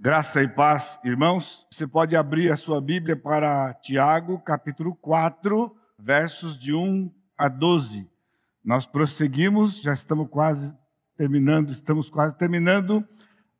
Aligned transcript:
Graça 0.00 0.40
e 0.40 0.46
paz, 0.46 0.96
irmãos. 1.02 1.66
Você 1.72 1.84
pode 1.84 2.14
abrir 2.14 2.52
a 2.52 2.56
sua 2.56 2.80
Bíblia 2.80 3.16
para 3.16 3.74
Tiago, 3.82 4.38
capítulo 4.38 4.94
4, 4.94 5.76
versos 5.98 6.56
de 6.56 6.72
1 6.72 7.12
a 7.36 7.48
12. 7.48 8.08
Nós 8.64 8.86
prosseguimos, 8.86 9.82
já 9.82 9.92
estamos 9.92 10.28
quase 10.28 10.72
terminando, 11.16 11.72
estamos 11.72 12.08
quase 12.08 12.38
terminando 12.38 13.04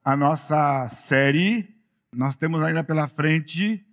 a 0.04 0.16
nossa 0.16 0.88
série. 0.90 1.74
Nós 2.14 2.36
temos 2.36 2.62
ainda 2.62 2.84
pela 2.84 3.08
frente 3.08 3.84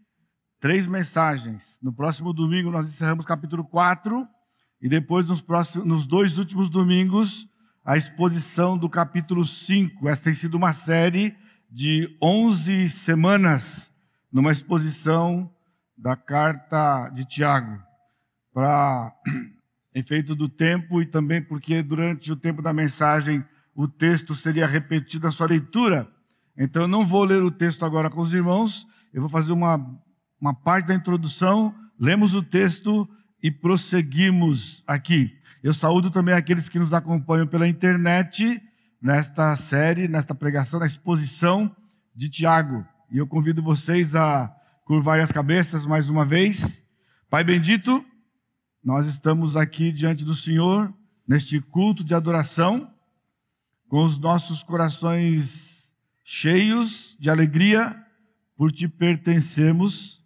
três 0.60 0.86
mensagens. 0.86 1.80
No 1.82 1.92
próximo 1.92 2.32
domingo 2.32 2.70
nós 2.70 2.86
encerramos 2.86 3.26
capítulo 3.26 3.66
4 3.66 4.24
e 4.80 4.88
depois 4.88 5.26
nos, 5.26 5.42
próximos, 5.42 5.88
nos 5.88 6.06
dois 6.06 6.38
últimos 6.38 6.70
domingos 6.70 7.50
a 7.84 7.98
exposição 7.98 8.78
do 8.78 8.88
capítulo 8.88 9.44
5. 9.48 10.08
Esta 10.08 10.26
tem 10.26 10.36
sido 10.36 10.54
uma 10.54 10.74
série 10.74 11.36
de 11.76 12.08
11 12.22 12.90
semanas 12.90 13.92
numa 14.32 14.54
exposição 14.54 15.52
da 15.98 16.16
carta 16.16 17.10
de 17.10 17.26
Tiago. 17.26 17.84
Para 18.54 19.12
efeito 19.94 20.34
do 20.34 20.48
tempo 20.48 21.02
e 21.02 21.06
também 21.06 21.42
porque 21.42 21.84
durante 21.84 22.32
o 22.32 22.36
tempo 22.38 22.62
da 22.62 22.72
mensagem 22.72 23.44
o 23.76 23.90
texto 23.90 24.34
seria 24.34 24.66
repetido 24.66 25.26
na 25.26 25.34
sua 25.34 25.48
leitura. 25.48 26.10
Então 26.58 26.84
eu 26.84 26.88
não 26.88 27.06
vou 27.06 27.26
ler 27.26 27.44
o 27.44 27.52
texto 27.52 27.84
agora 27.84 28.10
com 28.10 28.22
os 28.22 28.34
irmãos, 28.34 28.88
eu 29.14 29.20
vou 29.20 29.30
fazer 29.30 29.52
uma, 29.52 29.76
uma 30.40 30.54
parte 30.54 30.88
da 30.88 30.96
introdução, 30.96 31.76
lemos 32.00 32.34
o 32.34 32.42
texto 32.42 33.06
e 33.44 33.52
prosseguimos 33.52 34.82
aqui. 34.88 35.38
Eu 35.62 35.74
saúdo 35.74 36.10
também 36.10 36.36
aqueles 36.36 36.70
que 36.70 36.80
nos 36.80 36.94
acompanham 36.94 37.46
pela 37.46 37.68
internet 37.68 38.62
nesta 39.06 39.56
série, 39.56 40.08
nesta 40.08 40.34
pregação, 40.34 40.80
na 40.80 40.88
exposição 40.88 41.70
de 42.16 42.28
Tiago. 42.28 42.84
E 43.12 43.20
eu 43.20 43.28
convido 43.28 43.62
vocês 43.62 44.16
a 44.16 44.52
curvar 44.84 45.20
as 45.20 45.32
cabeças 45.32 45.86
mais 45.86 46.10
uma 46.10 46.26
vez. 46.26 46.82
Pai 47.30 47.44
bendito, 47.44 48.04
nós 48.84 49.06
estamos 49.06 49.56
aqui 49.56 49.92
diante 49.92 50.26
do 50.26 50.34
Senhor, 50.34 50.92
neste 51.28 51.62
culto 51.62 52.04
de 52.04 52.16
adoração, 52.16 52.92
com 53.88 54.04
os 54.04 54.18
nossos 54.18 54.64
corações 54.64 55.94
cheios 56.24 57.16
de 57.20 57.30
alegria 57.30 57.96
por 58.58 58.72
te 58.72 58.88
pertencermos, 58.88 60.20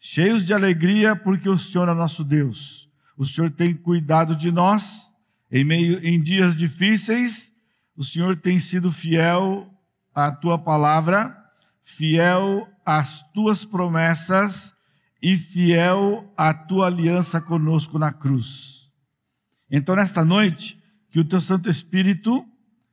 cheios 0.00 0.44
de 0.44 0.52
alegria 0.52 1.14
porque 1.14 1.48
o 1.48 1.56
Senhor 1.56 1.88
é 1.88 1.94
nosso 1.94 2.24
Deus 2.24 2.86
o 3.16 3.24
Senhor 3.24 3.50
tem 3.50 3.72
cuidado 3.72 4.36
de 4.36 4.52
nós 4.52 5.10
em 5.50 5.64
meio 5.64 6.04
em 6.06 6.20
dias 6.20 6.54
difíceis. 6.54 7.52
O 7.96 8.04
Senhor 8.04 8.36
tem 8.36 8.60
sido 8.60 8.92
fiel 8.92 9.72
à 10.14 10.30
tua 10.30 10.58
palavra, 10.58 11.36
fiel 11.82 12.68
às 12.84 13.22
tuas 13.32 13.64
promessas 13.64 14.74
e 15.22 15.36
fiel 15.36 16.30
à 16.36 16.52
tua 16.52 16.86
aliança 16.86 17.40
conosco 17.40 17.98
na 17.98 18.12
cruz. 18.12 18.90
Então, 19.70 19.96
nesta 19.96 20.24
noite, 20.24 20.78
que 21.10 21.18
o 21.18 21.24
teu 21.24 21.40
Santo 21.40 21.70
Espírito 21.70 22.46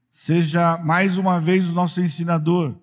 seja 0.10 0.78
mais 0.78 1.17
uma 1.17 1.40
vez 1.40 1.70
o 1.70 1.73
nosso 1.73 2.00
ensinador, 2.00 2.76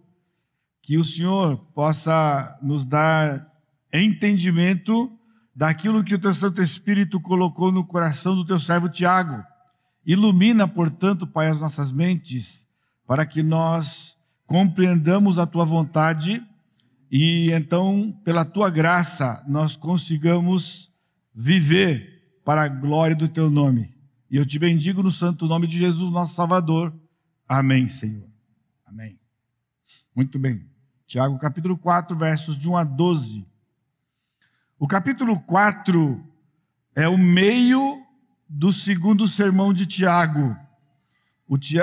que 0.83 0.99
o 0.99 1.05
Senhor 1.05 1.57
possa 1.75 2.59
nos 2.61 2.85
dar 2.85 3.51
entendimento 3.93 5.11
daquilo 5.55 6.05
que 6.05 6.15
o 6.15 6.19
teu 6.19 6.35
Santo 6.35 6.61
Espírito 6.61 7.21
colocou 7.21 7.73
no 7.73 7.85
coração 7.85 8.35
do 8.35 8.45
teu 8.45 8.61
servo 8.61 8.89
Tiago. 8.89 9.43
Ilumina, 10.05 10.67
portanto, 10.67 11.27
Pai, 11.27 11.49
as 11.49 11.61
nossas 11.61 11.93
mentes, 11.93 12.67
para 13.07 13.27
que 13.27 13.43
nós 13.43 14.17
compreendamos 14.47 15.39
a 15.39 15.47
tua 15.47 15.65
vontade 15.65 16.45
e 17.11 17.51
então, 17.53 18.13
pela 18.25 18.45
tua 18.45 18.71
graça, 18.71 19.45
nós 19.49 19.75
consigamos 19.75 20.93
viver 21.35 22.39
para 22.45 22.63
a 22.63 22.69
glória 22.69 23.17
do 23.17 23.27
teu 23.27 23.51
nome. 23.51 23.93
E 24.31 24.37
eu 24.37 24.47
te 24.47 24.59
bendigo 24.61 25.03
no 25.03 25.11
santo 25.11 25.47
nome 25.47 25.67
de 25.67 25.77
Jesus, 25.77 26.13
nosso 26.13 26.35
Salvador. 26.35 26.95
Amém, 27.49 27.89
Senhor. 27.89 28.29
Amém. 28.87 29.19
Muito 30.15 30.39
bem. 30.39 30.65
Tiago 31.05 31.37
capítulo 31.39 31.77
4, 31.77 32.17
versos 32.17 32.57
de 32.57 32.69
1 32.69 32.77
a 32.77 32.85
12. 32.85 33.45
O 34.79 34.87
capítulo 34.87 35.41
4 35.41 36.25
é 36.95 37.09
o 37.09 37.19
meio 37.19 38.07
do 38.53 38.73
segundo 38.73 39.29
sermão 39.29 39.73
de 39.73 39.87
Tiago. 39.87 40.57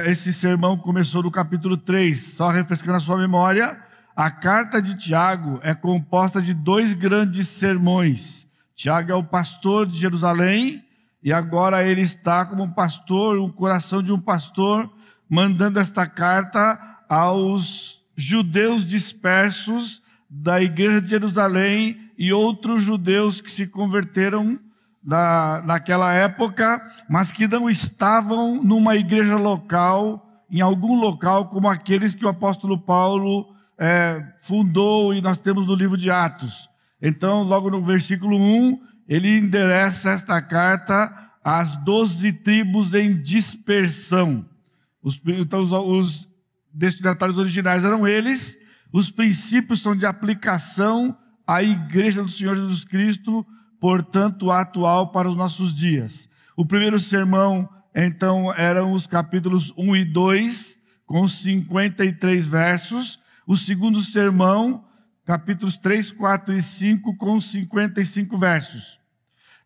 Esse 0.05 0.33
sermão 0.33 0.77
começou 0.77 1.23
no 1.23 1.31
capítulo 1.31 1.77
3, 1.77 2.33
só 2.33 2.49
refrescando 2.49 2.97
a 2.97 2.99
sua 2.99 3.17
memória. 3.17 3.81
A 4.13 4.29
carta 4.29 4.81
de 4.81 4.97
Tiago 4.97 5.61
é 5.63 5.73
composta 5.73 6.41
de 6.41 6.53
dois 6.53 6.91
grandes 6.91 7.47
sermões. 7.47 8.45
Tiago 8.75 9.11
é 9.13 9.15
o 9.15 9.23
pastor 9.23 9.87
de 9.87 9.97
Jerusalém 9.97 10.83
e 11.23 11.31
agora 11.31 11.87
ele 11.87 12.01
está 12.01 12.45
como 12.45 12.73
pastor, 12.73 13.37
o 13.37 13.51
coração 13.51 14.03
de 14.03 14.11
um 14.11 14.19
pastor, 14.19 14.91
mandando 15.29 15.79
esta 15.79 16.05
carta 16.05 16.77
aos 17.07 18.01
judeus 18.13 18.85
dispersos 18.85 20.01
da 20.29 20.61
igreja 20.61 20.99
de 20.99 21.09
Jerusalém 21.09 22.11
e 22.17 22.33
outros 22.33 22.81
judeus 22.81 23.39
que 23.39 23.51
se 23.51 23.65
converteram 23.65 24.59
na, 25.07 25.61
naquela 25.65 26.13
época, 26.13 26.81
mas 27.09 27.31
que 27.31 27.47
não 27.47 27.69
estavam 27.69 28.61
numa 28.61 28.97
igreja 28.97 29.37
local, 29.37 30.43
em 30.51 30.59
algum 30.59 30.99
local 30.99 31.47
como 31.47 31.69
aqueles 31.69 32.13
que 32.13 32.25
o 32.25 32.27
apóstolo 32.27 32.77
Paulo 32.77 33.47
é, 33.77 34.21
fundou 34.41 35.13
e 35.13 35.21
nós 35.21 35.37
temos 35.37 35.65
no 35.65 35.75
livro 35.75 35.95
de 35.95 36.11
Atos. 36.11 36.69
Então, 37.01 37.43
logo 37.43 37.69
no 37.69 37.81
versículo 37.81 38.37
1, 38.37 38.81
ele 39.07 39.37
endereça 39.37 40.09
esta 40.09 40.41
carta 40.41 41.31
às 41.41 41.77
doze 41.77 42.33
tribos 42.33 42.93
em 42.93 43.21
dispersão. 43.21 44.45
Os, 45.01 45.21
então, 45.25 45.61
os, 45.61 45.71
os 45.71 46.29
destinatários 46.73 47.37
originais 47.37 47.85
eram 47.85 48.05
eles, 48.05 48.57
os 48.91 49.09
princípios 49.09 49.81
são 49.81 49.95
de 49.95 50.05
aplicação 50.05 51.17
a 51.45 51.63
igreja 51.63 52.21
do 52.21 52.29
Senhor 52.29 52.57
Jesus 52.57 52.83
Cristo, 52.83 53.45
portanto, 53.79 54.51
atual 54.51 55.11
para 55.11 55.29
os 55.29 55.35
nossos 55.35 55.73
dias. 55.73 56.29
O 56.55 56.65
primeiro 56.65 56.99
sermão, 56.99 57.69
então, 57.95 58.53
eram 58.53 58.91
os 58.91 59.07
capítulos 59.07 59.73
1 59.77 59.95
e 59.95 60.05
2, 60.05 60.77
com 61.05 61.27
53 61.27 62.45
versos. 62.45 63.19
O 63.45 63.55
segundo 63.55 64.01
sermão, 64.01 64.85
capítulos 65.25 65.77
3, 65.77 66.11
4 66.11 66.55
e 66.55 66.61
5, 66.61 67.15
com 67.15 67.39
55 67.39 68.37
versos. 68.37 68.99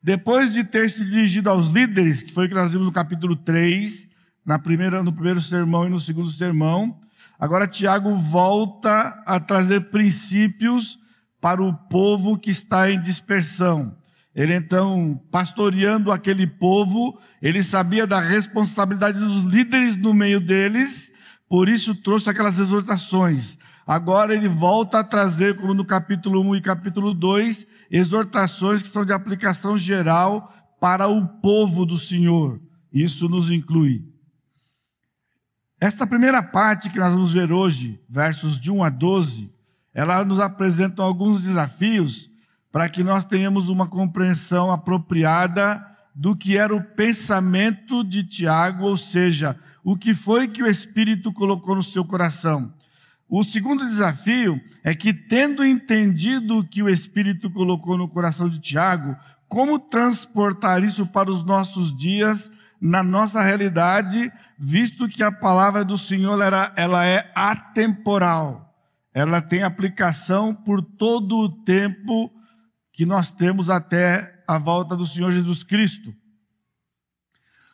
Depois 0.03 0.53
de 0.53 0.63
ter 0.63 0.89
se 0.89 1.05
dirigido 1.05 1.49
aos 1.49 1.67
líderes, 1.67 2.21
que 2.21 2.33
foi 2.33 2.45
o 2.45 2.49
que 2.49 2.55
nós 2.55 2.71
vimos 2.71 2.87
no 2.87 2.91
capítulo 2.91 3.35
3, 3.35 4.07
na 4.45 4.57
primeira, 4.57 5.03
no 5.03 5.13
primeiro 5.13 5.39
sermão 5.39 5.85
e 5.85 5.89
no 5.89 5.99
segundo 5.99 6.29
sermão, 6.29 6.99
agora 7.39 7.67
Tiago 7.67 8.15
volta 8.15 9.21
a 9.25 9.39
trazer 9.39 9.91
princípios 9.91 10.99
para 11.39 11.61
o 11.61 11.73
povo 11.73 12.37
que 12.37 12.49
está 12.49 12.89
em 12.89 12.99
dispersão. 12.99 13.95
Ele 14.33 14.55
então, 14.55 15.21
pastoreando 15.29 16.11
aquele 16.11 16.47
povo, 16.47 17.19
ele 17.41 17.63
sabia 17.63 18.07
da 18.07 18.19
responsabilidade 18.19 19.19
dos 19.19 19.43
líderes 19.43 19.97
no 19.97 20.13
meio 20.13 20.39
deles, 20.39 21.11
por 21.49 21.67
isso 21.67 21.93
trouxe 21.93 22.29
aquelas 22.29 22.57
exortações. 22.57 23.57
Agora 23.85 24.33
ele 24.33 24.47
volta 24.47 24.99
a 24.99 25.03
trazer, 25.03 25.57
como 25.57 25.73
no 25.73 25.83
capítulo 25.83 26.41
1 26.49 26.55
e 26.55 26.61
capítulo 26.61 27.13
2, 27.13 27.67
exortações 27.89 28.81
que 28.81 28.87
são 28.87 29.03
de 29.03 29.11
aplicação 29.11 29.77
geral 29.77 30.53
para 30.79 31.07
o 31.07 31.27
povo 31.27 31.85
do 31.85 31.97
Senhor. 31.97 32.61
Isso 32.93 33.27
nos 33.27 33.51
inclui. 33.51 34.05
Esta 35.77 36.07
primeira 36.07 36.41
parte 36.41 36.89
que 36.89 36.99
nós 36.99 37.13
vamos 37.13 37.33
ver 37.33 37.51
hoje, 37.51 37.99
versos 38.07 38.57
de 38.57 38.71
1 38.71 38.83
a 38.83 38.89
12, 38.89 39.51
ela 39.93 40.23
nos 40.23 40.39
apresenta 40.39 41.03
alguns 41.03 41.43
desafios 41.43 42.30
para 42.71 42.87
que 42.89 43.03
nós 43.03 43.25
tenhamos 43.25 43.69
uma 43.69 43.87
compreensão 43.87 44.71
apropriada 44.71 45.85
do 46.13 46.35
que 46.35 46.57
era 46.57 46.75
o 46.75 46.83
pensamento 46.83 48.03
de 48.03 48.23
Tiago, 48.23 48.85
ou 48.85 48.97
seja, 48.97 49.57
o 49.83 49.95
que 49.97 50.13
foi 50.13 50.47
que 50.47 50.61
o 50.61 50.67
Espírito 50.67 51.31
colocou 51.33 51.75
no 51.75 51.83
seu 51.83 52.03
coração. 52.03 52.73
O 53.29 53.43
segundo 53.43 53.87
desafio 53.87 54.59
é 54.83 54.93
que, 54.93 55.13
tendo 55.13 55.65
entendido 55.65 56.59
o 56.59 56.63
que 56.63 56.83
o 56.83 56.89
Espírito 56.89 57.49
colocou 57.49 57.97
no 57.97 58.07
coração 58.07 58.49
de 58.49 58.59
Tiago, 58.59 59.15
como 59.47 59.79
transportar 59.79 60.83
isso 60.83 61.07
para 61.07 61.31
os 61.31 61.45
nossos 61.45 61.95
dias, 61.95 62.51
na 62.79 63.03
nossa 63.03 63.41
realidade, 63.41 64.31
visto 64.57 65.07
que 65.07 65.23
a 65.23 65.31
palavra 65.31 65.85
do 65.85 65.97
Senhor 65.97 66.41
ela, 66.41 66.73
ela 66.75 67.05
é 67.05 67.31
atemporal 67.35 68.71
ela 69.13 69.41
tem 69.41 69.63
aplicação 69.63 70.53
por 70.53 70.81
todo 70.81 71.37
o 71.37 71.49
tempo 71.49 72.31
que 73.01 73.05
nós 73.07 73.31
temos 73.31 73.67
até 73.67 74.43
a 74.47 74.59
volta 74.59 74.95
do 74.95 75.07
Senhor 75.07 75.31
Jesus 75.31 75.63
Cristo. 75.63 76.13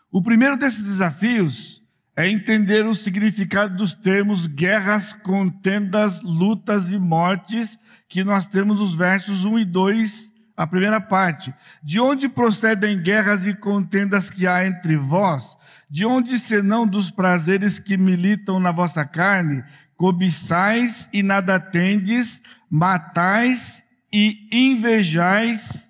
O 0.09 0.21
primeiro 0.21 0.55
desses 0.55 0.81
desafios 0.81 1.83
é 2.15 2.29
entender 2.29 2.85
o 2.85 2.95
significado 2.95 3.75
dos 3.75 3.93
termos 3.93 4.47
guerras, 4.47 5.11
contendas, 5.11 6.21
lutas 6.21 6.93
e 6.93 6.97
mortes, 6.97 7.77
que 8.07 8.23
nós 8.23 8.47
temos 8.47 8.79
os 8.79 8.95
versos 8.95 9.43
1 9.43 9.59
e 9.59 9.65
2, 9.65 10.31
a 10.55 10.65
primeira 10.65 11.01
parte. 11.01 11.53
De 11.83 11.99
onde 11.99 12.29
procedem 12.29 12.97
guerras 12.97 13.45
e 13.45 13.53
contendas 13.53 14.29
que 14.29 14.47
há 14.47 14.65
entre 14.65 14.95
vós? 14.95 15.57
De 15.89 16.05
onde 16.05 16.39
senão 16.39 16.87
dos 16.87 17.11
prazeres 17.11 17.79
que 17.79 17.97
militam 17.97 18.61
na 18.61 18.71
vossa 18.71 19.03
carne? 19.03 19.61
Cobiçais 19.97 21.09
e 21.11 21.21
nada 21.21 21.59
tendes, 21.59 22.41
matais 22.69 23.85
e 24.11 24.47
invejais 24.51 25.89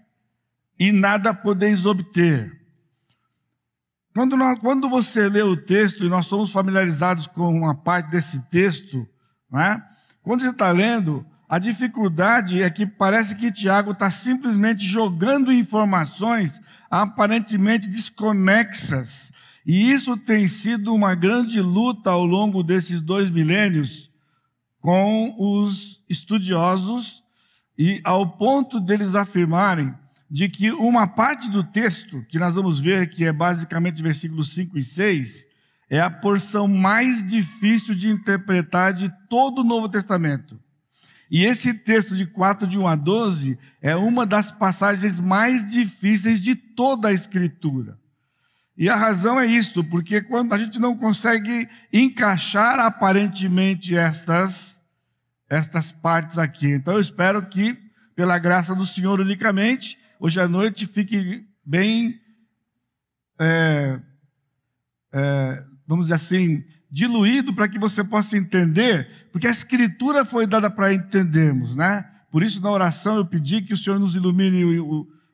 e 0.79 0.91
nada 0.91 1.33
podeis 1.33 1.85
obter. 1.85 2.57
Quando, 4.13 4.35
nós, 4.35 4.59
quando 4.59 4.89
você 4.89 5.29
lê 5.29 5.43
o 5.43 5.55
texto, 5.55 6.03
e 6.03 6.09
nós 6.09 6.25
somos 6.25 6.51
familiarizados 6.51 7.27
com 7.27 7.55
uma 7.55 7.75
parte 7.75 8.09
desse 8.09 8.39
texto, 8.49 9.07
é? 9.53 9.81
quando 10.23 10.41
você 10.41 10.49
está 10.49 10.71
lendo, 10.71 11.25
a 11.47 11.59
dificuldade 11.59 12.61
é 12.61 12.69
que 12.69 12.85
parece 12.85 13.35
que 13.35 13.51
Tiago 13.51 13.91
está 13.91 14.09
simplesmente 14.11 14.85
jogando 14.85 15.53
informações 15.53 16.59
aparentemente 16.89 17.87
desconexas. 17.87 19.31
E 19.65 19.91
isso 19.91 20.17
tem 20.17 20.47
sido 20.47 20.93
uma 20.93 21.13
grande 21.13 21.61
luta 21.61 22.09
ao 22.09 22.25
longo 22.25 22.63
desses 22.63 23.01
dois 23.01 23.29
milênios 23.29 24.09
com 24.81 25.35
os 25.37 26.01
estudiosos, 26.09 27.23
e 27.77 28.01
ao 28.03 28.27
ponto 28.37 28.79
deles 28.79 29.13
afirmarem 29.13 29.93
de 30.29 30.49
que 30.49 30.71
uma 30.71 31.07
parte 31.07 31.49
do 31.49 31.63
texto, 31.63 32.25
que 32.27 32.39
nós 32.39 32.55
vamos 32.55 32.79
ver, 32.79 33.09
que 33.09 33.23
é 33.25 33.31
basicamente 33.31 34.01
versículos 34.01 34.53
5 34.53 34.77
e 34.77 34.83
6, 34.83 35.45
é 35.89 36.01
a 36.01 36.09
porção 36.09 36.67
mais 36.67 37.25
difícil 37.25 37.95
de 37.95 38.09
interpretar 38.09 38.93
de 38.93 39.11
todo 39.29 39.61
o 39.61 39.63
Novo 39.63 39.87
Testamento. 39.87 40.59
E 41.29 41.45
esse 41.45 41.73
texto 41.73 42.15
de 42.15 42.25
4, 42.25 42.67
de 42.67 42.77
1 42.77 42.87
a 42.87 42.95
12, 42.95 43.57
é 43.81 43.95
uma 43.95 44.25
das 44.25 44.51
passagens 44.51 45.19
mais 45.19 45.69
difíceis 45.69 46.41
de 46.41 46.55
toda 46.55 47.09
a 47.09 47.13
Escritura. 47.13 47.97
E 48.77 48.89
a 48.89 48.95
razão 48.95 49.39
é 49.39 49.45
isso, 49.45 49.83
porque 49.83 50.21
quando 50.21 50.53
a 50.53 50.57
gente 50.57 50.79
não 50.79 50.95
consegue 50.95 51.67
encaixar 51.91 52.79
aparentemente 52.79 53.95
estas, 53.95 54.76
estas 55.49 55.91
partes 55.91 56.37
aqui. 56.37 56.67
Então 56.67 56.95
eu 56.95 57.01
espero 57.01 57.45
que, 57.47 57.77
pela 58.15 58.37
graça 58.37 58.75
do 58.75 58.85
Senhor 58.85 59.19
unicamente, 59.19 59.97
hoje 60.19 60.39
à 60.39 60.47
noite 60.47 60.85
fique 60.85 61.45
bem, 61.65 62.19
é, 63.39 63.99
é, 65.13 65.63
vamos 65.85 66.05
dizer 66.05 66.15
assim, 66.15 66.63
diluído 66.89 67.53
para 67.53 67.67
que 67.67 67.79
você 67.79 68.03
possa 68.03 68.37
entender, 68.37 69.29
porque 69.31 69.47
a 69.47 69.51
Escritura 69.51 70.25
foi 70.25 70.47
dada 70.47 70.69
para 70.69 70.93
entendermos, 70.93 71.75
né? 71.75 72.05
Por 72.31 72.43
isso, 72.43 72.61
na 72.61 72.69
oração, 72.69 73.15
eu 73.15 73.25
pedi 73.25 73.61
que 73.61 73.73
o 73.73 73.77
Senhor 73.77 73.99
nos 73.99 74.15
ilumine 74.15 74.63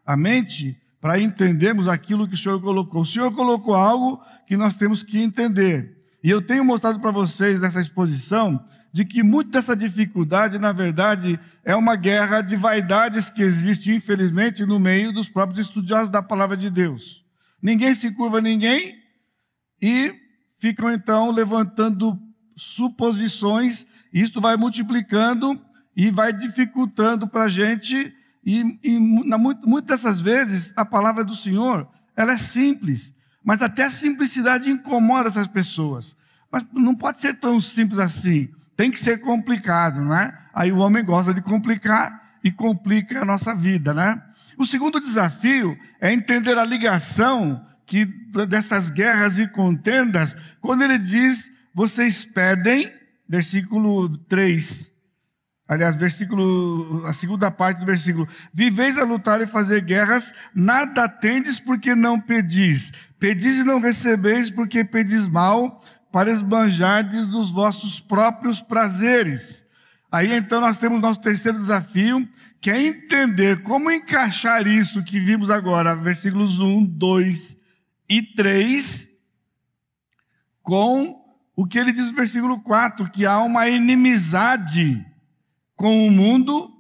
a 0.06 0.16
mente 0.16 0.78
para 1.02 1.20
entendermos 1.20 1.88
aquilo 1.88 2.28
que 2.28 2.36
o 2.36 2.38
Senhor 2.38 2.62
colocou. 2.62 3.02
O 3.02 3.06
Senhor 3.06 3.32
colocou 3.34 3.76
algo 3.76 4.22
que 4.48 4.56
nós 4.56 4.76
temos 4.76 5.04
que 5.04 5.20
entender. 5.20 5.98
E 6.24 6.30
eu 6.30 6.42
tenho 6.42 6.64
mostrado 6.64 7.00
para 7.00 7.12
vocês 7.12 7.60
nessa 7.60 7.82
exposição 7.82 8.64
de 8.94 9.04
que 9.04 9.24
muito 9.24 9.50
dessa 9.50 9.76
dificuldade, 9.76 10.60
na 10.60 10.72
verdade, 10.72 11.40
é 11.66 11.76
uma 11.76 11.96
guerra 11.96 12.42
de 12.42 12.56
vaidades 12.56 13.28
que 13.28 13.42
existe, 13.42 13.92
infelizmente, 13.92 14.68
no 14.68 14.80
meio 14.80 15.12
dos 15.12 15.28
próprios 15.28 15.66
estudiosos 15.66 16.12
da 16.12 16.22
palavra 16.22 16.56
de 16.56 16.70
Deus. 16.70 17.26
Ninguém 17.60 17.96
se 17.96 18.12
curva 18.12 18.38
a 18.38 18.42
ninguém 18.42 18.96
e 19.82 20.14
ficam 20.60 20.92
então 20.92 21.32
levantando 21.32 22.16
suposições, 22.56 23.84
e 24.14 24.22
isto 24.22 24.40
vai 24.40 24.56
multiplicando 24.56 25.60
e 25.98 26.12
vai 26.12 26.32
dificultando 26.32 27.28
para 27.28 27.46
a 27.46 27.50
gente, 27.50 28.14
e, 28.46 28.80
e 28.84 29.00
na, 29.28 29.40
muitas 29.40 30.04
dessas 30.04 30.22
vezes 30.22 30.72
a 30.76 30.86
palavra 30.86 31.24
do 31.24 31.36
Senhor, 31.36 31.90
ela 32.16 32.34
é 32.34 32.38
simples, 32.38 33.12
mas 33.44 33.60
até 33.60 33.86
a 33.86 33.92
simplicidade 33.92 34.70
incomoda 34.70 35.30
essas 35.30 35.48
pessoas. 35.48 36.16
Mas 36.52 36.64
não 36.72 36.94
pode 36.94 37.20
ser 37.20 37.40
tão 37.40 37.60
simples 37.60 37.98
assim 37.98 38.54
tem 38.76 38.92
que 38.92 39.00
ser 39.00 39.20
complicado, 39.20 40.02
não 40.02 40.16
é? 40.16 40.38
Aí 40.54 40.72
o 40.72 40.78
homem 40.78 41.04
gosta 41.04 41.34
de 41.34 41.42
complicar 41.42 42.38
e 42.44 42.52
complica 42.52 43.22
a 43.22 43.26
nossa 43.26 43.56
vida, 43.56 43.94
né? 43.94 44.22
O 44.58 44.66
segundo 44.66 45.00
desafio 45.00 45.78
é 46.00 46.12
entender 46.12 46.58
a 46.58 46.66
ligação 46.66 47.66
que 47.86 48.06
dessas 48.48 48.90
guerras 48.90 49.38
e 49.38 49.48
contendas, 49.48 50.36
quando 50.62 50.84
ele 50.84 50.98
diz: 50.98 51.52
vocês 51.74 52.26
pedem, 52.26 52.92
versículo 53.28 54.18
3. 54.18 54.92
Aliás, 55.68 55.96
versículo, 55.96 57.06
a 57.06 57.14
segunda 57.14 57.50
parte 57.50 57.80
do 57.80 57.86
versículo: 57.86 58.28
Viveis 58.54 58.98
a 58.98 59.04
lutar 59.04 59.42
e 59.42 59.48
fazer 59.48 59.82
guerras, 59.82 60.34
nada 60.54 61.08
tendes 61.08 61.60
porque 61.60 61.96
não 61.96 62.20
pedis. 62.20 62.92
Pedis 63.18 63.58
e 63.58 63.64
não 63.64 63.80
recebeis 63.80 64.52
porque 64.52 64.84
pedis 64.84 65.28
mal, 65.28 65.84
para 66.14 66.30
esbanjardes 66.30 67.26
dos 67.26 67.50
vossos 67.50 68.00
próprios 68.00 68.62
prazeres. 68.62 69.66
Aí 70.12 70.32
então 70.32 70.62
nós 70.62 70.78
temos 70.78 71.02
nosso 71.02 71.20
terceiro 71.20 71.58
desafio, 71.58 72.30
que 72.62 72.70
é 72.70 72.80
entender 72.80 73.64
como 73.64 73.90
encaixar 73.90 74.68
isso 74.68 75.04
que 75.04 75.20
vimos 75.20 75.50
agora, 75.50 75.96
versículos 75.96 76.60
1, 76.60 76.86
2 76.86 77.58
e 78.08 78.22
3, 78.22 79.10
com 80.62 81.20
o 81.56 81.66
que 81.66 81.80
ele 81.80 81.92
diz 81.92 82.06
no 82.06 82.14
versículo 82.14 82.62
4, 82.62 83.10
que 83.10 83.26
há 83.26 83.40
uma 83.40 83.68
inimizade 83.68 85.04
com 85.76 86.08
o 86.08 86.12
mundo 86.12 86.72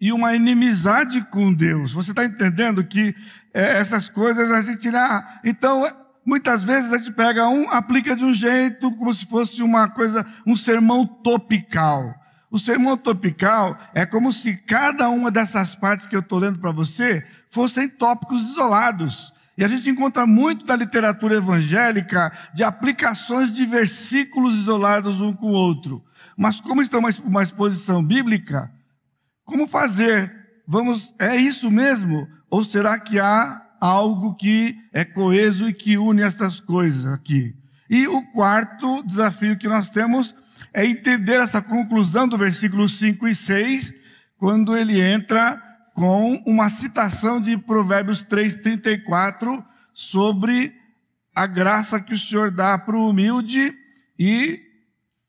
e 0.00 0.12
uma 0.12 0.34
inimizade 0.34 1.24
com 1.26 1.54
Deus. 1.54 1.92
Você 1.92 2.10
está 2.10 2.24
entendendo 2.24 2.82
que 2.82 3.14
é, 3.54 3.78
essas 3.78 4.08
coisas 4.08 4.50
a 4.50 4.60
gente. 4.60 4.88
Ah, 4.88 5.40
então, 5.44 5.84
muitas 6.24 6.62
vezes 6.62 6.92
a 6.92 6.98
gente 6.98 7.12
pega 7.12 7.48
um, 7.48 7.70
aplica 7.70 8.14
de 8.16 8.24
um 8.24 8.34
jeito, 8.34 8.90
como 8.96 9.12
se 9.12 9.26
fosse 9.26 9.62
uma 9.62 9.88
coisa, 9.88 10.26
um 10.46 10.56
sermão 10.56 11.06
topical. 11.06 12.14
O 12.50 12.58
sermão 12.58 12.96
topical 12.96 13.78
é 13.94 14.04
como 14.04 14.32
se 14.32 14.54
cada 14.54 15.08
uma 15.08 15.30
dessas 15.30 15.74
partes 15.74 16.06
que 16.06 16.14
eu 16.14 16.20
estou 16.20 16.38
lendo 16.38 16.58
para 16.58 16.70
você 16.70 17.26
fossem 17.50 17.88
tópicos 17.88 18.42
isolados. 18.42 19.32
E 19.56 19.64
a 19.64 19.68
gente 19.68 19.88
encontra 19.88 20.26
muito 20.26 20.66
na 20.66 20.76
literatura 20.76 21.36
evangélica 21.36 22.32
de 22.54 22.62
aplicações 22.62 23.50
de 23.50 23.64
versículos 23.64 24.54
isolados 24.54 25.20
um 25.20 25.32
com 25.32 25.46
o 25.46 25.54
outro. 25.54 26.04
Mas 26.36 26.60
como 26.60 26.82
está 26.82 26.98
uma, 26.98 27.10
uma 27.24 27.42
exposição 27.42 28.04
bíblica, 28.04 28.70
como 29.44 29.66
fazer? 29.66 30.34
Vamos, 30.66 31.12
é 31.18 31.36
isso 31.36 31.70
mesmo? 31.70 32.28
Ou 32.50 32.64
será 32.64 32.98
que 32.98 33.18
há 33.18 33.61
algo 33.82 34.36
que 34.36 34.78
é 34.92 35.04
coeso 35.04 35.68
e 35.68 35.74
que 35.74 35.98
une 35.98 36.22
estas 36.22 36.60
coisas 36.60 37.04
aqui. 37.04 37.52
E 37.90 38.06
o 38.06 38.22
quarto 38.26 39.02
desafio 39.02 39.58
que 39.58 39.66
nós 39.66 39.90
temos 39.90 40.32
é 40.72 40.86
entender 40.86 41.40
essa 41.40 41.60
conclusão 41.60 42.28
do 42.28 42.38
versículo 42.38 42.88
5 42.88 43.26
e 43.26 43.34
6, 43.34 43.92
quando 44.38 44.76
ele 44.76 45.00
entra 45.00 45.60
com 45.94 46.40
uma 46.46 46.70
citação 46.70 47.40
de 47.40 47.58
Provérbios 47.58 48.22
3:34 48.22 49.64
sobre 49.92 50.72
a 51.34 51.44
graça 51.48 52.00
que 52.00 52.14
o 52.14 52.18
Senhor 52.18 52.52
dá 52.52 52.78
para 52.78 52.96
o 52.96 53.10
humilde 53.10 53.76
e 54.16 54.62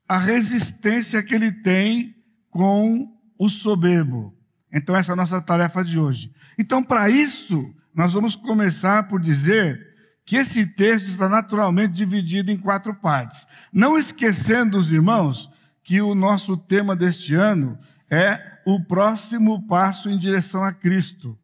a 0.08 0.20
resistência 0.20 1.24
que 1.24 1.34
ele 1.34 1.52
tem 1.52 2.16
com 2.52 3.12
o 3.36 3.50
soberbo. 3.50 4.32
Então 4.72 4.96
essa 4.96 5.12
é 5.12 5.14
a 5.14 5.16
nossa 5.16 5.42
tarefa 5.42 5.84
de 5.84 5.98
hoje. 5.98 6.32
Então 6.56 6.84
para 6.84 7.10
isso, 7.10 7.74
nós 7.96 8.14
vamos 8.14 8.36
começar 8.36 9.08
por 9.08 9.20
dizer 9.20 9.94
que 10.26 10.36
esse 10.38 10.66
texto 10.66 11.08
está 11.08 11.28
naturalmente 11.28 11.94
dividido 11.94 12.50
em 12.52 12.58
quatro 12.58 12.96
partes. 12.96 13.46
Não 13.72 13.98
esquecendo, 13.98 14.78
os 14.78 14.92
irmãos, 14.92 15.50
que 15.84 16.02
o 16.02 16.16
nosso 16.16 16.56
tema 16.56 16.96
deste 16.96 17.36
ano 17.36 17.78
é 18.10 18.60
o 18.66 18.82
próximo 18.82 19.68
passo 19.68 20.10
em 20.10 20.18
direção 20.18 20.64
a 20.64 20.72
Cristo. 20.72 21.38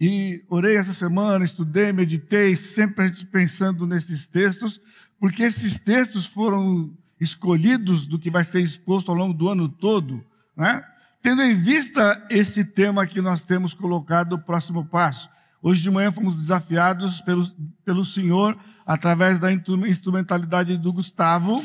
E 0.00 0.42
orei 0.48 0.76
essa 0.76 0.94
semana, 0.94 1.44
estudei, 1.44 1.92
meditei, 1.92 2.56
sempre 2.56 3.04
a 3.04 3.08
gente 3.08 3.26
pensando 3.26 3.86
nesses 3.86 4.26
textos, 4.26 4.80
porque 5.18 5.42
esses 5.42 5.78
textos 5.78 6.24
foram 6.24 6.96
escolhidos 7.20 8.06
do 8.06 8.18
que 8.18 8.30
vai 8.30 8.44
ser 8.44 8.60
exposto 8.60 9.10
ao 9.10 9.16
longo 9.16 9.34
do 9.34 9.48
ano 9.48 9.68
todo, 9.68 10.24
né? 10.56 10.82
tendo 11.20 11.42
em 11.42 11.60
vista 11.60 12.26
esse 12.30 12.64
tema 12.64 13.06
que 13.06 13.20
nós 13.20 13.42
temos 13.42 13.74
colocado, 13.74 14.34
o 14.34 14.38
próximo 14.38 14.86
passo. 14.86 15.28
Hoje 15.62 15.82
de 15.82 15.90
manhã 15.90 16.10
fomos 16.10 16.36
desafiados 16.36 17.20
pelo, 17.20 17.46
pelo 17.84 18.04
Senhor, 18.04 18.56
através 18.86 19.38
da 19.38 19.52
instrumentalidade 19.52 20.76
do 20.78 20.92
Gustavo, 20.92 21.64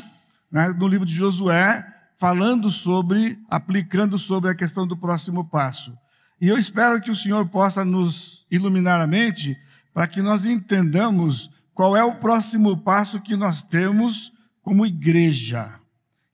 né, 0.52 0.68
no 0.68 0.86
livro 0.86 1.06
de 1.06 1.14
Josué, 1.14 1.84
falando 2.18 2.70
sobre, 2.70 3.38
aplicando 3.48 4.18
sobre 4.18 4.50
a 4.50 4.54
questão 4.54 4.86
do 4.86 4.96
próximo 4.96 5.48
passo. 5.48 5.96
E 6.38 6.48
eu 6.48 6.58
espero 6.58 7.00
que 7.00 7.10
o 7.10 7.16
Senhor 7.16 7.48
possa 7.48 7.84
nos 7.84 8.44
iluminar 8.50 9.00
a 9.00 9.06
mente 9.06 9.56
para 9.94 10.06
que 10.06 10.20
nós 10.20 10.44
entendamos 10.44 11.50
qual 11.72 11.96
é 11.96 12.04
o 12.04 12.16
próximo 12.16 12.76
passo 12.76 13.20
que 13.20 13.34
nós 13.34 13.62
temos 13.62 14.30
como 14.62 14.84
igreja, 14.84 15.80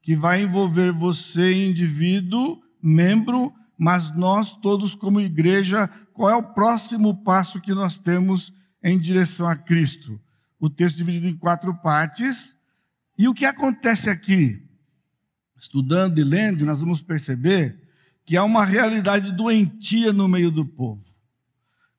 que 0.01 0.15
vai 0.15 0.41
envolver 0.41 0.91
você, 0.91 1.53
indivíduo, 1.65 2.61
membro, 2.81 3.53
mas 3.77 4.15
nós 4.15 4.53
todos 4.53 4.95
como 4.95 5.21
igreja, 5.21 5.89
qual 6.13 6.29
é 6.29 6.35
o 6.35 6.43
próximo 6.43 7.23
passo 7.23 7.61
que 7.61 7.73
nós 7.73 7.97
temos 7.97 8.53
em 8.83 8.99
direção 8.99 9.47
a 9.47 9.55
Cristo? 9.55 10.19
O 10.59 10.69
texto 10.69 10.97
dividido 10.97 11.27
em 11.27 11.35
quatro 11.35 11.73
partes. 11.75 12.55
E 13.17 13.27
o 13.27 13.33
que 13.33 13.45
acontece 13.45 14.09
aqui? 14.09 14.61
Estudando 15.59 16.19
e 16.19 16.23
lendo, 16.23 16.65
nós 16.65 16.79
vamos 16.79 17.01
perceber 17.01 17.79
que 18.25 18.37
há 18.37 18.43
uma 18.43 18.65
realidade 18.65 19.31
doentia 19.31 20.13
no 20.13 20.27
meio 20.27 20.51
do 20.51 20.65
povo. 20.65 21.03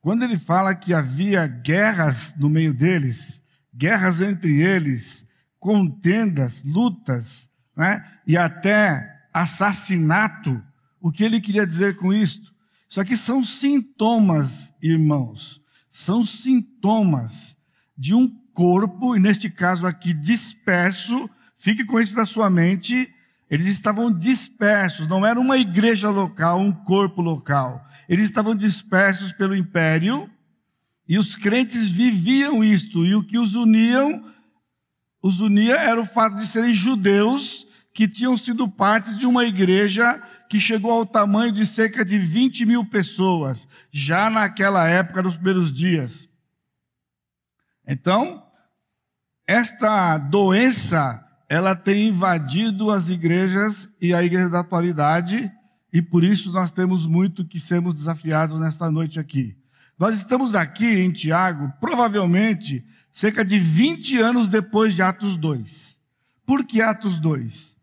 Quando 0.00 0.23
ele 0.23 0.38
fala 0.38 0.75
que 0.75 0.93
havia 0.93 1.47
guerras 1.47 2.35
no 2.37 2.49
meio 2.49 2.75
deles, 2.75 3.40
guerras 3.75 4.21
entre 4.21 4.61
eles, 4.61 5.25
contendas, 5.59 6.62
lutas, 6.62 7.49
né? 7.75 8.04
e 8.26 8.37
até 8.37 9.26
assassinato. 9.33 10.62
O 11.04 11.12
que 11.12 11.23
ele 11.23 11.38
queria 11.38 11.66
dizer 11.66 11.96
com 11.96 12.14
isto? 12.14 12.50
Isso 12.88 12.99
aqui 12.99 13.14
são 13.14 13.44
sintomas, 13.44 14.73
irmãos, 14.80 15.61
são 15.90 16.25
sintomas 16.25 17.54
de 17.94 18.14
um 18.14 18.26
corpo, 18.54 19.14
e 19.14 19.20
neste 19.20 19.50
caso 19.50 19.87
aqui 19.87 20.14
disperso, 20.14 21.28
fique 21.58 21.84
com 21.84 22.00
isso 22.00 22.16
na 22.16 22.25
sua 22.25 22.49
mente, 22.49 23.12
eles 23.50 23.66
estavam 23.66 24.11
dispersos, 24.11 25.06
não 25.06 25.26
era 25.26 25.38
uma 25.38 25.58
igreja 25.58 26.08
local, 26.08 26.58
um 26.58 26.73
corpo 26.73 27.20
local. 27.20 27.87
Eles 28.08 28.25
estavam 28.25 28.54
dispersos 28.54 29.30
pelo 29.30 29.54
império, 29.54 30.30
e 31.06 31.18
os 31.18 31.37
crentes 31.37 31.90
viviam 31.90 32.64
isto, 32.64 33.04
e 33.04 33.14
o 33.14 33.23
que 33.23 33.37
os 33.37 33.54
uniam 33.54 34.25
os 35.23 35.38
unia 35.42 35.76
era 35.76 36.00
o 36.00 36.06
fato 36.06 36.38
de 36.38 36.46
serem 36.46 36.73
judeus 36.73 37.66
que 37.92 38.08
tinham 38.08 38.37
sido 38.38 38.66
parte 38.66 39.14
de 39.16 39.26
uma 39.26 39.44
igreja 39.44 40.23
que 40.54 40.61
chegou 40.61 40.92
ao 40.92 41.04
tamanho 41.04 41.50
de 41.50 41.66
cerca 41.66 42.04
de 42.04 42.16
20 42.16 42.64
mil 42.64 42.84
pessoas, 42.84 43.66
já 43.90 44.30
naquela 44.30 44.87
época, 44.87 45.20
nos 45.20 45.34
primeiros 45.34 45.73
dias. 45.73 46.28
Então, 47.84 48.40
esta 49.49 50.16
doença, 50.16 51.20
ela 51.49 51.75
tem 51.75 52.06
invadido 52.06 52.92
as 52.92 53.08
igrejas 53.08 53.88
e 54.00 54.14
a 54.14 54.23
igreja 54.23 54.49
da 54.49 54.61
atualidade, 54.61 55.50
e 55.92 56.00
por 56.00 56.23
isso 56.23 56.52
nós 56.52 56.70
temos 56.70 57.04
muito 57.04 57.44
que 57.44 57.58
sermos 57.58 57.92
desafiados 57.92 58.61
nesta 58.61 58.88
noite 58.88 59.18
aqui. 59.18 59.56
Nós 59.99 60.14
estamos 60.14 60.54
aqui 60.54 61.00
em 61.00 61.11
Tiago, 61.11 61.73
provavelmente 61.80 62.87
cerca 63.12 63.44
de 63.44 63.58
20 63.58 64.20
anos 64.20 64.49
depois 64.49 64.94
de 64.94 65.02
Atos 65.02 65.37
2. 65.37 65.99
Por 66.46 66.64
que 66.64 66.80
Atos 66.80 67.16
2? 67.16 67.74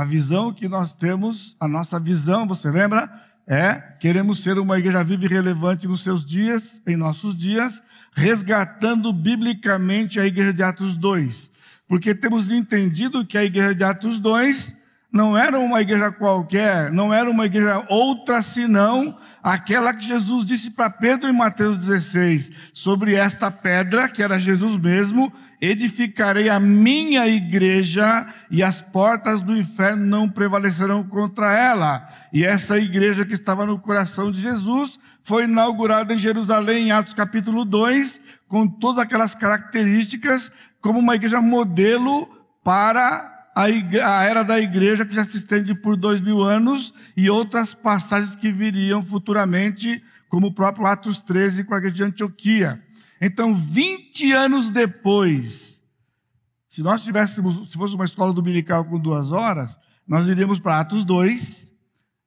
A 0.00 0.04
visão 0.04 0.50
que 0.50 0.66
nós 0.66 0.94
temos, 0.94 1.54
a 1.60 1.68
nossa 1.68 2.00
visão, 2.00 2.48
você 2.48 2.70
lembra? 2.70 3.06
É, 3.46 3.74
queremos 4.00 4.42
ser 4.42 4.58
uma 4.58 4.78
igreja 4.78 5.04
viva 5.04 5.26
e 5.26 5.28
relevante 5.28 5.86
nos 5.86 6.02
seus 6.02 6.24
dias, 6.24 6.80
em 6.86 6.96
nossos 6.96 7.36
dias, 7.36 7.82
resgatando 8.14 9.12
biblicamente 9.12 10.18
a 10.18 10.24
igreja 10.24 10.54
de 10.54 10.62
Atos 10.62 10.96
2. 10.96 11.50
Porque 11.86 12.14
temos 12.14 12.50
entendido 12.50 13.26
que 13.26 13.36
a 13.36 13.44
igreja 13.44 13.74
de 13.74 13.84
Atos 13.84 14.18
2 14.18 14.74
não 15.12 15.36
era 15.36 15.58
uma 15.58 15.80
igreja 15.80 16.12
qualquer, 16.12 16.92
não 16.92 17.12
era 17.12 17.28
uma 17.28 17.46
igreja 17.46 17.84
outra 17.88 18.42
senão 18.42 19.16
aquela 19.42 19.92
que 19.92 20.06
Jesus 20.06 20.44
disse 20.44 20.70
para 20.70 20.88
Pedro 20.88 21.28
em 21.28 21.32
Mateus 21.32 21.78
16, 21.78 22.52
sobre 22.72 23.14
esta 23.14 23.50
pedra, 23.50 24.08
que 24.08 24.22
era 24.22 24.38
Jesus 24.38 24.76
mesmo, 24.76 25.32
edificarei 25.60 26.48
a 26.48 26.60
minha 26.60 27.26
igreja 27.26 28.26
e 28.50 28.62
as 28.62 28.80
portas 28.80 29.40
do 29.40 29.56
inferno 29.56 30.06
não 30.06 30.28
prevalecerão 30.28 31.02
contra 31.02 31.56
ela. 31.56 32.08
E 32.32 32.44
essa 32.44 32.78
igreja 32.78 33.26
que 33.26 33.34
estava 33.34 33.66
no 33.66 33.78
coração 33.78 34.30
de 34.30 34.40
Jesus 34.40 34.98
foi 35.22 35.44
inaugurada 35.44 36.14
em 36.14 36.18
Jerusalém, 36.18 36.88
em 36.88 36.92
Atos 36.92 37.14
capítulo 37.14 37.64
2, 37.64 38.20
com 38.48 38.66
todas 38.66 38.98
aquelas 38.98 39.34
características, 39.34 40.50
como 40.80 40.98
uma 40.98 41.14
igreja 41.14 41.40
modelo 41.40 42.28
para 42.64 43.29
a, 43.54 43.64
a 43.64 44.24
era 44.24 44.42
da 44.42 44.60
igreja 44.60 45.04
que 45.04 45.14
já 45.14 45.24
se 45.24 45.36
estende 45.36 45.74
por 45.74 45.96
dois 45.96 46.20
mil 46.20 46.42
anos 46.42 46.92
e 47.16 47.28
outras 47.28 47.74
passagens 47.74 48.34
que 48.34 48.52
viriam 48.52 49.04
futuramente, 49.04 50.02
como 50.28 50.48
o 50.48 50.54
próprio 50.54 50.86
Atos 50.86 51.18
13 51.18 51.64
com 51.64 51.74
a 51.74 51.78
igreja 51.78 51.96
de 51.96 52.02
Antioquia. 52.04 52.82
Então, 53.20 53.54
20 53.54 54.32
anos 54.32 54.70
depois, 54.70 55.82
se 56.68 56.82
nós 56.82 57.02
tivéssemos, 57.02 57.70
se 57.70 57.76
fosse 57.76 57.94
uma 57.94 58.04
escola 58.04 58.32
dominical 58.32 58.84
com 58.84 58.98
duas 58.98 59.32
horas, 59.32 59.76
nós 60.06 60.26
iríamos 60.26 60.58
para 60.58 60.80
Atos 60.80 61.04
2, 61.04 61.70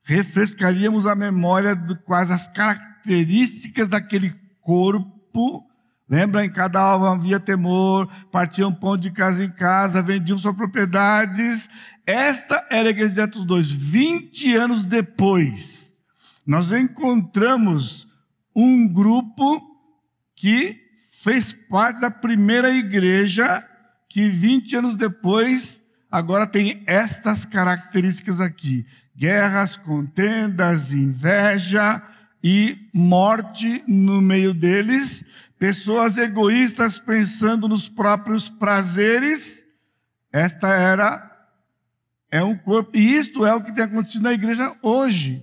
refrescaríamos 0.03 1.07
a 1.07 1.15
memória 1.15 1.75
de 1.75 1.95
quais 1.95 2.29
as 2.29 2.47
características 2.47 3.87
daquele 3.87 4.35
corpo 4.61 5.65
Lembra, 6.09 6.43
em 6.43 6.49
cada 6.49 6.79
alva 6.79 7.13
havia 7.13 7.39
temor, 7.39 8.07
partiam 8.31 8.73
pão 8.73 8.97
de 8.97 9.09
casa 9.09 9.43
em 9.43 9.49
casa, 9.49 10.01
vendiam 10.01 10.37
suas 10.37 10.55
propriedades. 10.55 11.69
Esta 12.05 12.65
era 12.69 12.89
a 12.89 12.91
igreja 12.91 13.13
de 13.13 13.21
Atos 13.21 13.45
2. 13.45 13.71
20 13.71 14.55
anos 14.55 14.83
depois, 14.83 15.93
nós 16.45 16.71
encontramos 16.71 18.07
um 18.55 18.87
grupo 18.87 19.61
que 20.35 20.77
fez 21.11 21.53
parte 21.69 22.01
da 22.01 22.11
primeira 22.11 22.69
igreja, 22.69 23.65
que 24.09 24.27
20 24.27 24.75
anos 24.75 24.95
depois, 24.97 25.81
agora 26.11 26.45
tem 26.45 26.83
estas 26.85 27.45
características 27.45 28.41
aqui: 28.41 28.85
guerras, 29.15 29.77
contendas, 29.77 30.91
inveja 30.91 32.03
e 32.43 32.89
morte 32.93 33.81
no 33.87 34.21
meio 34.21 34.53
deles 34.53 35.23
pessoas 35.63 36.17
egoístas 36.17 36.99
pensando 36.99 37.69
nos 37.69 37.87
próprios 37.87 38.49
prazeres. 38.49 39.63
Esta 40.29 40.67
era 40.67 41.31
é 42.29 42.43
um 42.43 42.57
corpo, 42.57 42.97
e 42.97 43.15
isto 43.15 43.45
é 43.45 43.55
o 43.55 43.63
que 43.63 43.71
tem 43.71 43.85
acontecido 43.85 44.23
na 44.23 44.33
igreja 44.33 44.75
hoje. 44.81 45.41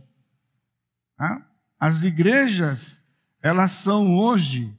Tá? 1.16 1.40
As 1.78 2.02
igrejas, 2.02 3.02
elas 3.40 3.70
são 3.70 4.14
hoje 4.14 4.76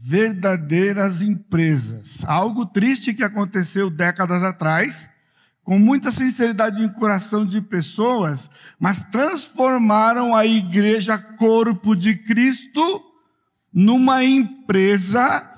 verdadeiras 0.00 1.20
empresas. 1.20 2.24
Algo 2.24 2.64
triste 2.64 3.12
que 3.12 3.22
aconteceu 3.22 3.90
décadas 3.90 4.42
atrás, 4.42 5.10
com 5.62 5.78
muita 5.78 6.10
sinceridade 6.10 6.82
em 6.82 6.88
coração 6.88 7.44
de 7.44 7.60
pessoas, 7.60 8.48
mas 8.78 9.02
transformaram 9.02 10.34
a 10.34 10.46
igreja 10.46 11.18
corpo 11.18 11.94
de 11.94 12.16
Cristo 12.16 13.09
numa 13.72 14.24
empresa 14.24 15.48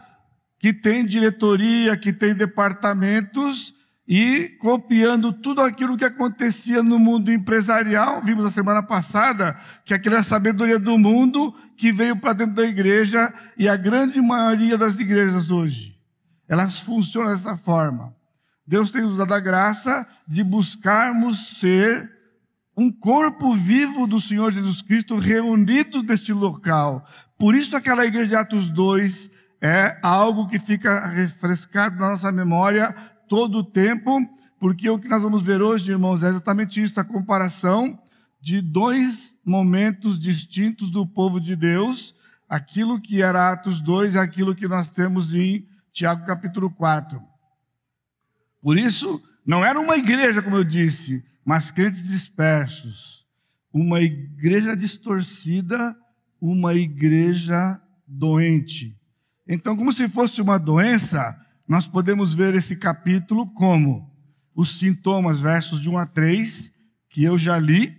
que 0.58 0.72
tem 0.72 1.04
diretoria, 1.04 1.96
que 1.96 2.12
tem 2.12 2.34
departamentos 2.34 3.74
e 4.06 4.50
copiando 4.60 5.32
tudo 5.32 5.60
aquilo 5.60 5.96
que 5.96 6.04
acontecia 6.04 6.82
no 6.82 6.98
mundo 6.98 7.32
empresarial. 7.32 8.22
Vimos 8.22 8.44
a 8.44 8.50
semana 8.50 8.82
passada 8.82 9.58
que 9.84 9.94
aquela 9.94 10.22
sabedoria 10.22 10.78
do 10.78 10.98
mundo 10.98 11.54
que 11.76 11.90
veio 11.90 12.16
para 12.16 12.32
dentro 12.32 12.54
da 12.54 12.66
igreja 12.66 13.32
e 13.56 13.68
a 13.68 13.76
grande 13.76 14.20
maioria 14.20 14.76
das 14.76 14.98
igrejas 14.98 15.50
hoje, 15.50 15.96
elas 16.48 16.78
funcionam 16.80 17.32
dessa 17.32 17.56
forma. 17.56 18.14
Deus 18.66 18.90
tem 18.90 19.02
nos 19.02 19.16
dado 19.16 19.34
a 19.34 19.40
graça 19.40 20.06
de 20.26 20.44
buscarmos 20.44 21.58
ser 21.58 22.10
um 22.76 22.90
corpo 22.90 23.54
vivo 23.54 24.06
do 24.06 24.20
Senhor 24.20 24.50
Jesus 24.50 24.80
Cristo 24.80 25.16
reunido 25.16 26.02
neste 26.02 26.32
local, 26.32 27.06
por 27.42 27.56
isso, 27.56 27.76
aquela 27.76 28.06
igreja 28.06 28.28
de 28.28 28.36
Atos 28.36 28.70
2 28.70 29.28
é 29.60 29.98
algo 30.00 30.46
que 30.46 30.60
fica 30.60 31.08
refrescado 31.08 31.98
na 31.98 32.10
nossa 32.10 32.30
memória 32.30 32.94
todo 33.28 33.58
o 33.58 33.64
tempo, 33.64 34.16
porque 34.60 34.88
o 34.88 34.96
que 34.96 35.08
nós 35.08 35.24
vamos 35.24 35.42
ver 35.42 35.60
hoje, 35.60 35.90
irmãos, 35.90 36.22
é 36.22 36.28
exatamente 36.28 36.80
isso 36.80 37.00
a 37.00 37.04
comparação 37.04 38.00
de 38.40 38.60
dois 38.60 39.36
momentos 39.44 40.20
distintos 40.20 40.88
do 40.88 41.04
povo 41.04 41.40
de 41.40 41.56
Deus, 41.56 42.14
aquilo 42.48 43.00
que 43.00 43.20
era 43.20 43.50
Atos 43.50 43.80
2 43.80 44.14
e 44.14 44.18
aquilo 44.18 44.54
que 44.54 44.68
nós 44.68 44.92
temos 44.92 45.34
em 45.34 45.66
Tiago 45.92 46.24
capítulo 46.24 46.70
4. 46.70 47.20
Por 48.60 48.78
isso, 48.78 49.20
não 49.44 49.64
era 49.64 49.80
uma 49.80 49.96
igreja, 49.96 50.42
como 50.42 50.56
eu 50.56 50.64
disse, 50.64 51.24
mas 51.44 51.70
crentes 51.70 52.02
dispersos, 52.02 53.26
uma 53.72 54.00
igreja 54.00 54.76
distorcida 54.76 55.96
uma 56.42 56.74
igreja 56.74 57.80
doente. 58.04 58.98
Então, 59.46 59.76
como 59.76 59.92
se 59.92 60.08
fosse 60.08 60.42
uma 60.42 60.58
doença, 60.58 61.38
nós 61.68 61.86
podemos 61.86 62.34
ver 62.34 62.52
esse 62.56 62.74
capítulo 62.74 63.46
como 63.46 64.10
os 64.52 64.80
sintomas, 64.80 65.40
versos 65.40 65.80
de 65.80 65.88
1 65.88 65.98
a 65.98 66.04
3, 66.04 66.72
que 67.08 67.22
eu 67.22 67.38
já 67.38 67.56
li, 67.60 67.96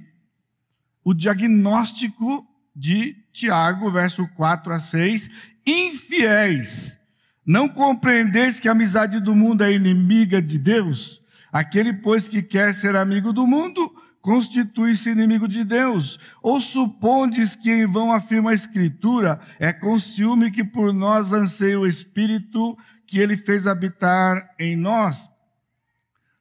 o 1.06 1.14
diagnóstico 1.14 2.46
de 2.76 3.16
Tiago, 3.32 3.90
verso 3.90 4.28
4 4.36 4.74
a 4.74 4.80
6, 4.80 5.30
infiéis, 5.66 7.00
Não 7.46 7.70
compreendeis 7.70 8.60
que 8.60 8.68
a 8.68 8.74
amizade 8.74 9.22
do 9.22 9.34
mundo 9.34 9.64
é 9.64 9.72
inimiga 9.72 10.42
de 10.42 10.60
Deus? 10.60 11.22
Aquele, 11.54 11.94
pois, 11.94 12.28
que 12.28 12.42
quer 12.42 12.74
ser 12.74 12.96
amigo 12.96 13.32
do 13.32 13.46
mundo, 13.46 13.94
constitui-se 14.20 15.12
inimigo 15.12 15.48
de 15.48 15.64
Deus. 15.64 16.20
Ou 16.42 16.60
supondes 16.60 17.56
que 17.56 17.72
em 17.72 17.86
vão 17.86 18.12
afirma 18.12 18.50
a 18.50 18.56
Escritura, 18.56 19.40
é 19.60 19.72
com 19.72 20.00
ciúme 20.00 20.50
que 20.50 20.64
por 20.64 20.92
nós 20.92 21.32
anseia 21.32 21.80
o 21.80 21.86
Espírito 21.86 22.76
que 23.06 23.20
ele 23.20 23.38
fez 23.38 23.68
habitar 23.68 24.50
em 24.58 24.76
nós? 24.76 25.30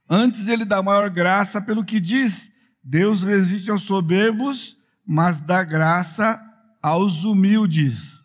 Antes 0.08 0.48
ele 0.48 0.64
dá 0.64 0.82
maior 0.82 1.10
graça 1.10 1.60
pelo 1.60 1.84
que 1.84 2.00
diz: 2.00 2.50
Deus 2.82 3.22
resiste 3.22 3.70
aos 3.70 3.82
soberbos, 3.82 4.78
mas 5.06 5.42
dá 5.42 5.62
graça 5.62 6.40
aos 6.80 7.22
humildes. 7.22 8.18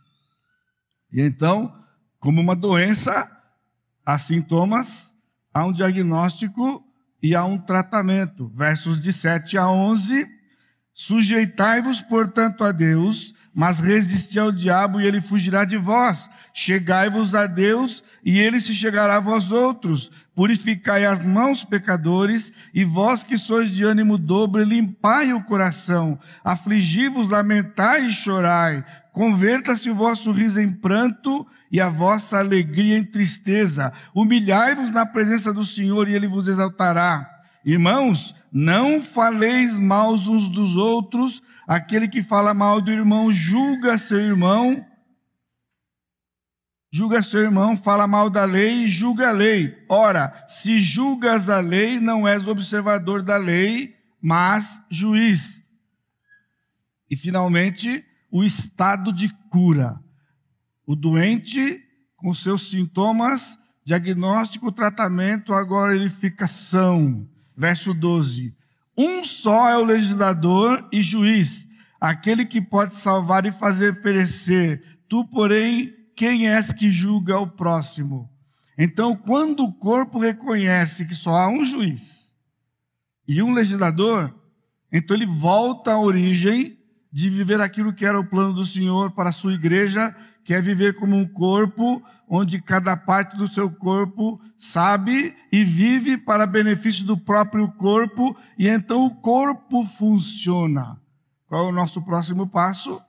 E 1.12 1.22
então, 1.22 1.74
como 2.18 2.40
uma 2.40 2.56
doença, 2.56 3.30
há 4.06 4.18
sintomas, 4.18 5.12
há 5.58 5.66
um 5.66 5.72
diagnóstico 5.72 6.84
e 7.22 7.36
há 7.36 7.44
um 7.44 7.58
tratamento. 7.58 8.48
Versos 8.56 9.00
de 9.00 9.12
7 9.12 9.58
a 9.58 9.68
11. 9.70 10.28
Sujeitai-vos, 10.94 12.02
portanto, 12.02 12.64
a 12.64 12.72
Deus, 12.72 13.34
mas 13.54 13.80
resisti 13.80 14.40
ao 14.40 14.52
diabo 14.52 15.02
e 15.02 15.06
ele 15.06 15.20
fugirá 15.20 15.66
de 15.66 15.78
vós. 15.78 16.30
Chegai-vos 16.54 17.34
a 17.34 17.48
Deus 17.48 18.04
e 18.24 18.40
ele 18.40 18.60
se 18.62 18.74
chegará 18.74 19.18
a 19.18 19.20
vós 19.20 19.52
outros. 19.52 20.12
Purificai 20.36 21.06
as 21.06 21.24
mãos, 21.24 21.66
pecadores, 21.66 22.52
e 22.72 22.84
vós 22.84 23.24
que 23.24 23.40
sois 23.40 23.72
de 23.72 23.84
ânimo 23.84 24.20
dobre, 24.20 24.64
limpai 24.64 25.34
o 25.34 25.44
coração. 25.44 26.20
Afligi-vos, 26.44 27.30
lamentai 27.30 28.06
e 28.06 28.12
chorai. 28.12 28.86
Converta-se 29.18 29.90
o 29.90 29.96
vosso 29.96 30.32
riso 30.32 30.60
em 30.60 30.72
pranto 30.72 31.44
e 31.72 31.82
a 31.82 31.90
vossa 31.90 32.38
alegria 32.38 33.00
em 33.00 33.04
tristeza. 33.04 33.92
Humilhai-vos 34.14 34.92
na 34.92 35.08
presença 35.08 35.52
do 35.52 35.66
Senhor 35.66 36.08
e 36.08 36.14
ele 36.14 36.28
vos 36.28 36.48
exaltará. 36.48 37.28
Irmãos, 37.66 38.36
não 38.52 39.02
faleis 39.02 39.76
mal 39.76 40.14
uns 40.14 40.48
dos 40.48 40.76
outros. 40.76 41.42
Aquele 41.68 42.08
que 42.08 42.22
fala 42.22 42.54
mal 42.54 42.80
do 42.80 42.92
irmão 42.92 43.34
julga 43.34 43.98
seu 43.98 44.20
irmão 44.20 44.86
julga 46.92 47.22
seu 47.22 47.42
irmão, 47.42 47.76
fala 47.76 48.08
mal 48.08 48.30
da 48.30 48.46
lei 48.46 48.86
e 48.86 48.88
julga 48.88 49.30
a 49.30 49.32
lei. 49.32 49.76
Ora, 49.90 50.46
se 50.48 50.80
julgas 50.80 51.50
a 51.50 51.60
lei, 51.60 52.00
não 52.00 52.28
és 52.28 52.48
observador 52.48 53.22
da 53.22 53.38
lei, 53.38 53.96
mas 54.22 54.80
juiz. 54.90 55.62
E 57.10 57.16
finalmente, 57.16 58.04
o 58.38 58.44
estado 58.44 59.12
de 59.12 59.30
cura. 59.50 60.00
O 60.86 60.96
doente, 60.96 61.82
com 62.16 62.36
seus 62.36 62.70
sintomas, 62.70 63.58
diagnóstico, 63.84 64.72
tratamento, 64.72 65.54
agora 65.54 65.96
ele 65.96 66.10
fica 66.12 66.46
são. 66.46 67.28
Verso 67.56 67.96
12. 67.96 68.56
Um 68.96 69.24
só 69.24 69.70
é 69.70 69.78
o 69.78 69.84
legislador 69.84 70.88
e 70.92 71.02
juiz, 71.02 71.68
aquele 72.00 72.46
que 72.46 72.62
pode 72.62 72.96
salvar 72.96 73.46
e 73.48 73.52
fazer 73.52 74.04
perecer. 74.04 74.84
Tu, 75.10 75.26
porém, 75.26 75.96
quem 76.16 76.48
és 76.48 76.72
que 76.72 76.92
julga 76.92 77.40
o 77.40 77.48
próximo? 77.48 78.30
Então, 78.78 79.16
quando 79.16 79.64
o 79.64 79.74
corpo 79.74 80.20
reconhece 80.20 81.06
que 81.06 81.16
só 81.16 81.36
há 81.36 81.50
um 81.50 81.66
juiz 81.66 82.32
e 83.28 83.42
um 83.42 83.52
legislador, 83.52 84.32
então 84.92 85.18
ele 85.18 85.26
volta 85.26 85.94
à 85.94 86.00
origem 86.00 86.77
de 87.18 87.32
viver 87.32 87.60
aquilo 87.60 87.92
que 87.92 88.06
era 88.06 88.20
o 88.20 88.24
plano 88.24 88.54
do 88.54 88.64
Senhor 88.64 89.10
para 89.10 89.30
a 89.30 89.34
sua 89.34 89.52
igreja, 89.52 90.16
que 90.44 90.54
é 90.54 90.62
viver 90.62 90.94
como 90.98 91.16
um 91.16 91.28
corpo, 91.28 92.00
onde 92.30 92.62
cada 92.62 92.96
parte 92.96 93.36
do 93.36 93.52
seu 93.52 93.72
corpo 93.72 94.40
sabe 94.60 95.36
e 95.52 95.66
vive 95.66 96.16
para 96.16 96.46
benefício 96.46 97.04
do 97.04 97.18
próprio 97.18 97.72
corpo, 97.72 98.38
e 98.56 98.68
então 98.68 99.04
o 99.04 99.16
corpo 99.16 99.84
funciona. 99.84 101.02
Qual 101.48 101.66
é 101.66 101.70
o 101.70 101.74
nosso 101.74 102.04
próximo 102.04 102.46
passo? 102.46 103.02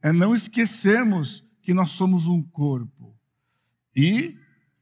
É 0.00 0.12
não 0.12 0.32
esquecermos 0.32 1.44
que 1.60 1.74
nós 1.74 1.90
somos 1.90 2.28
um 2.28 2.40
corpo. 2.40 3.16
E, 3.96 4.38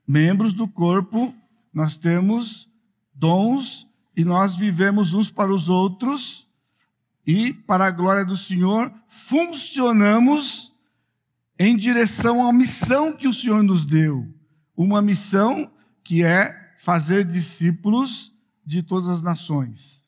membros 0.07 0.53
do 0.53 0.69
corpo, 0.69 1.35
nós 1.73 1.97
temos 1.97 2.69
dons 3.15 3.89
e 4.15 4.27
nós 4.27 4.55
vivemos 4.55 5.15
uns 5.15 5.31
para 5.31 5.51
os 5.51 5.71
outros 5.71 6.52
e, 7.27 7.53
para 7.53 7.87
a 7.87 7.91
glória 7.91 8.25
do 8.25 8.37
Senhor, 8.37 8.93
funcionamos 9.09 10.73
em 11.59 11.77
direção 11.77 12.49
à 12.49 12.53
missão 12.53 13.13
que 13.13 13.29
o 13.29 13.35
Senhor 13.35 13.63
nos 13.63 13.85
deu. 13.85 14.27
Uma 14.77 15.01
missão 15.01 15.71
que 16.03 16.25
é 16.25 16.75
fazer 16.79 17.25
discípulos 17.25 18.33
de 18.67 18.83
todas 18.83 19.09
as 19.09 19.23
nações. 19.23 20.05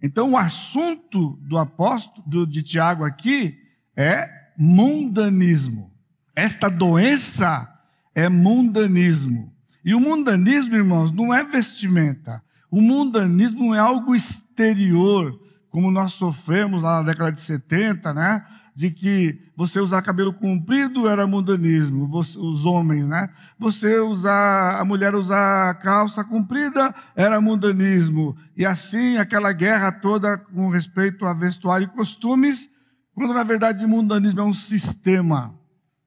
Então, 0.00 0.32
o 0.32 0.36
assunto 0.36 1.38
do 1.42 1.58
apóstolo 1.58 2.46
de 2.46 2.62
Tiago 2.62 3.04
aqui 3.04 3.58
é 3.96 4.30
mundanismo. 4.56 5.90
Esta 6.34 6.68
doença 6.68 7.68
é 8.14 8.28
mundanismo. 8.28 9.52
E 9.84 9.94
o 9.94 10.00
mundanismo, 10.00 10.74
irmãos, 10.74 11.10
não 11.10 11.32
é 11.32 11.42
vestimenta. 11.42 12.42
O 12.70 12.80
mundanismo 12.80 13.74
é 13.74 13.78
algo 13.78 14.14
exterior, 14.14 15.40
como 15.76 15.90
nós 15.90 16.14
sofremos 16.14 16.80
lá 16.80 17.02
na 17.02 17.12
década 17.12 17.30
de 17.30 17.40
70, 17.42 18.14
né? 18.14 18.42
De 18.74 18.90
que 18.90 19.38
você 19.54 19.78
usar 19.78 20.00
cabelo 20.00 20.32
comprido 20.32 21.06
era 21.06 21.26
mundanismo, 21.26 22.08
os 22.16 22.64
homens, 22.64 23.06
né? 23.06 23.28
Você 23.58 24.00
usar, 24.00 24.80
a 24.80 24.84
mulher 24.86 25.14
usar 25.14 25.74
calça 25.80 26.24
comprida 26.24 26.94
era 27.14 27.42
mundanismo. 27.42 28.34
E 28.56 28.64
assim, 28.64 29.18
aquela 29.18 29.52
guerra 29.52 29.92
toda 29.92 30.38
com 30.38 30.70
respeito 30.70 31.26
a 31.26 31.34
vestuário 31.34 31.84
e 31.84 31.94
costumes, 31.94 32.70
quando 33.14 33.34
na 33.34 33.44
verdade 33.44 33.86
mundanismo 33.86 34.40
é 34.40 34.44
um 34.44 34.54
sistema 34.54 35.54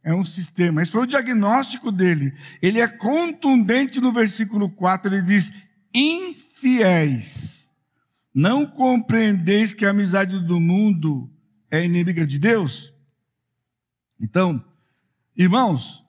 é 0.03 0.15
um 0.15 0.25
sistema. 0.25 0.81
Esse 0.81 0.93
foi 0.93 1.03
o 1.03 1.07
diagnóstico 1.07 1.91
dele. 1.91 2.33
Ele 2.59 2.79
é 2.79 2.87
contundente 2.87 4.01
no 4.01 4.11
versículo 4.11 4.67
4, 4.67 5.13
ele 5.13 5.21
diz: 5.21 5.51
infiéis. 5.93 7.58
Não 8.33 8.65
compreendeis 8.65 9.73
que 9.73 9.85
a 9.85 9.89
amizade 9.89 10.39
do 10.39 10.59
mundo 10.59 11.29
é 11.71 11.83
inimiga 11.83 12.25
de 12.25 12.37
Deus? 12.37 12.93
Então, 14.19 14.63
irmãos, 15.35 16.03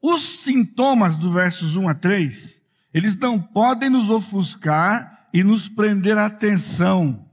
os 0.00 0.40
sintomas 0.40 1.16
do 1.16 1.32
versos 1.32 1.76
1 1.76 1.88
a 1.88 1.94
3, 1.94 2.60
eles 2.92 3.16
não 3.16 3.40
podem 3.40 3.88
nos 3.88 4.10
ofuscar 4.10 5.28
e 5.32 5.44
nos 5.44 5.68
prender 5.68 6.18
a 6.18 6.26
atenção, 6.26 7.24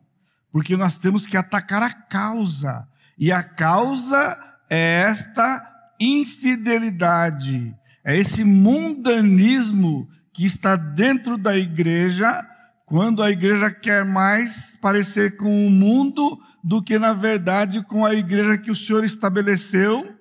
porque 0.52 0.78
nós 0.78 0.98
temos 0.98 1.26
que 1.26 1.36
atacar 1.36 1.82
a 1.82 1.92
causa. 1.92 2.88
E 3.18 3.32
a 3.32 3.44
causa 3.44 4.38
é 4.70 5.02
esta 5.02 5.66
infidelidade, 6.00 7.76
é 8.04 8.18
esse 8.18 8.44
mundanismo 8.44 10.08
que 10.32 10.46
está 10.46 10.76
dentro 10.76 11.38
da 11.38 11.58
igreja, 11.58 12.48
quando 12.90 13.22
a 13.22 13.30
igreja 13.30 13.70
quer 13.70 14.04
mais 14.04 14.76
parecer 14.82 15.38
com 15.38 15.68
o 15.68 15.70
mundo 15.70 16.42
do 16.64 16.82
que, 16.82 16.98
na 16.98 17.14
verdade, 17.14 17.84
com 17.84 18.04
a 18.04 18.16
igreja 18.16 18.58
que 18.58 18.72
o 18.72 18.76
Senhor 18.76 19.04
estabeleceu, 19.04 20.12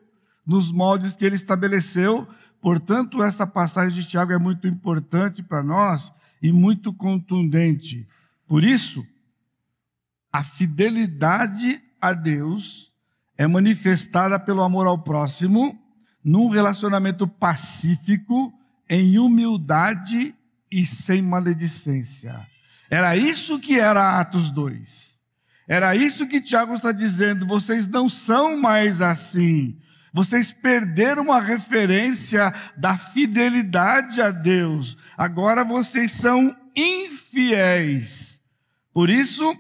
nos 0.47 0.71
moldes 0.71 1.15
que 1.15 1.25
ele 1.25 1.35
estabeleceu. 1.35 2.29
Portanto, 2.61 3.23
essa 3.23 3.47
passagem 3.47 3.99
de 3.99 4.07
Tiago 4.07 4.33
é 4.33 4.39
muito 4.39 4.69
importante 4.69 5.43
para 5.43 5.63
nós 5.63 6.13
e 6.43 6.53
muito 6.53 6.93
contundente. 6.93 8.07
Por 8.47 8.63
isso, 8.63 9.03
a 10.31 10.45
fidelidade 10.45 11.81
a 11.99 12.13
Deus 12.13 12.93
é 13.39 13.47
manifestada 13.47 14.39
pelo 14.39 14.63
amor 14.63 14.87
ao 14.87 14.99
próximo, 14.99 15.79
num 16.23 16.51
relacionamento 16.51 17.27
pacífico, 17.27 18.53
em 18.91 19.19
humildade 19.19 20.35
e 20.71 20.85
sem 20.85 21.23
maledicência. 21.23 22.47
Era 22.91 23.17
isso 23.17 23.59
que 23.59 23.79
era 23.79 24.19
Atos 24.19 24.51
2. 24.51 25.19
Era 25.69 25.95
isso 25.95 26.27
que 26.27 26.41
Tiago 26.41 26.75
está 26.75 26.93
dizendo. 26.93 27.47
Vocês 27.47 27.87
não 27.87 28.09
são 28.09 28.57
mais 28.57 29.03
assim. 29.03 29.79
Vocês 30.13 30.53
perderam 30.53 31.31
a 31.31 31.41
referência 31.41 32.53
da 32.77 32.97
fidelidade 32.97 34.23
a 34.23 34.31
Deus. 34.31 34.97
Agora 35.17 35.63
vocês 35.63 36.13
são 36.13 36.57
infiéis. 36.75 38.41
Por 38.93 39.11
isso, 39.11 39.55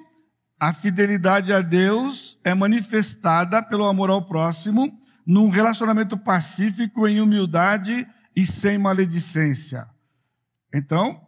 a 0.59 0.73
fidelidade 0.73 1.53
a 1.53 1.61
Deus 1.61 2.38
é 2.43 2.55
manifestada 2.55 3.62
pelo 3.62 3.85
amor 3.85 4.11
ao 4.11 4.23
próximo, 4.23 4.99
num 5.27 5.51
relacionamento 5.51 6.17
pacífico, 6.17 7.07
em 7.07 7.21
humildade 7.21 8.07
e 8.35 8.47
sem 8.47 8.79
maledicência. 8.79 9.87
Então, 10.75 11.21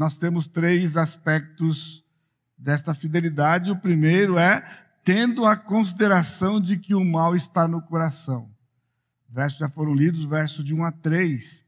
nós 0.00 0.16
temos 0.16 0.46
três 0.46 0.96
aspectos 0.96 2.02
desta 2.56 2.94
fidelidade. 2.94 3.70
O 3.70 3.76
primeiro 3.76 4.38
é 4.38 4.64
tendo 5.04 5.44
a 5.44 5.54
consideração 5.54 6.58
de 6.58 6.78
que 6.78 6.94
o 6.94 7.04
mal 7.04 7.36
está 7.36 7.68
no 7.68 7.82
coração. 7.82 8.50
Versos 9.28 9.58
já 9.58 9.68
foram 9.68 9.92
lidos, 9.92 10.24
versos 10.24 10.64
de 10.64 10.74
1 10.74 10.84
a 10.84 10.90
3. 10.90 11.62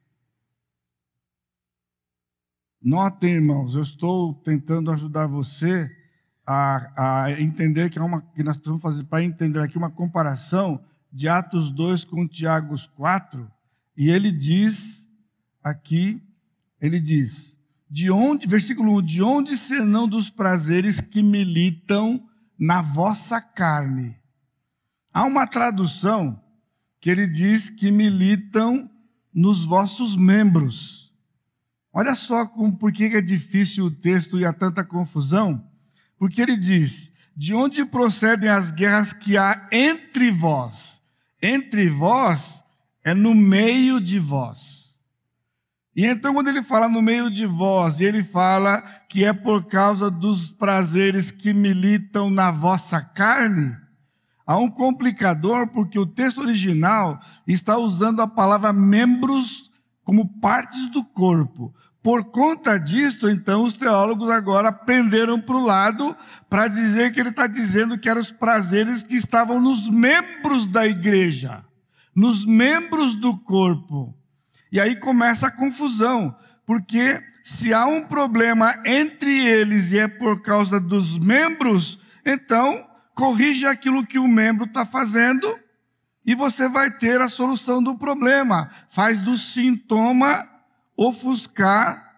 Notem, 2.81 3.35
irmãos, 3.35 3.75
eu 3.75 3.83
estou 3.83 4.33
tentando 4.37 4.91
ajudar 4.91 5.27
você 5.27 5.95
a, 6.47 7.25
a 7.25 7.33
entender 7.39 7.91
que, 7.91 7.99
é 7.99 8.03
uma, 8.03 8.23
que 8.23 8.43
nós 8.43 8.57
precisamos 8.57 8.81
fazer 8.81 9.05
para 9.05 9.23
entender 9.23 9.61
aqui 9.61 9.77
uma 9.77 9.91
comparação 9.91 10.83
de 11.13 11.29
Atos 11.29 11.69
2 11.69 12.05
com 12.05 12.27
Tiago 12.27 12.75
4, 12.97 13.47
e 13.95 14.09
ele 14.09 14.33
diz 14.33 15.07
aqui, 15.63 16.27
ele 16.81 16.99
diz, 16.99 17.61
de 17.93 18.11
onde, 18.11 18.47
versículo 18.47 18.97
1, 19.01 19.03
de 19.03 19.23
onde 19.23 19.55
senão 19.55 20.09
dos 20.09 20.31
prazeres 20.31 20.99
que 20.99 21.23
militam 21.23 22.27
na 22.59 22.81
vossa 22.81 23.39
carne? 23.39 24.17
Há 25.13 25.27
uma 25.27 25.47
tradução 25.47 26.43
que 26.99 27.11
ele 27.11 27.27
diz 27.27 27.69
que 27.69 27.91
militam 27.91 28.91
nos 29.31 29.67
vossos 29.67 30.17
membros. 30.17 31.13
Olha 31.93 32.15
só 32.15 32.47
como, 32.47 32.75
por 32.79 32.91
que 32.93 33.05
é 33.05 33.21
difícil 33.21 33.85
o 33.85 33.91
texto 33.91 34.41
e 34.41 34.47
há 34.47 34.55
tanta 34.55 34.83
confusão. 34.83 35.63
Porque 36.17 36.41
ele 36.41 36.57
diz: 36.57 37.11
De 37.37 37.53
onde 37.53 37.85
procedem 37.85 38.49
as 38.49 38.71
guerras 38.71 39.13
que 39.13 39.37
há 39.37 39.69
entre 39.71 40.31
vós? 40.31 40.99
Entre 41.43 41.91
vós 41.91 42.65
é 43.05 43.13
no 43.13 43.35
meio 43.35 44.01
de 44.01 44.19
vós. 44.19 44.82
E 45.95 46.07
então, 46.07 46.33
quando 46.33 46.49
ele 46.49 46.63
fala 46.63 46.89
no 46.89 47.03
meio 47.03 47.31
de 47.31 47.45
vós, 47.45 48.01
e 48.01 48.05
ele 48.05 48.25
fala 48.25 48.83
que 49.09 49.25
é 49.25 49.33
por 49.33 49.65
causa 49.67 50.11
dos 50.11 50.51
prazeres 50.51 51.31
que 51.31 51.53
militam 51.53 52.31
na 52.31 52.51
vossa 52.51 53.01
carne, 53.01 53.77
há 54.47 54.57
um 54.57 54.71
complicador, 54.71 55.69
porque 55.69 55.99
o 55.99 56.07
texto 56.07 56.41
original 56.41 57.21
está 57.47 57.77
usando 57.77 58.23
a 58.23 58.27
palavra 58.27 58.73
membros 58.73 59.71
como 60.03 60.27
partes 60.41 60.91
do 60.91 61.05
corpo. 61.05 61.75
Por 62.03 62.25
conta 62.25 62.79
disso, 62.79 63.29
então, 63.29 63.63
os 63.63 63.75
teólogos 63.75 64.29
agora 64.31 64.73
penderam 64.73 65.39
para 65.39 65.55
o 65.55 65.65
lado 65.65 66.17
para 66.49 66.69
dizer 66.69 67.13
que 67.13 67.21
ele 67.21 67.29
está 67.29 67.47
dizendo 67.47 67.99
que 67.99 68.09
eram 68.09 68.21
os 68.21 68.33
prazeres 68.33 69.03
que 69.03 69.15
estavam 69.15 69.61
nos 69.61 69.89
membros 69.89 70.67
da 70.67 70.87
igreja, 70.87 71.63
nos 72.17 72.45
membros 72.45 73.15
do 73.15 73.37
corpo. 73.39 74.17
E 74.73 74.81
aí 74.81 74.97
começa 74.97 75.49
a 75.49 75.51
confusão, 75.51 76.35
porque 76.65 77.23
se 77.45 77.75
há 77.75 77.85
um 77.85 78.07
problema 78.07 78.81
entre 78.87 79.47
eles 79.47 79.93
e 79.93 79.99
é 79.99 80.09
por 80.09 80.41
causa 80.41 80.81
dos 80.81 81.19
membros, 81.19 82.01
então 82.25 82.89
corrige 83.15 83.67
aquilo 83.67 84.07
que 84.07 84.19
o 84.19 84.27
membro 84.27 84.65
está 84.65 84.87
fazendo 84.87 85.61
e 86.25 86.35
você 86.35 86.69
vai 86.69 86.91
ter 86.91 87.21
a 87.21 87.29
solução 87.29 87.83
do 87.83 87.99
problema. 87.99 88.71
Faz 88.89 89.21
do 89.21 89.37
sintoma 89.37 90.49
ofuscar 90.97 92.11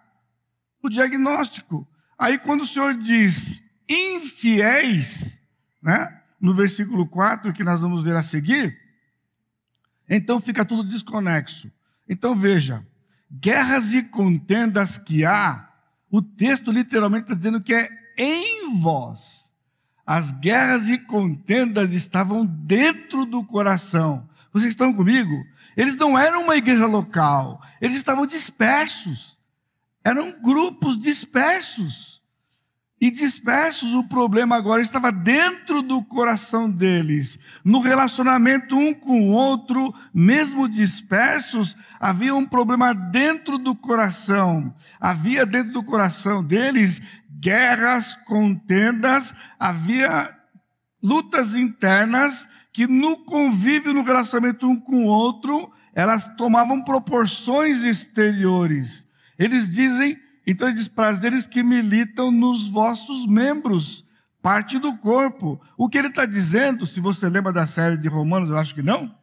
o 0.80 0.88
diagnóstico. 0.88 1.88
Aí, 2.16 2.38
quando 2.38 2.60
o 2.60 2.66
Senhor 2.66 2.94
diz 2.94 3.60
infiéis, 3.88 5.36
né, 5.82 6.20
no 6.40 6.54
versículo 6.54 7.06
4, 7.06 7.52
que 7.52 7.64
nós 7.64 7.80
vamos 7.80 8.04
ver 8.04 8.14
a 8.14 8.22
seguir, 8.22 8.78
então 10.08 10.40
fica 10.40 10.64
tudo 10.64 10.88
desconexo. 10.88 11.68
Então 12.08 12.34
veja, 12.34 12.86
guerras 13.30 13.92
e 13.92 14.02
contendas 14.02 14.98
que 14.98 15.24
há, 15.24 15.68
o 16.10 16.22
texto 16.22 16.70
literalmente 16.70 17.24
está 17.24 17.34
dizendo 17.34 17.60
que 17.60 17.74
é 17.74 17.88
em 18.16 18.78
vós. 18.80 19.50
As 20.06 20.30
guerras 20.32 20.88
e 20.88 20.98
contendas 20.98 21.92
estavam 21.92 22.44
dentro 22.44 23.24
do 23.24 23.42
coração. 23.42 24.28
Vocês 24.52 24.70
estão 24.70 24.92
comigo? 24.92 25.44
Eles 25.76 25.96
não 25.96 26.18
eram 26.18 26.42
uma 26.44 26.56
igreja 26.56 26.86
local, 26.86 27.60
eles 27.80 27.96
estavam 27.96 28.26
dispersos. 28.26 29.36
Eram 30.04 30.38
grupos 30.40 30.98
dispersos. 30.98 32.22
E 33.04 33.10
dispersos, 33.10 33.92
o 33.92 34.02
problema 34.04 34.56
agora 34.56 34.80
estava 34.80 35.12
dentro 35.12 35.82
do 35.82 36.02
coração 36.02 36.70
deles. 36.70 37.38
No 37.62 37.80
relacionamento 37.80 38.74
um 38.74 38.94
com 38.94 39.28
o 39.28 39.30
outro, 39.30 39.94
mesmo 40.14 40.66
dispersos, 40.66 41.76
havia 42.00 42.34
um 42.34 42.46
problema 42.46 42.94
dentro 42.94 43.58
do 43.58 43.76
coração. 43.76 44.74
Havia 44.98 45.44
dentro 45.44 45.74
do 45.74 45.82
coração 45.82 46.42
deles 46.42 47.02
guerras, 47.28 48.14
contendas, 48.24 49.34
havia 49.60 50.34
lutas 51.02 51.54
internas 51.54 52.48
que 52.72 52.86
no 52.86 53.18
convívio, 53.18 53.92
no 53.92 54.02
relacionamento 54.02 54.66
um 54.66 54.80
com 54.80 55.04
o 55.04 55.08
outro, 55.08 55.70
elas 55.94 56.24
tomavam 56.38 56.82
proporções 56.82 57.84
exteriores. 57.84 59.04
Eles 59.38 59.68
dizem, 59.68 60.18
então 60.46 60.68
ele 60.68 60.76
diz, 60.76 60.88
prazeres 60.88 61.46
que 61.46 61.62
militam 61.62 62.30
nos 62.30 62.68
vossos 62.68 63.26
membros, 63.26 64.04
parte 64.42 64.78
do 64.78 64.96
corpo. 64.98 65.60
O 65.76 65.88
que 65.88 65.96
ele 65.96 66.08
está 66.08 66.26
dizendo, 66.26 66.84
se 66.84 67.00
você 67.00 67.28
lembra 67.28 67.52
da 67.52 67.66
série 67.66 67.96
de 67.96 68.08
Romanos, 68.08 68.50
eu 68.50 68.58
acho 68.58 68.74
que 68.74 68.82
não, 68.82 69.14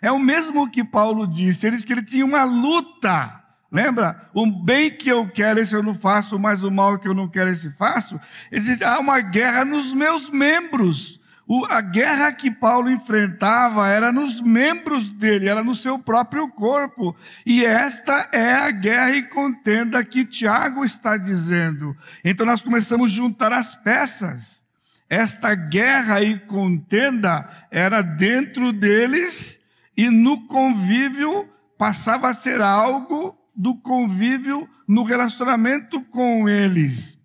é 0.00 0.10
o 0.10 0.18
mesmo 0.18 0.70
que 0.70 0.82
Paulo 0.82 1.26
disse, 1.26 1.66
ele 1.66 1.76
disse 1.76 1.86
que 1.86 1.92
ele 1.92 2.02
tinha 2.02 2.24
uma 2.24 2.44
luta. 2.44 3.40
Lembra? 3.70 4.28
O 4.34 4.44
bem 4.44 4.90
que 4.90 5.08
eu 5.08 5.26
quero, 5.28 5.58
esse 5.58 5.74
eu 5.74 5.82
não 5.82 5.94
faço, 5.94 6.38
mas 6.38 6.62
o 6.62 6.70
mal 6.70 6.98
que 6.98 7.08
eu 7.08 7.14
não 7.14 7.26
quero, 7.26 7.50
esse 7.50 7.70
faço. 7.70 8.20
Existe, 8.50 8.84
há 8.84 8.98
uma 8.98 9.20
guerra 9.20 9.64
nos 9.64 9.94
meus 9.94 10.28
membros. 10.28 11.18
O, 11.46 11.66
a 11.66 11.80
guerra 11.80 12.32
que 12.32 12.50
Paulo 12.50 12.90
enfrentava 12.90 13.88
era 13.88 14.12
nos 14.12 14.40
membros 14.40 15.08
dele, 15.08 15.48
era 15.48 15.62
no 15.62 15.74
seu 15.74 15.98
próprio 15.98 16.48
corpo. 16.48 17.16
E 17.44 17.64
esta 17.64 18.28
é 18.32 18.54
a 18.54 18.70
guerra 18.70 19.10
e 19.10 19.22
contenda 19.24 20.04
que 20.04 20.24
Tiago 20.24 20.84
está 20.84 21.16
dizendo. 21.16 21.96
Então 22.24 22.46
nós 22.46 22.60
começamos 22.60 23.10
a 23.10 23.14
juntar 23.14 23.52
as 23.52 23.74
peças. 23.74 24.62
Esta 25.10 25.54
guerra 25.54 26.22
e 26.22 26.38
contenda 26.38 27.48
era 27.70 28.00
dentro 28.00 28.72
deles 28.72 29.60
e 29.96 30.08
no 30.08 30.46
convívio 30.46 31.48
passava 31.76 32.28
a 32.28 32.34
ser 32.34 32.60
algo 32.62 33.36
do 33.54 33.74
convívio 33.74 34.68
no 34.88 35.02
relacionamento 35.02 36.00
com 36.04 36.48
eles. 36.48 37.18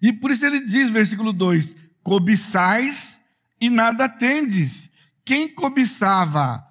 E 0.00 0.12
por 0.12 0.30
isso 0.30 0.46
ele 0.46 0.60
diz, 0.60 0.88
versículo 0.88 1.32
2: 1.32 1.76
cobiçais 2.06 3.20
e 3.60 3.68
nada 3.68 4.08
tendes. 4.08 4.88
Quem 5.24 5.52
cobiçava? 5.52 6.64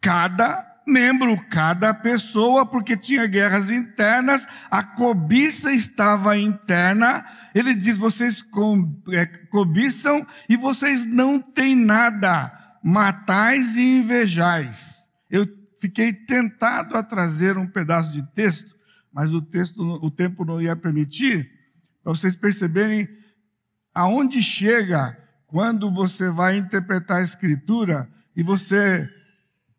Cada 0.00 0.64
membro, 0.86 1.36
cada 1.50 1.92
pessoa, 1.92 2.64
porque 2.64 2.96
tinha 2.96 3.26
guerras 3.26 3.72
internas, 3.72 4.46
a 4.70 4.84
cobiça 4.84 5.72
estava 5.72 6.38
interna. 6.38 7.26
Ele 7.52 7.74
diz: 7.74 7.98
vocês 7.98 8.44
é, 9.10 9.26
cobiçam 9.26 10.24
e 10.48 10.56
vocês 10.56 11.04
não 11.04 11.40
têm 11.40 11.74
nada, 11.74 12.52
matais 12.80 13.74
e 13.74 13.98
invejais. 13.98 14.94
Eu 15.28 15.44
fiquei 15.80 16.12
tentado 16.12 16.96
a 16.96 17.02
trazer 17.02 17.58
um 17.58 17.66
pedaço 17.66 18.12
de 18.12 18.22
texto, 18.32 18.76
mas 19.12 19.32
o 19.32 19.42
texto, 19.42 19.82
o 19.82 20.08
tempo 20.08 20.44
não 20.44 20.62
ia 20.62 20.76
permitir, 20.76 21.50
para 22.04 22.14
vocês 22.14 22.36
perceberem 22.36 23.17
aonde 23.98 24.40
chega 24.40 25.18
quando 25.48 25.90
você 25.90 26.30
vai 26.30 26.56
interpretar 26.56 27.16
a 27.16 27.24
Escritura 27.24 28.08
e 28.36 28.44
você 28.44 29.12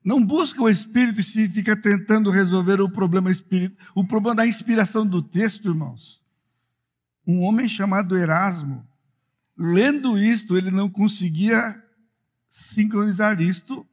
não 0.04 0.22
busca 0.22 0.62
o 0.62 0.70
Espírito 0.70 1.22
e 1.22 1.48
fica 1.48 1.74
tentando 1.74 2.30
resolver 2.30 2.82
o 2.82 2.90
problema 2.90 3.32
espírito, 3.32 3.78
o 3.96 4.04
problema 4.04 4.36
da 4.36 4.46
inspiração 4.46 5.08
do 5.08 5.22
texto, 5.22 5.70
irmãos. 5.70 6.22
Um 7.26 7.44
homem 7.44 7.70
chamado 7.70 8.18
Erasmo, 8.18 8.86
lendo 9.58 10.18
isto, 10.18 10.58
ele 10.58 10.70
não 10.70 10.90
conseguia 10.90 11.82
sincronizar 12.50 13.40
isto, 13.40 13.88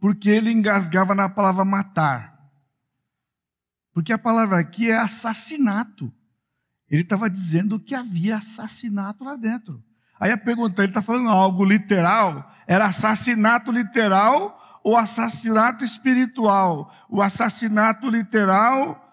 porque 0.00 0.30
ele 0.30 0.50
engasgava 0.50 1.14
na 1.14 1.28
palavra 1.28 1.64
matar. 1.64 2.50
Porque 3.92 4.12
a 4.12 4.18
palavra 4.18 4.58
aqui 4.58 4.90
é 4.90 4.96
assassinato. 4.96 6.12
Ele 6.90 7.02
estava 7.02 7.30
dizendo 7.30 7.78
que 7.78 7.94
havia 7.94 8.36
assassinato 8.36 9.22
lá 9.22 9.36
dentro. 9.36 9.82
Aí 10.18 10.32
a 10.32 10.36
pergunta, 10.36 10.82
ele 10.82 10.90
está 10.90 11.00
falando 11.00 11.28
algo 11.28 11.64
literal? 11.64 12.52
Era 12.66 12.86
assassinato 12.86 13.70
literal 13.70 14.80
ou 14.82 14.96
assassinato 14.96 15.84
espiritual? 15.84 16.92
O 17.08 17.22
assassinato 17.22 18.08
literal, 18.08 19.08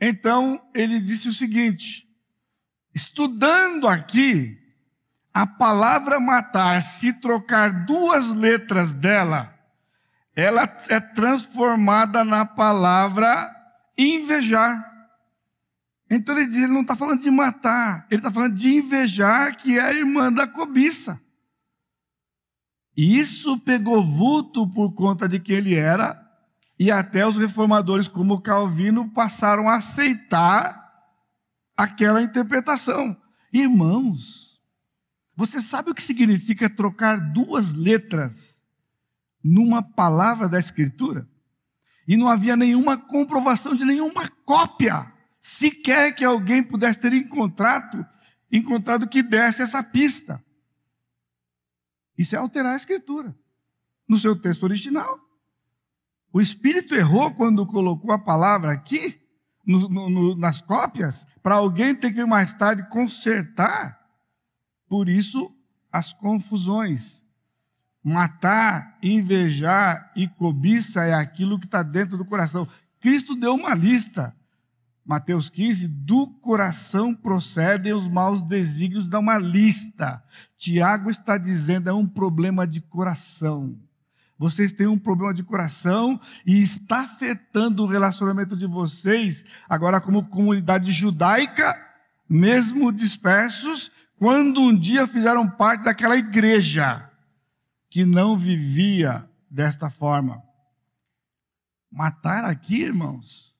então 0.00 0.60
ele 0.74 1.00
disse 1.00 1.28
o 1.28 1.32
seguinte: 1.32 2.06
estudando 2.94 3.88
aqui, 3.88 4.58
a 5.32 5.46
palavra 5.46 6.20
matar, 6.20 6.82
se 6.82 7.12
trocar 7.12 7.86
duas 7.86 8.30
letras 8.30 8.92
dela, 8.92 9.54
ela 10.36 10.62
é 10.88 11.00
transformada 11.00 12.24
na 12.24 12.44
palavra 12.44 13.50
invejar. 13.96 14.93
Então 16.10 16.36
ele 16.36 16.46
diz: 16.46 16.56
ele 16.56 16.72
não 16.72 16.82
está 16.82 16.94
falando 16.94 17.20
de 17.20 17.30
matar, 17.30 18.06
ele 18.10 18.20
está 18.20 18.30
falando 18.30 18.54
de 18.54 18.74
invejar, 18.74 19.56
que 19.56 19.78
é 19.78 19.82
a 19.82 19.92
irmã 19.92 20.32
da 20.32 20.46
cobiça. 20.46 21.20
E 22.96 23.18
isso 23.18 23.58
pegou 23.58 24.04
vulto 24.04 24.66
por 24.68 24.92
conta 24.92 25.28
de 25.28 25.40
quem 25.40 25.56
ele 25.56 25.74
era, 25.74 26.20
e 26.78 26.90
até 26.90 27.26
os 27.26 27.36
reformadores, 27.36 28.06
como 28.06 28.40
Calvino, 28.40 29.10
passaram 29.10 29.68
a 29.68 29.76
aceitar 29.76 30.84
aquela 31.76 32.22
interpretação. 32.22 33.16
Irmãos, 33.52 34.60
você 35.36 35.60
sabe 35.60 35.90
o 35.90 35.94
que 35.94 36.02
significa 36.02 36.70
trocar 36.70 37.32
duas 37.32 37.72
letras 37.72 38.56
numa 39.42 39.82
palavra 39.82 40.48
da 40.48 40.58
Escritura? 40.58 41.28
E 42.06 42.16
não 42.16 42.28
havia 42.28 42.56
nenhuma 42.56 42.96
comprovação 42.96 43.74
de 43.74 43.84
nenhuma 43.84 44.28
cópia, 44.44 45.12
sequer 45.44 46.14
que 46.14 46.24
alguém 46.24 46.62
pudesse 46.62 46.98
ter 46.98 47.12
encontrado, 47.12 48.06
encontrado 48.50 49.06
que 49.06 49.22
desse 49.22 49.60
essa 49.60 49.82
pista. 49.82 50.42
Isso 52.16 52.34
é 52.34 52.38
alterar 52.38 52.72
a 52.72 52.76
Escritura 52.76 53.36
no 54.08 54.18
seu 54.18 54.34
texto 54.34 54.62
original. 54.62 55.20
O 56.32 56.40
Espírito 56.40 56.94
errou 56.94 57.30
quando 57.34 57.66
colocou 57.66 58.10
a 58.10 58.18
palavra 58.18 58.72
aqui, 58.72 59.20
no, 59.66 59.86
no, 59.86 60.34
nas 60.34 60.62
cópias, 60.62 61.26
para 61.42 61.56
alguém 61.56 61.94
ter 61.94 62.12
que 62.12 62.24
mais 62.24 62.54
tarde 62.54 62.88
consertar. 62.88 64.00
Por 64.88 65.10
isso, 65.10 65.54
as 65.92 66.14
confusões. 66.14 67.22
Matar, 68.02 68.96
invejar 69.02 70.10
e 70.16 70.26
cobiça 70.26 71.04
é 71.04 71.12
aquilo 71.12 71.60
que 71.60 71.66
está 71.66 71.82
dentro 71.82 72.16
do 72.16 72.24
coração. 72.24 72.66
Cristo 72.98 73.36
deu 73.36 73.54
uma 73.54 73.74
lista. 73.74 74.34
Mateus 75.04 75.50
15, 75.50 75.86
do 75.86 76.26
coração 76.26 77.14
procedem 77.14 77.92
os 77.92 78.08
maus 78.08 78.42
desígnios, 78.42 79.06
dá 79.06 79.18
uma 79.18 79.36
lista. 79.36 80.22
Tiago 80.56 81.10
está 81.10 81.36
dizendo, 81.36 81.90
é 81.90 81.92
um 81.92 82.06
problema 82.06 82.66
de 82.66 82.80
coração. 82.80 83.78
Vocês 84.38 84.72
têm 84.72 84.86
um 84.86 84.98
problema 84.98 85.34
de 85.34 85.42
coração 85.42 86.18
e 86.44 86.60
está 86.62 87.02
afetando 87.02 87.82
o 87.82 87.86
relacionamento 87.86 88.56
de 88.56 88.66
vocês, 88.66 89.44
agora 89.68 90.00
como 90.00 90.26
comunidade 90.26 90.90
judaica, 90.90 91.78
mesmo 92.28 92.90
dispersos, 92.90 93.92
quando 94.16 94.60
um 94.60 94.76
dia 94.76 95.06
fizeram 95.06 95.48
parte 95.48 95.84
daquela 95.84 96.16
igreja 96.16 97.10
que 97.90 98.04
não 98.04 98.36
vivia 98.36 99.28
desta 99.50 99.90
forma. 99.90 100.42
Matar 101.92 102.44
aqui, 102.44 102.82
irmãos, 102.82 103.53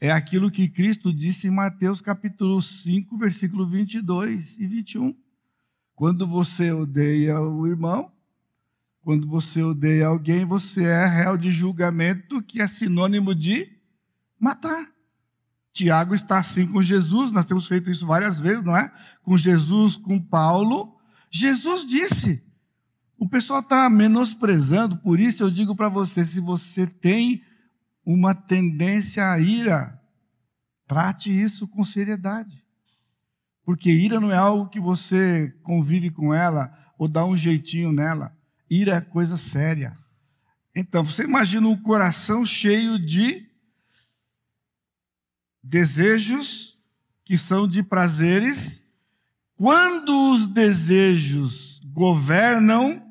é 0.00 0.10
aquilo 0.10 0.50
que 0.50 0.68
Cristo 0.68 1.12
disse 1.12 1.46
em 1.46 1.50
Mateus 1.50 2.00
capítulo 2.00 2.60
5, 2.60 3.16
versículo 3.16 3.66
22 3.66 4.58
e 4.58 4.66
21. 4.66 5.16
Quando 5.94 6.26
você 6.26 6.70
odeia 6.70 7.40
o 7.40 7.66
irmão, 7.66 8.12
quando 9.02 9.26
você 9.26 9.62
odeia 9.62 10.08
alguém, 10.08 10.44
você 10.44 10.82
é 10.84 11.06
réu 11.06 11.36
de 11.36 11.50
julgamento, 11.50 12.42
que 12.42 12.60
é 12.60 12.66
sinônimo 12.66 13.34
de 13.34 13.70
matar. 14.38 14.86
Tiago 15.72 16.14
está 16.14 16.38
assim 16.38 16.66
com 16.66 16.82
Jesus, 16.82 17.30
nós 17.30 17.46
temos 17.46 17.66
feito 17.66 17.90
isso 17.90 18.06
várias 18.06 18.38
vezes, 18.38 18.62
não 18.62 18.76
é? 18.76 18.92
Com 19.22 19.36
Jesus, 19.36 19.96
com 19.96 20.20
Paulo. 20.20 20.96
Jesus 21.30 21.86
disse: 21.86 22.42
o 23.18 23.26
pessoal 23.28 23.60
está 23.60 23.88
menosprezando, 23.88 24.98
por 24.98 25.18
isso 25.18 25.42
eu 25.42 25.50
digo 25.50 25.74
para 25.74 25.88
você: 25.88 26.24
se 26.24 26.40
você 26.40 26.86
tem 26.86 27.42
uma 28.06 28.32
tendência 28.32 29.28
à 29.32 29.38
ira, 29.40 30.00
trate 30.86 31.28
isso 31.28 31.66
com 31.66 31.84
seriedade. 31.84 32.64
Porque 33.64 33.90
ira 33.90 34.20
não 34.20 34.30
é 34.30 34.36
algo 34.36 34.70
que 34.70 34.78
você 34.78 35.50
convive 35.64 36.12
com 36.12 36.32
ela 36.32 36.72
ou 36.96 37.08
dá 37.08 37.26
um 37.26 37.36
jeitinho 37.36 37.90
nela. 37.90 38.32
Ira 38.70 38.94
é 38.94 39.00
coisa 39.00 39.36
séria. 39.36 39.98
Então, 40.72 41.04
você 41.04 41.24
imagina 41.24 41.66
um 41.66 41.76
coração 41.76 42.46
cheio 42.46 42.96
de 42.96 43.44
desejos 45.60 46.78
que 47.24 47.36
são 47.36 47.66
de 47.66 47.82
prazeres. 47.82 48.80
Quando 49.56 50.32
os 50.32 50.46
desejos 50.46 51.80
governam 51.86 53.02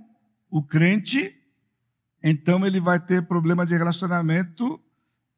o 0.50 0.64
crente, 0.64 1.36
então 2.24 2.66
ele 2.66 2.80
vai 2.80 2.98
ter 2.98 3.28
problema 3.28 3.66
de 3.66 3.76
relacionamento 3.76 4.82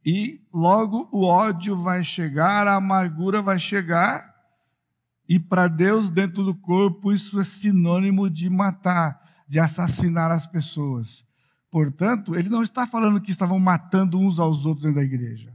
e 0.09 0.39
logo 0.53 1.09
o 1.11 1.25
ódio 1.25 1.75
vai 1.83 2.01
chegar, 2.01 2.65
a 2.65 2.75
amargura 2.75 3.41
vai 3.41 3.59
chegar. 3.59 4.33
E 5.27 5.37
para 5.37 5.67
Deus, 5.67 6.09
dentro 6.09 6.45
do 6.45 6.55
corpo, 6.55 7.11
isso 7.11 7.37
é 7.41 7.43
sinônimo 7.43 8.29
de 8.29 8.49
matar 8.49 9.21
de 9.49 9.59
assassinar 9.59 10.31
as 10.31 10.47
pessoas. 10.47 11.25
Portanto, 11.69 12.37
ele 12.37 12.47
não 12.47 12.63
está 12.63 12.87
falando 12.87 13.19
que 13.19 13.31
estavam 13.31 13.59
matando 13.59 14.17
uns 14.17 14.39
aos 14.39 14.65
outros 14.65 14.83
dentro 14.83 14.95
da 14.95 15.03
igreja. 15.03 15.53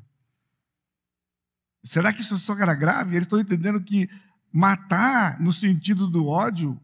Será 1.82 2.12
que 2.12 2.20
isso 2.20 2.36
só 2.36 2.54
era 2.58 2.74
grave? 2.74 3.16
Eles 3.16 3.24
estão 3.24 3.40
entendendo 3.40 3.80
que 3.80 4.06
matar, 4.52 5.40
no 5.40 5.50
sentido 5.50 6.06
do 6.06 6.26
ódio, 6.26 6.78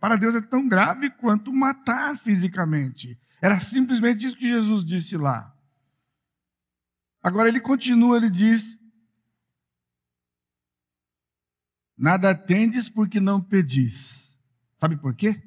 para 0.00 0.16
Deus 0.16 0.34
é 0.34 0.40
tão 0.40 0.68
grave 0.68 1.08
quanto 1.08 1.52
matar 1.52 2.18
fisicamente. 2.18 3.16
Era 3.40 3.60
simplesmente 3.60 4.26
isso 4.26 4.36
que 4.36 4.48
Jesus 4.48 4.84
disse 4.84 5.16
lá. 5.16 5.51
Agora 7.22 7.48
ele 7.48 7.60
continua, 7.60 8.16
ele 8.16 8.30
diz: 8.30 8.78
Nada 11.96 12.34
tendes 12.34 12.88
porque 12.88 13.20
não 13.20 13.40
pedis. 13.40 14.36
Sabe 14.78 14.96
por 14.96 15.14
quê? 15.14 15.40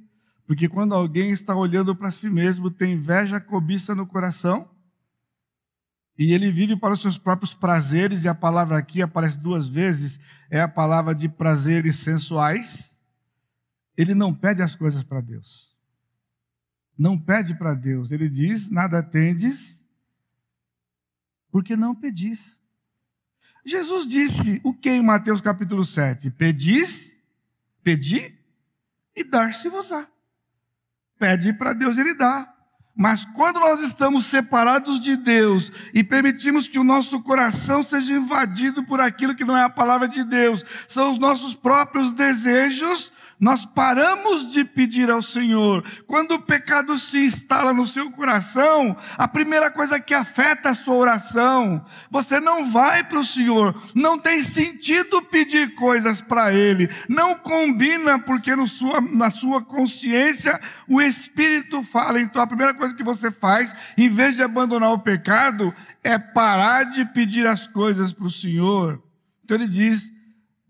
Porque 0.48 0.70
quando 0.70 0.94
alguém 0.94 1.32
está 1.32 1.56
olhando 1.56 1.96
para 1.96 2.12
si 2.12 2.30
mesmo, 2.30 2.72
tem 2.72 2.94
inveja, 2.94 3.42
cobiça 3.42 3.94
no 3.94 4.08
coração, 4.08 4.70
e 6.18 6.32
ele 6.32 6.52
vive 6.52 6.78
para 6.78 6.94
os 6.94 7.02
seus 7.02 7.18
próprios 7.18 7.54
prazeres, 7.54 8.24
e 8.24 8.28
a 8.28 8.36
palavra 8.36 8.78
aqui 8.78 9.02
aparece 9.02 9.38
duas 9.38 9.68
vezes, 9.68 10.20
é 10.50 10.62
a 10.62 10.68
palavra 10.68 11.14
de 11.14 11.28
prazeres 11.28 11.98
sensuais. 11.98 12.96
Ele 13.98 14.16
não 14.16 14.34
pede 14.34 14.62
as 14.62 14.76
coisas 14.76 15.04
para 15.04 15.20
Deus. 15.20 15.76
Não 16.98 17.20
pede 17.20 17.54
para 17.56 17.74
Deus. 17.74 18.12
Ele 18.12 18.30
diz: 18.30 18.70
nada 18.70 19.04
tendes, 19.04 19.84
porque 21.56 21.78
não 21.78 21.96
pedis. 21.96 22.60
Jesus 23.66 24.06
disse 24.06 24.60
o 24.62 24.74
que 24.74 24.90
em 24.90 25.02
Mateus 25.02 25.40
capítulo 25.40 25.86
7? 25.86 26.30
Pedis, 26.32 27.18
pedi 27.82 28.38
e 29.16 29.24
dar-se-vos-á 29.24 30.06
pede 31.18 31.54
para 31.54 31.72
Deus, 31.72 31.98
Ele 31.98 32.14
dá. 32.14 32.54
Mas 32.94 33.24
quando 33.24 33.58
nós 33.58 33.80
estamos 33.80 34.26
separados 34.26 35.00
de 35.00 35.16
Deus 35.16 35.72
e 35.94 36.04
permitimos 36.04 36.68
que 36.68 36.78
o 36.78 36.84
nosso 36.84 37.22
coração 37.22 37.82
seja 37.82 38.12
invadido 38.12 38.84
por 38.84 39.00
aquilo 39.00 39.34
que 39.34 39.46
não 39.46 39.56
é 39.56 39.64
a 39.64 39.70
palavra 39.70 40.10
de 40.10 40.26
Deus, 40.26 40.62
são 40.90 41.10
os 41.10 41.18
nossos 41.18 41.56
próprios 41.56 42.12
desejos, 42.12 43.14
nós 43.40 43.66
paramos 43.66 44.52
de 44.52 44.64
pedir 44.64 45.10
ao 45.12 45.22
Senhor. 45.22 45.84
Quando 46.08 46.36
o 46.36 46.42
pecado 46.42 46.98
se 46.98 47.26
instala 47.26 47.74
no 47.74 47.86
seu 47.86 48.10
coração, 48.12 48.96
a 49.18 49.28
primeira 49.28 49.70
coisa 49.70 50.00
que 50.00 50.14
afeta 50.14 50.70
a 50.70 50.76
sua 50.76 50.96
oração, 50.96 51.86
você 52.10 52.40
não 52.40 52.72
vai 52.72 53.04
para 53.04 53.20
o 53.20 53.26
Senhor. 53.26 53.76
Não 53.94 54.18
tem 54.18 54.42
sentido 54.42 55.22
pedir 55.22 55.76
coisas 55.76 56.22
para 56.22 56.54
Ele. 56.54 56.90
Não 57.10 57.36
combina, 57.36 58.18
porque 58.18 58.56
no 58.56 58.68
sua, 58.68 59.02
na 59.02 59.30
sua 59.30 59.62
consciência 59.62 60.60
o 60.88 61.02
Espírito 61.02 61.84
fala. 61.84 62.22
Então 62.22 62.42
a 62.42 62.48
primeira 62.48 62.74
coisa 62.74 62.96
que 62.96 63.04
você 63.04 63.30
faz, 63.30 63.76
em 63.98 64.10
vez 64.10 64.36
de 64.36 64.44
abandonar 64.44 64.92
o 64.92 65.00
pecado, 65.00 65.74
é 66.04 66.18
parar 66.18 66.84
de 66.86 67.04
pedir 67.04 67.46
as 67.46 67.68
coisas 67.68 68.14
para 68.14 68.28
o 68.28 68.32
Senhor. 68.32 69.04
Então 69.44 69.58
ele 69.58 69.68
diz: 69.68 70.10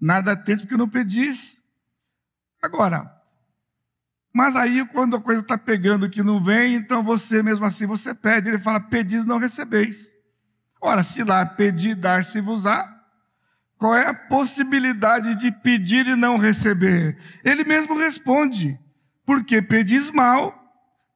nada 0.02 0.32
atento 0.32 0.62
porque 0.62 0.78
não 0.78 0.90
pedis. 0.90 1.55
Agora, 2.66 3.12
mas 4.34 4.56
aí 4.56 4.84
quando 4.88 5.16
a 5.16 5.22
coisa 5.22 5.42
está 5.42 5.58
pegando 5.58 6.10
que 6.10 6.24
não 6.24 6.44
vem, 6.44 6.74
então 6.74 7.04
você 7.04 7.44
mesmo 7.44 7.64
assim, 7.64 7.86
você 7.86 8.14
pede, 8.14 8.50
ele 8.50 8.60
fala, 8.60 8.80
pedis 8.80 9.24
não 9.24 9.38
recebeis. 9.38 10.10
Ora, 10.82 11.04
se 11.04 11.24
lá 11.24 11.46
pedir, 11.46 11.96
dar-se-vos-á, 11.96 12.92
qual 13.78 13.96
é 13.96 14.08
a 14.08 14.14
possibilidade 14.14 15.36
de 15.36 15.52
pedir 15.52 16.08
e 16.08 16.16
não 16.16 16.38
receber? 16.38 17.18
Ele 17.44 17.64
mesmo 17.64 17.98
responde, 17.98 18.80
porque 19.26 19.62
pedis 19.62 20.10
mal, 20.10 20.54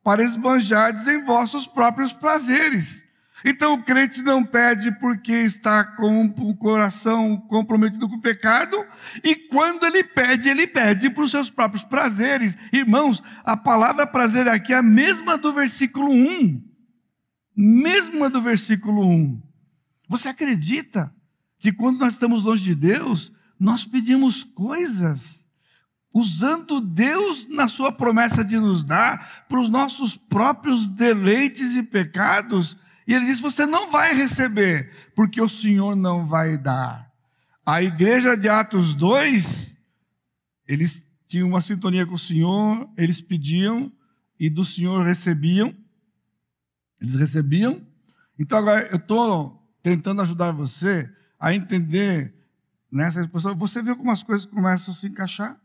para 0.03 0.23
esbanjardes 0.23 1.07
em 1.07 1.23
vossos 1.23 1.65
próprios 1.65 2.13
prazeres. 2.13 3.03
Então 3.43 3.73
o 3.73 3.84
crente 3.84 4.21
não 4.21 4.43
pede 4.43 4.91
porque 4.99 5.32
está 5.32 5.84
com 5.84 6.25
o 6.25 6.56
coração 6.56 7.38
comprometido 7.38 8.10
com 8.10 8.15
o 8.15 8.21
pecado, 8.21 8.86
e 9.23 9.36
quando 9.36 9.86
ele 9.86 10.04
pede, 10.04 10.49
ele 10.49 10.67
pede 10.67 11.10
para 11.10 11.23
os 11.23 11.32
seus 11.32 11.49
próprios 11.49 11.84
prazeres. 11.84 12.58
Irmãos, 12.71 13.23
a 13.43 13.56
palavra 13.56 14.06
prazer 14.06 14.47
aqui 14.47 14.73
é 14.73 14.78
a 14.78 14.84
mesma 14.84 15.38
do 15.38 15.54
versículo 15.54 16.12
1. 16.12 16.63
Mesma 17.56 18.30
do 18.30 18.41
versículo 18.41 19.08
1. 19.08 19.41
Você 20.08 20.28
acredita 20.28 21.13
que 21.60 21.71
quando 21.71 21.99
nós 21.99 22.13
estamos 22.13 22.41
longe 22.41 22.63
de 22.63 22.75
Deus, 22.75 23.32
nós 23.60 23.86
pedimos 23.86 24.43
coisas 24.43 25.39
usando 26.13 26.82
Deus 26.82 27.47
na 27.49 27.67
sua 27.67 27.91
promessa 27.91 28.43
de 28.43 28.58
nos 28.58 28.84
dar 28.84 29.45
para 29.47 29.60
os 29.60 29.69
nossos 29.69 30.17
próprios 30.17 30.88
deleites 30.88 31.75
e 31.75 31.84
pecados. 31.84 32.75
E 33.10 33.13
ele 33.15 33.26
diz: 33.26 33.39
Você 33.39 33.65
não 33.65 33.89
vai 33.89 34.13
receber, 34.13 34.93
porque 35.15 35.41
o 35.41 35.50
Senhor 35.50 35.95
não 35.95 36.28
vai 36.28 36.56
dar. 36.56 37.12
A 37.65 37.82
igreja 37.82 38.38
de 38.38 38.48
Atos 38.48 38.93
2, 38.93 39.76
eles 40.67 41.04
tinham 41.28 41.48
uma 41.48 41.60
sintonia 41.60 42.06
com 42.06 42.13
o 42.13 42.19
Senhor, 42.19 42.88
eles 42.95 43.19
pediam 43.19 43.91
e 44.39 44.48
do 44.48 44.63
Senhor 44.63 45.04
recebiam. 45.04 45.76
Eles 47.02 47.15
recebiam. 47.15 47.84
Então 48.38 48.60
agora 48.60 48.88
eu 48.91 48.98
estou 48.98 49.60
tentando 49.82 50.22
ajudar 50.22 50.52
você 50.52 51.12
a 51.39 51.52
entender 51.52 52.36
nessa 52.91 53.22
expressão. 53.22 53.56
Você 53.56 53.82
vê 53.82 53.95
como 53.95 54.12
as 54.12 54.22
coisas 54.22 54.45
começam 54.45 54.93
a 54.93 54.98
se 54.98 55.08
encaixar? 55.08 55.60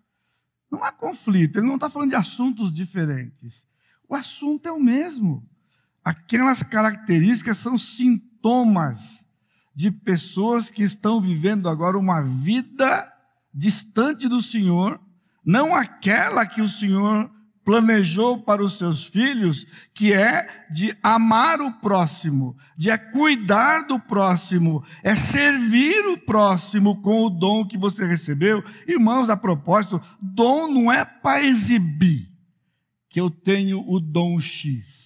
Não 0.73 0.83
há 0.83 0.91
conflito, 0.91 1.59
ele 1.59 1.67
não 1.67 1.75
está 1.75 1.91
falando 1.91 2.09
de 2.09 2.17
assuntos 2.17 2.73
diferentes. 2.73 3.67
O 4.09 4.15
assunto 4.15 4.67
é 4.67 4.73
o 4.73 4.81
mesmo. 4.81 5.47
Aquelas 6.05 6.63
características 6.63 7.57
são 7.59 7.79
sintomas 7.79 9.25
de 9.75 9.91
pessoas 9.91 10.71
que 10.71 10.83
estão 10.83 11.21
vivendo 11.21 11.69
agora 11.69 11.99
uma 11.99 12.21
vida 12.21 13.11
distante 13.53 14.29
do 14.29 14.43
Senhor, 14.43 15.01
não 15.45 15.75
aquela 15.75 16.47
que 16.47 16.61
o 16.61 16.69
Senhor 16.69 17.31
planejou 17.65 18.43
para 18.43 18.63
os 18.63 18.77
seus 18.77 19.07
filhos, 19.07 19.67
que 19.95 20.13
é 20.13 20.67
de 20.71 20.95
amar 21.03 21.61
o 21.61 21.73
próximo, 21.81 22.57
de 22.77 22.91
é 22.91 22.99
cuidar 22.99 23.87
do 23.87 23.99
próximo, 23.99 24.85
é 25.03 25.17
servir 25.17 26.07
o 26.09 26.19
próximo 26.19 27.01
com 27.01 27.25
o 27.25 27.31
dom 27.31 27.67
que 27.67 27.79
você 27.79 28.07
recebeu. 28.07 28.63
Irmãos, 28.87 29.31
a 29.31 29.37
propósito, 29.37 30.01
dom 30.21 30.69
não 30.69 30.93
é 30.93 31.05
para 31.05 31.43
exibir 31.43 32.31
que 33.09 33.19
eu 33.19 33.31
tenho 33.31 33.83
o 33.89 33.99
dom 33.99 34.39
X. 34.39 35.04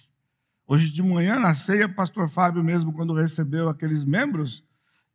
Hoje 0.71 0.91
de 0.91 1.01
manhã, 1.01 1.39
na 1.39 1.55
ceia, 1.55 1.89
pastor 1.89 2.29
Fábio 2.29 2.63
mesmo, 2.63 2.93
quando 2.93 3.11
recebeu 3.11 3.69
aqueles 3.69 4.05
membros, 4.05 4.63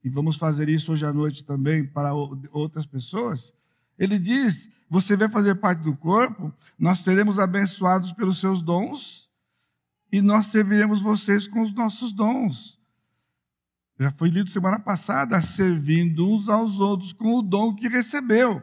e 0.02 0.08
vamos 0.08 0.34
fazer 0.34 0.68
isso 0.68 0.90
hoje 0.90 1.06
à 1.06 1.12
noite 1.12 1.44
também 1.44 1.86
para 1.86 2.12
outras 2.12 2.84
pessoas, 2.84 3.54
ele 3.96 4.18
diz 4.18 4.68
você 4.90 5.16
vai 5.16 5.28
fazer 5.28 5.54
parte 5.54 5.78
do 5.84 5.96
corpo, 5.96 6.52
nós 6.76 6.98
seremos 6.98 7.38
abençoados 7.38 8.12
pelos 8.12 8.40
seus 8.40 8.60
dons 8.60 9.30
e 10.10 10.20
nós 10.20 10.46
serviremos 10.46 11.00
vocês 11.00 11.46
com 11.46 11.60
os 11.60 11.72
nossos 11.72 12.10
dons. 12.10 12.76
Já 13.96 14.10
foi 14.10 14.30
lido 14.30 14.50
semana 14.50 14.80
passada, 14.80 15.40
servindo 15.40 16.28
uns 16.28 16.48
aos 16.48 16.80
outros 16.80 17.12
com 17.12 17.32
o 17.32 17.42
dom 17.42 17.76
que 17.76 17.86
recebeu. 17.86 18.60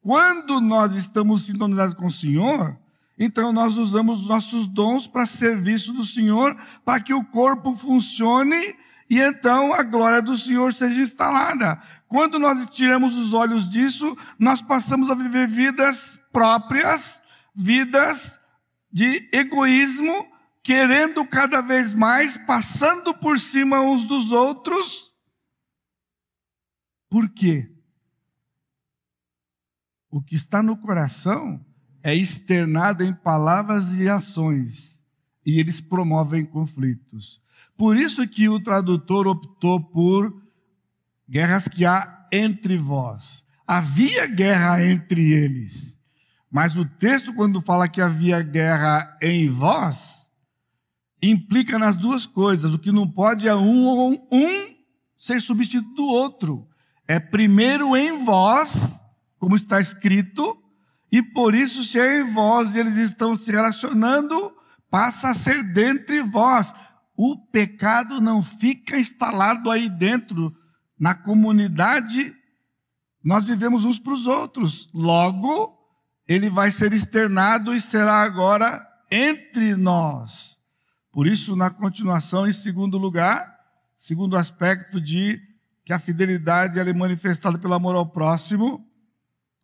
Quando 0.00 0.60
nós 0.60 0.96
estamos 0.96 1.46
sintonizados 1.46 1.94
com 1.94 2.06
o 2.06 2.12
Senhor, 2.12 2.76
então 3.22 3.52
nós 3.52 3.76
usamos 3.76 4.22
os 4.22 4.26
nossos 4.26 4.66
dons 4.66 5.06
para 5.06 5.26
serviço 5.26 5.92
do 5.92 6.02
Senhor, 6.02 6.56
para 6.82 6.98
que 6.98 7.12
o 7.12 7.22
corpo 7.22 7.76
funcione 7.76 8.56
e 9.10 9.20
então 9.20 9.74
a 9.74 9.82
glória 9.82 10.22
do 10.22 10.38
Senhor 10.38 10.72
seja 10.72 11.02
instalada. 11.02 11.78
Quando 12.08 12.38
nós 12.38 12.66
tiramos 12.70 13.14
os 13.14 13.34
olhos 13.34 13.68
disso, 13.68 14.16
nós 14.38 14.62
passamos 14.62 15.10
a 15.10 15.14
viver 15.14 15.46
vidas 15.46 16.18
próprias, 16.32 17.20
vidas 17.54 18.40
de 18.90 19.28
egoísmo, 19.34 20.26
querendo 20.62 21.22
cada 21.26 21.60
vez 21.60 21.92
mais, 21.92 22.38
passando 22.38 23.12
por 23.12 23.38
cima 23.38 23.82
uns 23.82 24.02
dos 24.04 24.32
outros. 24.32 25.12
Por 27.10 27.28
quê? 27.28 27.70
O 30.10 30.22
que 30.22 30.36
está 30.36 30.62
no 30.62 30.78
coração 30.78 31.62
é 32.02 32.14
externado 32.14 33.04
em 33.04 33.12
palavras 33.12 33.92
e 33.94 34.08
ações, 34.08 34.98
e 35.44 35.58
eles 35.58 35.80
promovem 35.80 36.44
conflitos. 36.44 37.40
Por 37.76 37.96
isso 37.96 38.26
que 38.28 38.48
o 38.48 38.60
tradutor 38.60 39.26
optou 39.26 39.80
por 39.80 40.34
guerras 41.28 41.66
que 41.66 41.86
há 41.86 42.26
entre 42.32 42.76
vós. 42.76 43.44
Havia 43.66 44.26
guerra 44.26 44.84
entre 44.84 45.32
eles. 45.32 45.98
Mas 46.50 46.76
o 46.76 46.84
texto, 46.84 47.32
quando 47.32 47.62
fala 47.62 47.88
que 47.88 48.00
havia 48.00 48.42
guerra 48.42 49.16
em 49.22 49.48
vós, 49.48 50.26
implica 51.22 51.78
nas 51.78 51.96
duas 51.96 52.26
coisas. 52.26 52.74
O 52.74 52.78
que 52.78 52.90
não 52.90 53.08
pode 53.08 53.46
é 53.46 53.54
um, 53.54 54.12
um 54.30 54.74
ser 55.16 55.40
substituto 55.40 55.94
do 55.94 56.04
outro. 56.04 56.68
É 57.06 57.20
primeiro 57.20 57.96
em 57.96 58.24
vós, 58.24 59.00
como 59.38 59.54
está 59.54 59.80
escrito, 59.80 60.59
e 61.10 61.22
por 61.22 61.54
isso, 61.54 61.82
se 61.84 61.98
é 61.98 62.20
em 62.20 62.32
vós 62.32 62.74
eles 62.74 62.96
estão 62.96 63.36
se 63.36 63.50
relacionando, 63.50 64.54
passa 64.90 65.30
a 65.30 65.34
ser 65.34 65.62
dentre 65.62 66.22
vós 66.22 66.72
o 67.22 67.36
pecado 67.36 68.18
não 68.18 68.42
fica 68.42 68.98
instalado 68.98 69.70
aí 69.70 69.90
dentro, 69.90 70.56
na 70.98 71.14
comunidade, 71.14 72.34
nós 73.22 73.44
vivemos 73.44 73.84
uns 73.84 73.98
para 73.98 74.14
os 74.14 74.26
outros. 74.26 74.88
Logo, 74.94 75.78
ele 76.26 76.48
vai 76.48 76.70
ser 76.70 76.94
externado 76.94 77.74
e 77.74 77.80
será 77.80 78.22
agora 78.22 78.86
entre 79.10 79.74
nós. 79.74 80.58
Por 81.12 81.26
isso, 81.26 81.54
na 81.54 81.68
continuação, 81.68 82.48
em 82.48 82.54
segundo 82.54 82.96
lugar, 82.96 83.54
segundo 83.98 84.34
aspecto 84.34 84.98
de 84.98 85.38
que 85.84 85.92
a 85.92 85.98
fidelidade 85.98 86.78
é 86.78 86.92
manifestada 86.94 87.58
pelo 87.58 87.74
amor 87.74 87.96
ao 87.96 88.06
próximo, 88.06 88.82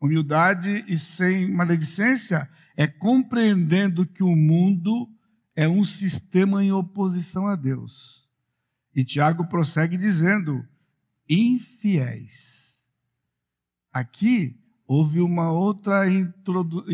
humildade 0.00 0.84
e 0.88 0.98
sem 0.98 1.50
maledicência, 1.50 2.48
é 2.76 2.86
compreendendo 2.86 4.06
que 4.06 4.22
o 4.22 4.36
mundo 4.36 5.08
é 5.54 5.68
um 5.68 5.82
sistema 5.82 6.62
em 6.62 6.72
oposição 6.72 7.46
a 7.46 7.56
Deus. 7.56 8.28
E 8.94 9.04
Tiago 9.04 9.46
prossegue 9.46 9.96
dizendo: 9.96 10.66
infiéis. 11.28 12.76
Aqui 13.92 14.58
houve 14.86 15.20
uma 15.20 15.50
outra, 15.50 16.02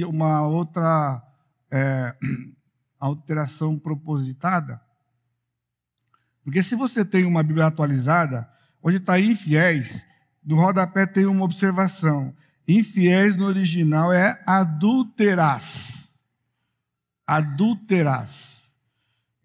uma 0.09 0.47
outra 0.47 1.23
é, 1.71 2.15
alteração 2.99 3.79
propositada. 3.79 4.81
Porque 6.45 6.63
se 6.63 6.75
você 6.75 7.05
tem 7.05 7.25
uma 7.25 7.43
Bíblia 7.43 7.67
atualizada, 7.67 8.49
onde 8.83 8.97
está 8.97 9.19
infiéis, 9.19 10.05
no 10.45 10.57
rodapé 10.57 11.07
tem 11.07 11.27
uma 11.27 11.45
observação. 11.45 12.35
Infiéis 12.67 13.37
no 13.37 13.47
original 13.47 14.13
é 14.13 14.41
adulteras 14.47 15.93
adúlteras. 17.27 18.63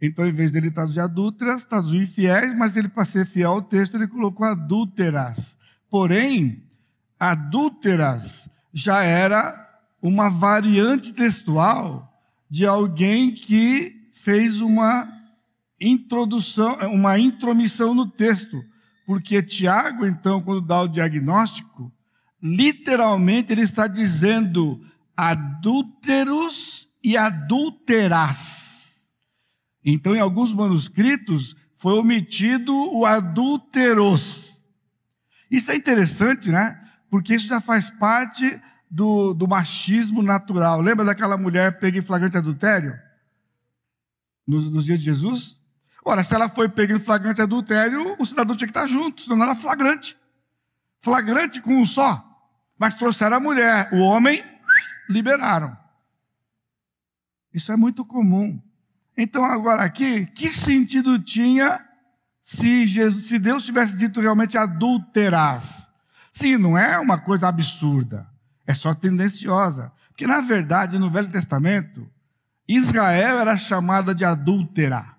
Então, 0.01 0.27
em 0.27 0.31
vez 0.31 0.51
dele 0.51 0.69
traduzir 0.69 0.99
adúlteras, 0.99 1.65
traduziu 1.65 2.01
infiéis, 2.01 2.55
mas 2.55 2.75
ele, 2.75 2.87
para 2.87 3.05
ser 3.05 3.25
fiel 3.25 3.51
ao 3.51 3.61
texto, 3.61 3.95
ele 3.95 4.07
colocou 4.07 4.45
adúlteras. 4.45 5.55
Porém, 5.89 6.63
adúlteras 7.19 8.47
já 8.73 9.01
era 9.03 9.65
uma 10.01 10.29
variante 10.29 11.13
textual 11.13 12.13
de 12.49 12.65
alguém 12.65 13.31
que 13.31 14.11
fez 14.13 14.61
uma 14.61 15.11
introdução, 15.79 16.77
uma 16.91 17.17
intromissão 17.17 17.95
no 17.95 18.05
texto. 18.05 18.63
Porque 19.05 19.41
Tiago, 19.41 20.05
então, 20.05 20.41
quando 20.41 20.61
dá 20.61 20.81
o 20.81 20.87
diagnóstico, 20.87 21.91
literalmente 22.41 23.51
ele 23.51 23.61
está 23.61 23.87
dizendo 23.87 24.83
adúlteros 25.15 26.87
e 27.03 27.17
adulterás. 27.17 29.05
Então, 29.83 30.15
em 30.15 30.19
alguns 30.19 30.53
manuscritos, 30.53 31.55
foi 31.77 31.93
omitido 31.93 32.73
o 32.93 33.05
adúlteros. 33.05 34.61
Isso 35.49 35.71
é 35.71 35.75
interessante, 35.75 36.49
né? 36.49 36.79
Porque 37.09 37.35
isso 37.35 37.47
já 37.47 37.61
faz 37.61 37.89
parte 37.89 38.61
do, 38.89 39.33
do 39.33 39.47
machismo 39.47 40.21
natural. 40.21 40.81
Lembra 40.81 41.05
daquela 41.05 41.37
mulher 41.37 41.79
pega 41.79 41.99
em 41.99 42.01
flagrante 42.01 42.37
adultério? 42.37 42.97
Nos, 44.45 44.69
nos, 44.71 44.85
dias 44.85 44.99
de 44.99 45.05
Jesus? 45.05 45.57
Ora, 46.03 46.23
se 46.23 46.33
ela 46.33 46.49
foi 46.49 46.69
pega 46.69 46.95
em 46.95 46.99
flagrante 46.99 47.41
adultério, 47.41 48.15
o 48.19 48.25
cidadão 48.25 48.55
tinha 48.55 48.67
que 48.67 48.77
estar 48.77 48.87
junto, 48.87 49.21
senão 49.21 49.37
não 49.37 49.45
era 49.45 49.55
flagrante. 49.55 50.17
Flagrante 51.01 51.61
com 51.61 51.81
um 51.81 51.85
só. 51.85 52.26
Mas 52.77 52.95
trouxeram 52.95 53.37
a 53.37 53.39
mulher, 53.39 53.89
o 53.91 53.97
homem, 53.97 54.43
liberaram. 55.09 55.75
Isso 57.53 57.71
é 57.71 57.75
muito 57.75 58.05
comum. 58.05 58.61
Então, 59.17 59.43
agora 59.43 59.83
aqui, 59.83 60.25
que 60.27 60.53
sentido 60.53 61.17
tinha 61.19 61.83
se, 62.43 62.85
Jesus, 62.85 63.25
se 63.25 63.39
Deus 63.39 63.63
tivesse 63.63 63.97
dito 63.97 64.21
realmente 64.21 64.57
adulterás? 64.57 65.89
Sim, 66.31 66.57
não 66.57 66.77
é 66.77 66.99
uma 66.99 67.17
coisa 67.17 67.47
absurda, 67.47 68.27
é 68.65 68.75
só 68.75 68.93
tendenciosa. 68.93 69.91
Porque, 70.09 70.27
na 70.27 70.39
verdade, 70.39 70.99
no 70.99 71.09
Velho 71.09 71.31
Testamento, 71.31 72.07
Israel 72.67 73.39
era 73.39 73.57
chamada 73.57 74.13
de 74.13 74.23
adúltera 74.23 75.17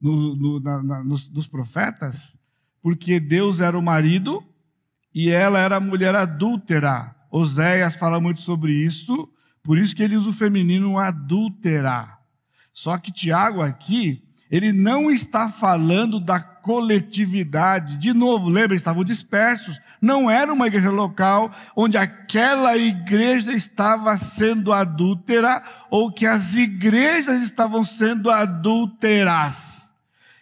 no, 0.00 0.36
no, 0.36 0.60
na, 0.60 0.82
na, 0.82 1.02
nos, 1.02 1.28
nos 1.30 1.48
profetas, 1.48 2.36
porque 2.82 3.18
Deus 3.18 3.60
era 3.60 3.78
o 3.78 3.82
marido 3.82 4.44
e 5.14 5.30
ela 5.30 5.58
era 5.58 5.78
mulher 5.78 6.14
adúltera. 6.14 7.14
Oséias 7.30 7.96
fala 7.96 8.20
muito 8.20 8.40
sobre 8.40 8.72
isso, 8.72 9.30
Por 9.62 9.78
isso 9.78 9.96
que 9.96 10.02
ele 10.02 10.16
usa 10.16 10.28
o 10.28 10.34
feminino 10.34 10.98
adulterar. 10.98 12.18
Só 12.70 12.98
que 12.98 13.10
Tiago 13.10 13.62
aqui, 13.62 14.22
ele 14.50 14.72
não 14.72 15.10
está 15.10 15.48
falando 15.48 16.20
da 16.20 16.38
coletividade. 16.38 17.96
De 17.96 18.12
novo, 18.12 18.50
lembra, 18.50 18.76
estavam 18.76 19.02
dispersos. 19.02 19.80
Não 20.02 20.30
era 20.30 20.52
uma 20.52 20.66
igreja 20.66 20.90
local 20.90 21.50
onde 21.74 21.96
aquela 21.96 22.76
igreja 22.76 23.52
estava 23.52 24.18
sendo 24.18 24.70
adúltera 24.70 25.62
ou 25.90 26.12
que 26.12 26.26
as 26.26 26.54
igrejas 26.54 27.42
estavam 27.42 27.86
sendo 27.86 28.30
adúlteras. 28.30 29.73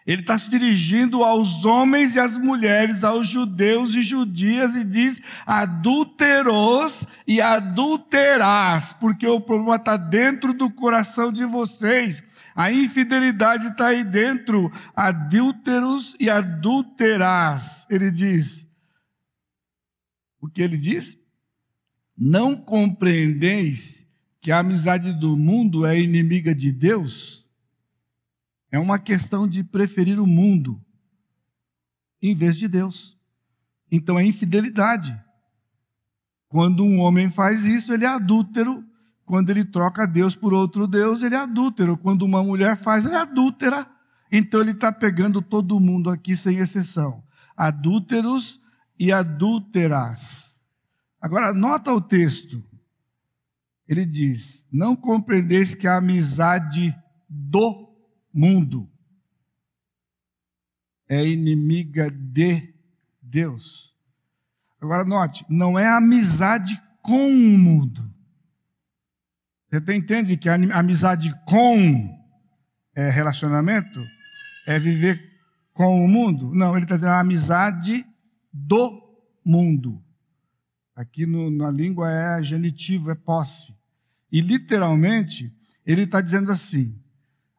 Ele 0.06 0.22
está 0.22 0.38
se 0.38 0.50
dirigindo 0.50 1.22
aos 1.22 1.64
homens 1.64 2.14
e 2.14 2.20
às 2.20 2.36
mulheres, 2.36 3.04
aos 3.04 3.28
judeus 3.28 3.94
e 3.94 4.02
judias, 4.02 4.74
e 4.74 4.84
diz 4.84 5.20
adúlteros 5.46 7.06
e 7.26 7.40
adulterás, 7.40 8.92
porque 8.94 9.26
o 9.26 9.40
problema 9.40 9.76
está 9.76 9.96
dentro 9.96 10.52
do 10.52 10.68
coração 10.70 11.32
de 11.32 11.44
vocês. 11.44 12.22
A 12.54 12.70
infidelidade 12.70 13.68
está 13.68 13.88
aí 13.88 14.04
dentro, 14.04 14.70
adúlteros 14.94 16.14
e 16.18 16.28
adulterás. 16.28 17.86
Ele 17.88 18.10
diz. 18.10 18.66
O 20.40 20.48
que 20.48 20.60
ele 20.60 20.76
diz? 20.76 21.16
Não 22.18 22.56
compreendeis 22.56 24.04
que 24.40 24.50
a 24.50 24.58
amizade 24.58 25.12
do 25.12 25.36
mundo 25.36 25.86
é 25.86 25.98
inimiga 25.98 26.52
de 26.52 26.72
Deus? 26.72 27.41
É 28.72 28.78
uma 28.78 28.98
questão 28.98 29.46
de 29.46 29.62
preferir 29.62 30.18
o 30.18 30.26
mundo 30.26 30.82
em 32.22 32.34
vez 32.34 32.56
de 32.56 32.66
Deus. 32.66 33.18
Então 33.90 34.18
é 34.18 34.24
infidelidade. 34.24 35.14
Quando 36.48 36.82
um 36.82 36.98
homem 37.00 37.30
faz 37.30 37.64
isso, 37.64 37.92
ele 37.92 38.06
é 38.06 38.08
adúltero. 38.08 38.82
Quando 39.26 39.50
ele 39.50 39.64
troca 39.64 40.06
Deus 40.06 40.34
por 40.34 40.54
outro 40.54 40.86
Deus, 40.86 41.22
ele 41.22 41.34
é 41.34 41.38
adúltero. 41.38 41.98
Quando 41.98 42.22
uma 42.22 42.42
mulher 42.42 42.78
faz, 42.78 43.04
ela 43.04 43.18
é 43.18 43.20
adúltera. 43.20 43.86
Então 44.30 44.60
ele 44.60 44.70
está 44.70 44.90
pegando 44.90 45.42
todo 45.42 45.78
mundo 45.78 46.08
aqui 46.08 46.34
sem 46.34 46.56
exceção. 46.56 47.22
Adúlteros 47.54 48.58
e 48.98 49.12
adúlteras. 49.12 50.50
Agora, 51.20 51.52
nota 51.52 51.92
o 51.92 52.00
texto. 52.00 52.64
Ele 53.86 54.06
diz: 54.06 54.66
Não 54.72 54.96
compreendeis 54.96 55.74
que 55.74 55.86
a 55.86 55.98
amizade 55.98 56.96
do 57.28 57.91
mundo 58.32 58.90
é 61.08 61.26
inimiga 61.26 62.10
de 62.10 62.74
Deus. 63.20 63.94
Agora 64.80 65.04
note, 65.04 65.44
não 65.48 65.78
é 65.78 65.86
amizade 65.86 66.80
com 67.02 67.28
o 67.28 67.58
mundo. 67.58 68.10
Você 69.70 69.94
entende 69.94 70.36
que 70.36 70.48
a 70.48 70.54
amizade 70.78 71.34
com 71.46 72.18
é 72.94 73.08
relacionamento 73.10 74.04
é 74.66 74.78
viver 74.78 75.40
com 75.72 76.04
o 76.04 76.08
mundo? 76.08 76.54
Não, 76.54 76.76
ele 76.76 76.84
está 76.84 76.96
dizendo 76.96 77.12
a 77.12 77.20
amizade 77.20 78.06
do 78.52 79.02
mundo. 79.44 80.02
Aqui 80.94 81.24
no, 81.24 81.50
na 81.50 81.70
língua 81.70 82.10
é 82.10 82.42
genitivo, 82.42 83.10
é 83.10 83.14
posse. 83.14 83.74
E 84.30 84.40
literalmente, 84.40 85.52
ele 85.86 86.02
está 86.02 86.20
dizendo 86.20 86.52
assim: 86.52 86.98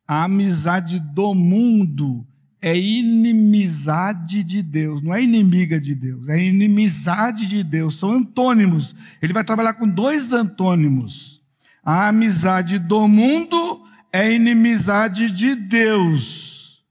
a 0.08 0.24
amizade 0.24 1.00
do 1.00 1.34
mundo 1.34 2.26
é 2.62 2.78
inimizade 2.78 4.44
de 4.44 4.62
Deus, 4.62 5.02
não 5.02 5.14
é 5.14 5.22
inimiga 5.22 5.80
de 5.80 5.94
Deus, 5.94 6.30
é 6.30 6.40
inimizade 6.40 7.48
de 7.48 7.62
Deus, 7.62 8.00
são 8.00 8.12
antônimos. 8.12 8.96
Ele 9.22 9.34
vai 9.34 9.44
trabalhar 9.44 9.74
com 9.74 9.88
dois 9.88 10.32
antônimos. 10.32 11.42
A 11.84 12.08
amizade 12.08 12.80
do 12.80 13.06
mundo 13.08 13.86
é 14.14 14.32
inimizade 14.32 15.30
de 15.30 15.56
Deus. 15.56 16.82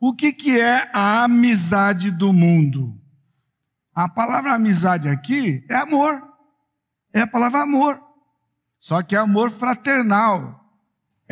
O 0.00 0.12
que, 0.12 0.32
que 0.32 0.60
é 0.60 0.90
a 0.92 1.22
amizade 1.22 2.10
do 2.10 2.32
mundo? 2.32 2.98
A 3.94 4.08
palavra 4.08 4.54
amizade 4.54 5.08
aqui 5.08 5.64
é 5.68 5.76
amor. 5.76 6.20
É 7.14 7.20
a 7.20 7.26
palavra 7.26 7.62
amor. 7.62 8.02
Só 8.80 9.02
que 9.02 9.14
é 9.14 9.18
amor 9.18 9.52
fraternal 9.52 10.61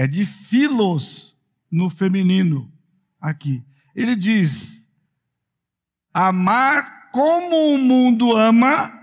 é 0.01 0.07
de 0.07 0.24
filos 0.24 1.36
no 1.70 1.90
feminino 1.90 2.72
aqui. 3.20 3.62
Ele 3.94 4.16
diz: 4.16 4.88
amar 6.11 7.11
como 7.12 7.74
o 7.74 7.76
mundo 7.76 8.34
ama 8.34 8.98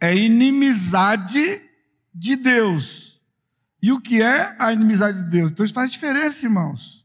é 0.00 0.16
inimizade 0.16 1.60
de 2.14 2.34
Deus. 2.34 3.20
E 3.82 3.92
o 3.92 4.00
que 4.00 4.22
é 4.22 4.56
a 4.58 4.72
inimizade 4.72 5.22
de 5.22 5.28
Deus? 5.28 5.50
Então 5.50 5.66
isso 5.66 5.74
faz 5.74 5.92
diferença, 5.92 6.46
irmãos. 6.46 7.04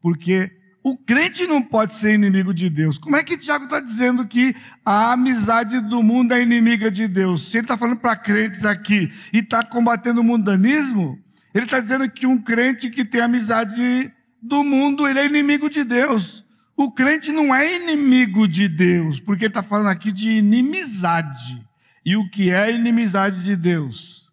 Porque 0.00 0.50
o 0.82 0.96
crente 0.96 1.46
não 1.46 1.60
pode 1.60 1.92
ser 1.92 2.14
inimigo 2.14 2.54
de 2.54 2.70
Deus. 2.70 2.96
Como 2.96 3.16
é 3.16 3.22
que 3.22 3.36
Tiago 3.36 3.64
está 3.64 3.80
dizendo 3.80 4.26
que 4.26 4.56
a 4.82 5.12
amizade 5.12 5.78
do 5.78 6.02
mundo 6.02 6.32
é 6.32 6.40
inimiga 6.40 6.90
de 6.90 7.06
Deus? 7.06 7.50
Se 7.50 7.58
ele 7.58 7.64
está 7.64 7.76
falando 7.76 7.98
para 7.98 8.16
crentes 8.16 8.64
aqui 8.64 9.12
e 9.30 9.40
está 9.40 9.62
combatendo 9.62 10.22
o 10.22 10.24
mundanismo, 10.24 11.22
ele 11.54 11.66
está 11.66 11.78
dizendo 11.78 12.10
que 12.10 12.26
um 12.26 12.36
crente 12.36 12.90
que 12.90 13.04
tem 13.04 13.20
amizade 13.20 14.12
do 14.42 14.64
mundo, 14.64 15.06
ele 15.06 15.20
é 15.20 15.26
inimigo 15.26 15.70
de 15.70 15.84
Deus. 15.84 16.44
O 16.76 16.90
crente 16.90 17.30
não 17.30 17.54
é 17.54 17.76
inimigo 17.76 18.48
de 18.48 18.68
Deus, 18.68 19.20
porque 19.20 19.44
ele 19.44 19.50
está 19.50 19.62
falando 19.62 19.88
aqui 19.88 20.10
de 20.10 20.28
inimizade. 20.30 21.64
E 22.04 22.16
o 22.16 22.28
que 22.28 22.50
é 22.50 22.72
inimizade 22.72 23.44
de 23.44 23.54
Deus? 23.54 24.28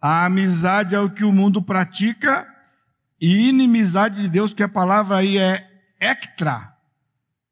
A 0.00 0.24
amizade 0.26 0.94
é 0.94 1.00
o 1.00 1.10
que 1.10 1.24
o 1.24 1.32
mundo 1.32 1.60
pratica, 1.60 2.46
e 3.20 3.48
inimizade 3.48 4.22
de 4.22 4.28
Deus, 4.28 4.54
que 4.54 4.62
a 4.62 4.68
palavra 4.68 5.16
aí 5.16 5.38
é 5.38 5.68
ectra. 6.00 6.72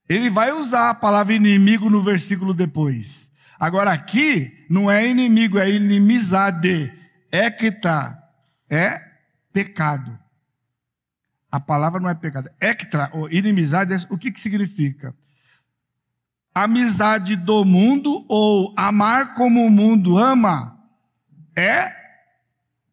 Ele 0.09 0.31
vai 0.31 0.53
usar 0.53 0.91
a 0.91 0.95
palavra 0.95 1.35
inimigo 1.35 1.91
no 1.91 2.03
versículo 2.03 2.55
depois. 2.55 3.29
Agora 3.59 3.93
aqui 3.93 4.64
não 4.71 4.91
é 4.91 5.07
inimigo, 5.07 5.59
é 5.59 5.71
inimizade. 5.71 6.93
Ecta 7.31 8.20
é 8.71 9.05
pecado. 9.53 10.16
A 11.51 11.59
palavra 11.59 11.99
não 12.01 12.09
é 12.09 12.14
pecado. 12.14 12.49
Ectra, 12.61 13.11
ou 13.12 13.29
inimizade, 13.29 14.07
o 14.09 14.16
que, 14.16 14.31
que 14.31 14.41
significa? 14.41 15.14
Amizade 16.55 17.35
do 17.35 17.64
mundo 17.64 18.25
ou 18.29 18.73
amar 18.77 19.35
como 19.35 19.64
o 19.64 19.71
mundo 19.71 20.16
ama 20.16 20.79
é 21.57 21.93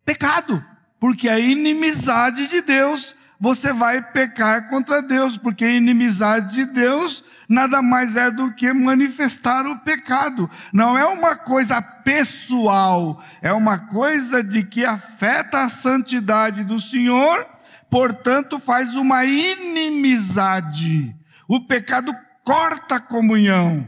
pecado, 0.03 0.63
porque 0.99 1.29
é 1.29 1.39
inimizade 1.39 2.47
de 2.47 2.61
Deus. 2.61 3.15
Você 3.39 3.71
vai 3.71 4.01
pecar 4.01 4.67
contra 4.69 5.01
Deus, 5.01 5.37
porque 5.37 5.67
inimizade 5.67 6.55
de 6.55 6.65
Deus 6.65 7.23
nada 7.47 7.81
mais 7.81 8.15
é 8.15 8.29
do 8.29 8.51
que 8.51 8.73
manifestar 8.73 9.65
o 9.65 9.77
pecado. 9.79 10.49
Não 10.73 10.97
é 10.97 11.05
uma 11.05 11.35
coisa 11.35 11.81
pessoal, 11.81 13.23
é 13.41 13.53
uma 13.53 13.77
coisa 13.77 14.43
de 14.43 14.63
que 14.63 14.85
afeta 14.85 15.61
a 15.61 15.69
santidade 15.69 16.63
do 16.63 16.79
Senhor, 16.79 17.47
portanto, 17.89 18.59
faz 18.59 18.95
uma 18.95 19.23
inimizade. 19.23 21.15
O 21.47 21.61
pecado 21.61 22.13
corta 22.43 22.95
a 22.95 22.99
comunhão. 22.99 23.87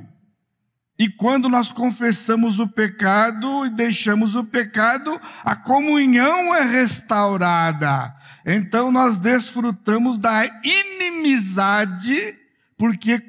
E 0.97 1.07
quando 1.07 1.47
nós 1.47 1.71
confessamos 1.71 2.59
o 2.59 2.67
pecado 2.67 3.65
e 3.65 3.69
deixamos 3.69 4.35
o 4.35 4.43
pecado, 4.43 5.19
a 5.45 5.55
comunhão 5.55 6.53
é 6.53 6.61
restaurada. 6.61 8.13
Então 8.45 8.91
nós 8.91 9.17
desfrutamos 9.17 10.17
da 10.17 10.45
inimizade, 10.63 12.37
porque 12.77 13.21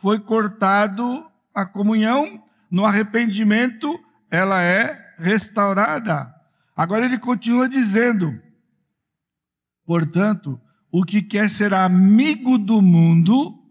foi 0.00 0.20
cortado 0.20 1.26
a 1.54 1.64
comunhão, 1.64 2.42
no 2.70 2.84
arrependimento 2.84 3.98
ela 4.30 4.62
é 4.62 5.14
restaurada. 5.18 6.34
Agora 6.76 7.04
ele 7.04 7.18
continua 7.18 7.68
dizendo: 7.68 8.38
portanto, 9.84 10.60
o 10.90 11.04
que 11.04 11.22
quer 11.22 11.50
ser 11.50 11.72
amigo 11.72 12.58
do 12.58 12.82
mundo 12.82 13.62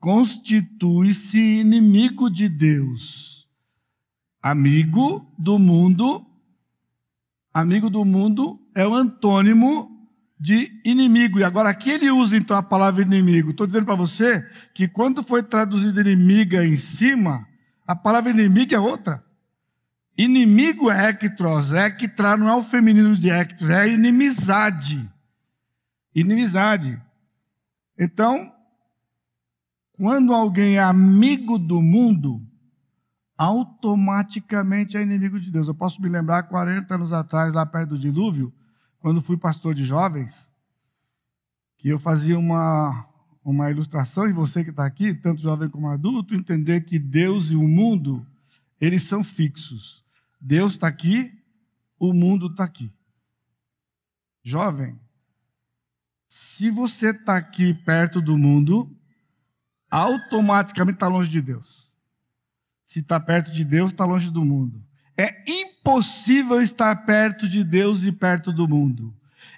constitui-se 0.00 1.60
inimigo 1.60 2.28
de 2.28 2.48
Deus. 2.48 3.48
Amigo 4.42 5.32
do 5.38 5.58
mundo, 5.58 6.26
amigo 7.52 7.88
do 7.88 8.04
mundo 8.04 8.60
é 8.74 8.86
o 8.86 8.94
antônimo 8.94 9.90
de 10.38 10.70
inimigo. 10.84 11.38
E 11.38 11.44
agora 11.44 11.70
aqui 11.70 11.90
ele 11.90 12.10
usa 12.10 12.36
então 12.36 12.56
a 12.56 12.62
palavra 12.62 13.02
inimigo. 13.02 13.50
Estou 13.50 13.66
dizendo 13.66 13.86
para 13.86 13.94
você 13.94 14.42
que 14.74 14.88
quando 14.88 15.22
foi 15.22 15.42
traduzido 15.42 16.00
inimiga 16.00 16.66
em 16.66 16.76
cima, 16.76 17.46
a 17.86 17.94
palavra 17.94 18.30
inimigo 18.30 18.74
é 18.74 18.78
outra. 18.78 19.24
Inimigo 20.16 20.90
é 20.90 21.08
ectros, 21.08 21.72
ectra 21.72 22.36
não 22.36 22.48
é 22.48 22.54
o 22.54 22.62
feminino 22.62 23.16
de 23.16 23.30
ectros, 23.30 23.68
é 23.70 23.88
inimizade. 23.88 25.10
Inimizade. 26.14 27.00
Então, 27.98 28.52
quando 29.92 30.32
alguém 30.32 30.76
é 30.76 30.82
amigo 30.82 31.58
do 31.58 31.80
mundo, 31.80 32.40
automaticamente 33.36 34.96
é 34.96 35.02
inimigo 35.02 35.40
de 35.40 35.50
Deus. 35.50 35.66
Eu 35.66 35.74
posso 35.74 36.00
me 36.00 36.08
lembrar 36.08 36.44
40 36.44 36.94
anos 36.94 37.12
atrás, 37.12 37.52
lá 37.52 37.66
perto 37.66 37.90
do 37.90 37.98
dilúvio, 37.98 38.52
quando 39.04 39.20
fui 39.20 39.36
pastor 39.36 39.74
de 39.74 39.84
jovens, 39.84 40.48
que 41.76 41.90
eu 41.90 41.98
fazia 41.98 42.38
uma, 42.38 43.06
uma 43.44 43.70
ilustração, 43.70 44.26
e 44.26 44.32
você 44.32 44.64
que 44.64 44.70
está 44.70 44.86
aqui, 44.86 45.12
tanto 45.12 45.42
jovem 45.42 45.68
como 45.68 45.90
adulto, 45.90 46.34
entender 46.34 46.86
que 46.86 46.98
Deus 46.98 47.50
e 47.50 47.54
o 47.54 47.68
mundo, 47.68 48.26
eles 48.80 49.02
são 49.02 49.22
fixos. 49.22 50.02
Deus 50.40 50.72
está 50.72 50.88
aqui, 50.88 51.38
o 51.98 52.14
mundo 52.14 52.46
está 52.46 52.64
aqui. 52.64 52.90
Jovem, 54.42 54.98
se 56.26 56.70
você 56.70 57.10
está 57.10 57.36
aqui 57.36 57.74
perto 57.74 58.22
do 58.22 58.38
mundo, 58.38 58.90
automaticamente 59.90 60.96
está 60.96 61.08
longe 61.08 61.28
de 61.28 61.42
Deus. 61.42 61.92
Se 62.86 63.00
está 63.00 63.20
perto 63.20 63.50
de 63.50 63.66
Deus, 63.66 63.90
está 63.90 64.06
longe 64.06 64.30
do 64.30 64.42
mundo. 64.42 64.82
É 65.14 65.44
impossível 65.46 65.73
estar 66.62 66.94
perto 67.04 67.48
de 67.48 67.62
Deus 67.62 68.02
e 68.04 68.12
perto 68.12 68.52
do 68.52 68.66
mundo. 68.68 69.12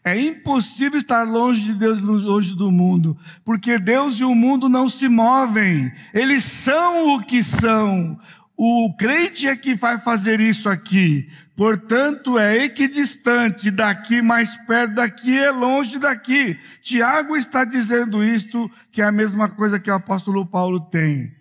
É 0.07 0.17
impossível 0.17 0.99
estar 0.99 1.25
longe 1.25 1.63
de 1.63 1.75
Deus 1.75 1.99
e 1.99 2.03
longe 2.03 2.55
do 2.55 2.71
mundo, 2.71 3.19
porque 3.45 3.77
Deus 3.77 4.21
e 4.21 4.25
o 4.25 4.37
mundo 4.37 4.69
não 4.69 4.89
se 4.89 5.09
movem, 5.09 5.93
eles 6.15 6.45
são 6.45 7.17
o 7.17 7.23
que 7.25 7.43
são. 7.43 8.17
O 8.57 8.95
crente 8.97 9.49
é 9.49 9.57
que 9.57 9.75
vai 9.75 9.99
fazer 10.01 10.41
isso 10.41 10.69
aqui, 10.69 11.29
portanto 11.57 12.39
é 12.39 12.65
equidistante, 12.65 13.69
daqui 13.69 14.23
mais 14.23 14.57
perto, 14.59 14.95
daqui 14.95 15.37
é 15.37 15.51
longe 15.51 15.99
daqui. 15.99 16.57
Tiago 16.83 17.37
está 17.37 17.65
dizendo 17.65 18.23
isto, 18.23 18.71
que 18.93 19.03
é 19.03 19.05
a 19.05 19.13
mesma 19.13 19.49
coisa 19.49 19.81
que 19.81 19.91
o 19.91 19.95
apóstolo 19.95 20.47
Paulo 20.47 20.79
tem. 20.79 21.35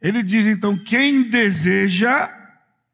Ele 0.00 0.22
diz 0.22 0.44
então: 0.44 0.76
quem 0.76 1.22
deseja, 1.22 2.30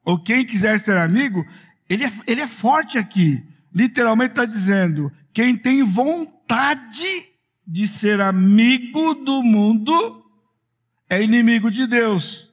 ou 0.05 0.23
quem 0.23 0.45
quiser 0.45 0.81
ser 0.81 0.97
amigo, 0.97 1.47
ele 1.89 2.05
é, 2.05 2.13
ele 2.27 2.41
é 2.41 2.47
forte 2.47 2.99
aqui 2.99 3.45
literalmente 3.75 4.33
está 4.33 4.45
dizendo: 4.45 5.13
quem 5.33 5.57
tem 5.57 5.83
vontade 5.83 7.29
de 7.67 7.87
ser 7.87 8.21
amigo 8.21 9.15
do 9.15 9.43
mundo 9.43 10.25
é 11.09 11.23
inimigo 11.23 11.71
de 11.71 11.87
Deus. 11.87 12.51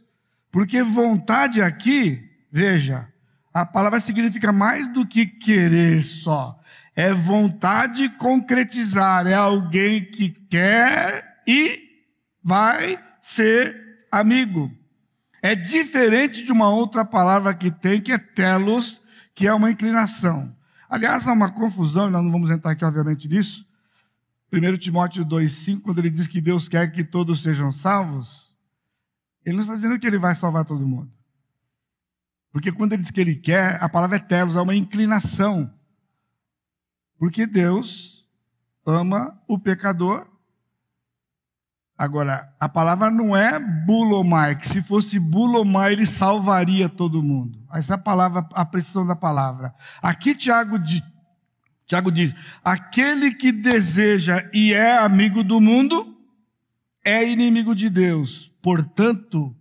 Porque 0.52 0.82
vontade 0.82 1.62
aqui, 1.62 2.24
veja, 2.52 3.08
a 3.54 3.66
palavra 3.66 4.00
significa 4.00 4.52
mais 4.52 4.88
do 4.88 5.06
que 5.06 5.26
querer 5.26 6.04
só. 6.04 6.58
É 6.96 7.14
vontade 7.14 8.10
concretizar, 8.18 9.28
é 9.28 9.34
alguém 9.34 10.04
que 10.04 10.30
quer 10.30 11.44
e 11.46 11.84
vai 12.44 12.98
ser 13.22 14.00
amigo. 14.12 14.72
É 15.42 15.56
diferente 15.56 16.44
de 16.44 16.52
uma 16.52 16.70
outra 16.70 17.06
palavra 17.06 17.54
que 17.54 17.70
tem, 17.70 18.02
que 18.02 18.12
é 18.12 18.18
telos, 18.18 19.02
que 19.36 19.48
é 19.48 19.54
uma 19.54 19.70
inclinação. 19.70 20.56
Aliás, 20.90 21.28
há 21.28 21.34
uma 21.34 21.52
confusão, 21.52 22.10
nós 22.10 22.24
não 22.24 22.32
vamos 22.32 22.50
entrar 22.50 22.72
aqui, 22.72 22.84
obviamente, 22.84 23.28
nisso. 23.28 23.66
1 24.52 24.78
Timóteo 24.78 25.26
2,5, 25.26 25.82
quando 25.82 26.00
ele 26.00 26.10
diz 26.10 26.26
que 26.26 26.40
Deus 26.40 26.70
quer 26.70 26.92
que 26.92 27.04
todos 27.04 27.42
sejam 27.44 27.72
salvos, 27.72 28.54
ele 29.46 29.56
não 29.56 29.64
está 29.64 29.76
dizendo 29.76 30.00
que 30.00 30.08
ele 30.08 30.18
vai 30.18 30.34
salvar 30.36 30.66
todo 30.66 30.88
mundo. 30.88 31.12
Porque 32.52 32.72
quando 32.72 32.94
ele 32.94 33.02
diz 33.02 33.12
que 33.12 33.22
ele 33.22 33.36
quer, 33.36 33.82
a 33.84 33.90
palavra 33.90 34.16
é 34.18 34.20
telos, 34.20 34.56
é 34.56 34.62
uma 34.62 34.76
inclinação. 34.76 35.72
Porque 37.20 37.46
Deus 37.46 38.26
ama 38.86 39.40
o 39.48 39.60
pecador 39.60 40.28
Agora, 41.98 42.54
a 42.60 42.70
palavra 42.70 43.10
não 43.10 43.36
é 43.36 43.60
bulomai, 43.60 44.56
que 44.56 44.68
se 44.68 44.84
fosse 44.84 45.18
bulomai 45.18 45.94
ele 45.94 46.06
salvaria 46.06 46.88
todo 46.88 47.24
mundo. 47.24 47.60
Essa 47.74 47.94
é 47.94 47.96
a 47.96 47.98
palavra, 47.98 48.48
a 48.54 48.64
precisão 48.64 49.04
da 49.04 49.16
palavra. 49.16 49.74
Aqui 50.00 50.36
Tiago 50.36 50.78
diz, 50.78 51.02
Tiago 51.88 52.12
diz: 52.12 52.36
aquele 52.64 53.34
que 53.34 53.52
deseja 53.52 54.48
e 54.54 54.74
é 54.74 55.00
amigo 55.00 55.44
do 55.44 55.60
mundo 55.60 56.16
é 57.04 57.28
inimigo 57.28 57.74
de 57.74 57.90
Deus. 57.90 58.54
Portanto, 58.62 59.56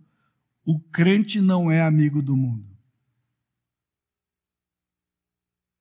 o 0.63 0.79
crente 0.79 1.41
não 1.41 1.71
é 1.71 1.81
amigo 1.81 2.21
do 2.21 2.35
mundo. 2.35 2.67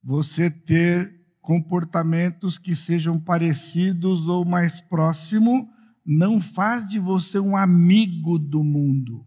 Você 0.03 0.49
ter 0.49 1.21
comportamentos 1.43 2.57
que 2.57 2.75
sejam 2.75 3.21
parecidos 3.21 4.27
ou 4.27 4.45
mais 4.45 4.81
próximos 4.81 5.76
não 6.07 6.41
faz 6.41 6.87
de 6.87 7.01
você 7.01 7.41
um 7.41 7.57
amigo 7.57 8.39
do 8.39 8.63
mundo. 8.63 9.27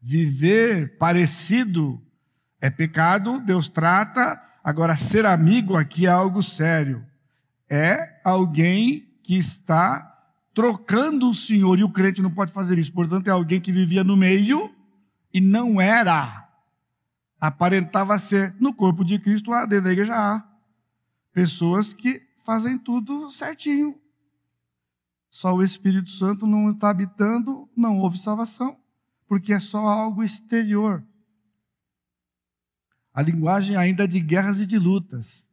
Viver 0.00 0.98
parecido 0.98 2.00
é 2.60 2.68
pecado, 2.68 3.40
Deus 3.40 3.68
trata, 3.68 4.40
agora 4.62 4.96
ser 4.96 5.24
amigo 5.24 5.76
aqui 5.76 6.06
é 6.06 6.10
algo 6.10 6.42
sério. 6.42 7.04
É 7.70 8.20
alguém 8.22 9.08
que 9.22 9.36
está 9.36 10.08
trocando 10.52 11.30
o 11.30 11.34
Senhor, 11.34 11.78
e 11.78 11.84
o 11.84 11.90
crente 11.90 12.20
não 12.20 12.30
pode 12.30 12.52
fazer 12.52 12.78
isso. 12.78 12.92
Portanto, 12.92 13.28
é 13.28 13.30
alguém 13.30 13.60
que 13.60 13.72
vivia 13.72 14.04
no 14.04 14.16
meio 14.16 14.70
e 15.32 15.40
não 15.40 15.80
era. 15.80 16.46
Aparentava 17.40 18.18
ser. 18.18 18.54
No 18.60 18.74
corpo 18.74 19.02
de 19.02 19.18
Cristo, 19.18 19.50
dentro 19.66 19.84
da 19.84 19.92
igreja 19.92 20.14
há 20.14 20.44
pessoas 21.32 21.94
que 21.94 22.20
fazem 22.44 22.76
tudo 22.76 23.30
certinho 23.30 24.01
só 25.32 25.54
o 25.54 25.62
Espírito 25.62 26.10
Santo 26.10 26.46
não 26.46 26.70
está 26.70 26.90
habitando, 26.90 27.66
não 27.74 27.98
houve 27.98 28.18
salvação, 28.18 28.76
porque 29.26 29.54
é 29.54 29.58
só 29.58 29.78
algo 29.78 30.22
exterior. 30.22 31.02
A 33.14 33.22
linguagem 33.22 33.74
ainda 33.74 34.04
é 34.04 34.06
de 34.06 34.20
guerras 34.20 34.60
e 34.60 34.66
de 34.66 34.78
lutas. 34.78 35.48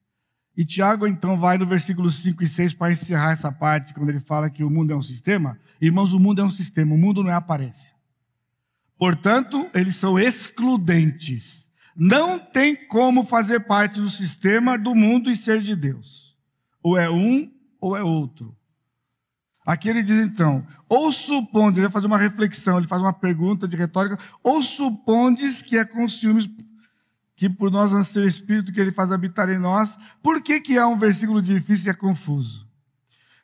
E 0.56 0.66
Tiago 0.66 1.08
então 1.08 1.40
vai 1.40 1.58
no 1.58 1.66
versículo 1.66 2.12
5 2.12 2.44
e 2.44 2.48
6 2.50 2.74
para 2.74 2.92
encerrar 2.92 3.32
essa 3.32 3.54
parte, 3.54 3.94
quando 3.94 4.10
ele 4.10 4.20
fala 4.20 4.50
que 4.50 4.66
o 4.66 4.70
mundo 4.70 4.92
é 4.92 4.96
um 4.98 5.02
sistema. 5.02 5.58
Irmãos, 5.80 6.12
o 6.12 6.20
mundo 6.20 6.42
é 6.42 6.44
um 6.44 6.52
sistema, 6.52 6.94
o 6.94 6.98
mundo 6.98 7.24
não 7.24 7.32
é 7.32 7.36
aparência. 7.36 7.96
Portanto, 8.98 9.72
eles 9.74 9.96
são 9.96 10.20
excludentes. 10.20 11.66
Não 11.96 12.38
tem 12.38 12.76
como 12.76 13.26
fazer 13.26 13.62
parte 13.62 14.02
do 14.02 14.10
sistema 14.10 14.78
do 14.78 14.94
mundo 14.94 15.32
e 15.32 15.38
ser 15.38 15.62
de 15.62 15.74
Deus. 15.74 16.38
Ou 16.84 16.98
é 16.98 17.10
um 17.10 17.50
ou 17.80 17.96
é 17.96 18.04
outro. 18.04 18.59
Aqui 19.70 19.88
ele 19.88 20.02
diz 20.02 20.18
então: 20.18 20.66
ou 20.88 21.12
supondes, 21.12 21.78
ele 21.78 21.86
vai 21.86 21.92
fazer 21.92 22.08
uma 22.08 22.18
reflexão, 22.18 22.80
ele 22.80 22.88
faz 22.88 23.00
uma 23.04 23.14
pergunta 23.14 23.68
de 23.68 23.76
retórica, 23.76 24.18
ou 24.42 24.64
supondes 24.64 25.62
que 25.62 25.78
é 25.78 25.86
com 25.86 26.10
ciúmes 26.10 26.50
que 27.36 27.48
por 27.48 27.70
nós 27.70 27.94
anseia 27.94 28.26
o 28.26 28.28
Espírito 28.28 28.74
que 28.74 28.82
ele 28.82 28.92
faz 28.92 29.12
habitar 29.12 29.48
em 29.48 29.60
nós. 29.60 29.96
Por 30.24 30.42
que, 30.42 30.60
que 30.60 30.76
é 30.76 30.84
um 30.84 30.98
versículo 30.98 31.40
difícil 31.40 31.86
e 31.86 31.90
é 31.92 31.94
confuso? 31.94 32.68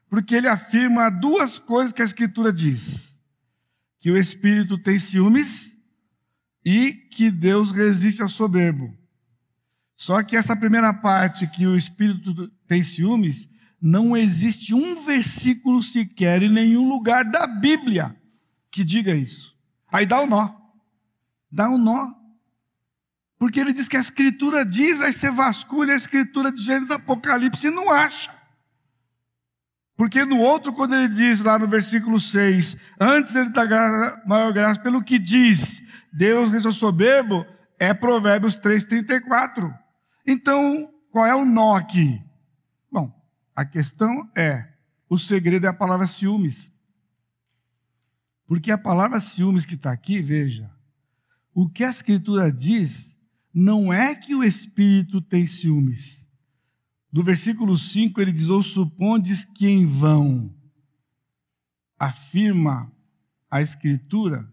Porque 0.10 0.34
ele 0.34 0.48
afirma 0.48 1.12
duas 1.12 1.60
coisas 1.60 1.92
que 1.92 2.02
a 2.02 2.06
Escritura 2.06 2.52
diz: 2.52 3.16
que 4.00 4.10
o 4.10 4.18
Espírito 4.18 4.80
tem 4.80 4.98
ciúmes 4.98 5.78
e 6.66 6.92
que 6.92 7.30
Deus 7.30 7.70
resiste 7.70 8.24
ao 8.24 8.30
soberbo. 8.30 8.92
Só 9.96 10.24
que 10.24 10.36
essa 10.36 10.56
primeira 10.56 10.92
parte, 10.92 11.46
que 11.46 11.68
o 11.68 11.78
Espírito 11.78 12.48
tem 12.68 12.84
ciúmes, 12.84 13.48
não 13.82 14.16
existe 14.16 14.74
um 14.74 15.04
versículo 15.04 15.84
sequer 15.84 16.44
em 16.44 16.50
nenhum 16.50 16.88
lugar 16.88 17.26
da 17.26 17.46
Bíblia 17.46 18.16
que 18.72 18.84
diga 18.84 19.14
isso. 19.14 19.56
Aí 19.92 20.06
dá 20.06 20.20
o 20.20 20.24
um 20.24 20.28
nó. 20.28 20.54
Dá 21.52 21.70
um 21.70 21.78
nó. 21.78 22.14
Porque 23.38 23.60
ele 23.60 23.74
diz 23.74 23.88
que 23.88 23.98
a 23.98 24.02
Escritura 24.02 24.66
diz, 24.66 25.00
aí 25.02 25.14
você 25.14 25.30
vasculha 25.30 25.94
a 25.94 25.98
Escritura 25.98 26.52
de 26.52 26.62
Gênesis 26.62 26.92
Apocalipse 26.92 27.68
e 27.68 27.72
não 27.72 27.92
acha. 27.92 28.34
Porque 29.96 30.26
no 30.26 30.40
outro, 30.40 30.74
quando 30.74 30.96
ele 30.96 31.08
diz 31.08 31.42
lá 31.42 31.58
no 31.58 31.68
versículo 31.68 32.20
6, 32.20 32.76
antes 33.00 33.34
ele 33.36 33.50
dá 33.50 34.22
maior 34.26 34.52
graça 34.52 34.80
pelo 34.82 35.04
que 35.04 35.18
diz, 35.18 35.82
Deus 36.12 36.54
é 36.54 36.72
soberbo, 36.72 37.46
é 37.80 37.94
Provérbios 37.94 38.58
3,34. 38.58 39.74
Então, 40.28 40.90
qual 41.12 41.26
é 41.26 41.36
o 41.36 41.46
nó 41.46 41.76
aqui? 41.76 42.22
A 43.56 43.64
questão 43.64 44.30
é: 44.36 44.74
o 45.10 45.18
segredo 45.18 45.66
é 45.66 45.70
a 45.70 45.74
palavra 45.74 46.08
ciúmes. 46.08 46.72
Porque 48.46 48.70
a 48.70 48.78
palavra 48.78 49.20
ciúmes 49.20 49.66
que 49.66 49.74
está 49.74 49.92
aqui, 49.92 50.22
veja, 50.22 50.72
o 51.54 51.68
que 51.68 51.84
a 51.84 51.90
Escritura 51.90 52.52
diz 52.52 53.16
não 53.54 53.92
é 53.92 54.14
que 54.14 54.36
o 54.36 54.44
Espírito 54.44 55.22
tem 55.22 55.48
ciúmes. 55.48 56.24
Do 57.12 57.24
versículo 57.24 57.78
5 57.78 58.20
ele 58.20 58.34
diz: 58.34 58.50
Ou 58.50 58.62
supondes 58.62 59.46
que 59.46 59.68
em 59.68 59.86
vão 59.86 60.54
afirma 61.98 62.92
a 63.50 63.62
Escritura, 63.62 64.52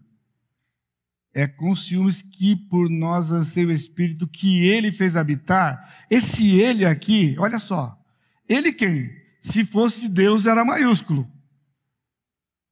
é 1.33 1.47
com 1.47 1.75
ciúmes 1.75 2.21
que 2.21 2.55
por 2.55 2.89
nós 2.89 3.31
anseia 3.31 3.67
o 3.67 3.71
Espírito 3.71 4.27
que 4.27 4.65
ele 4.65 4.91
fez 4.91 5.15
habitar. 5.15 6.05
Esse 6.09 6.59
ele 6.59 6.85
aqui, 6.85 7.35
olha 7.39 7.59
só, 7.59 7.99
ele 8.47 8.71
quem? 8.71 9.11
Se 9.41 9.65
fosse 9.65 10.07
Deus, 10.07 10.45
era 10.45 10.63
maiúsculo. 10.63 11.29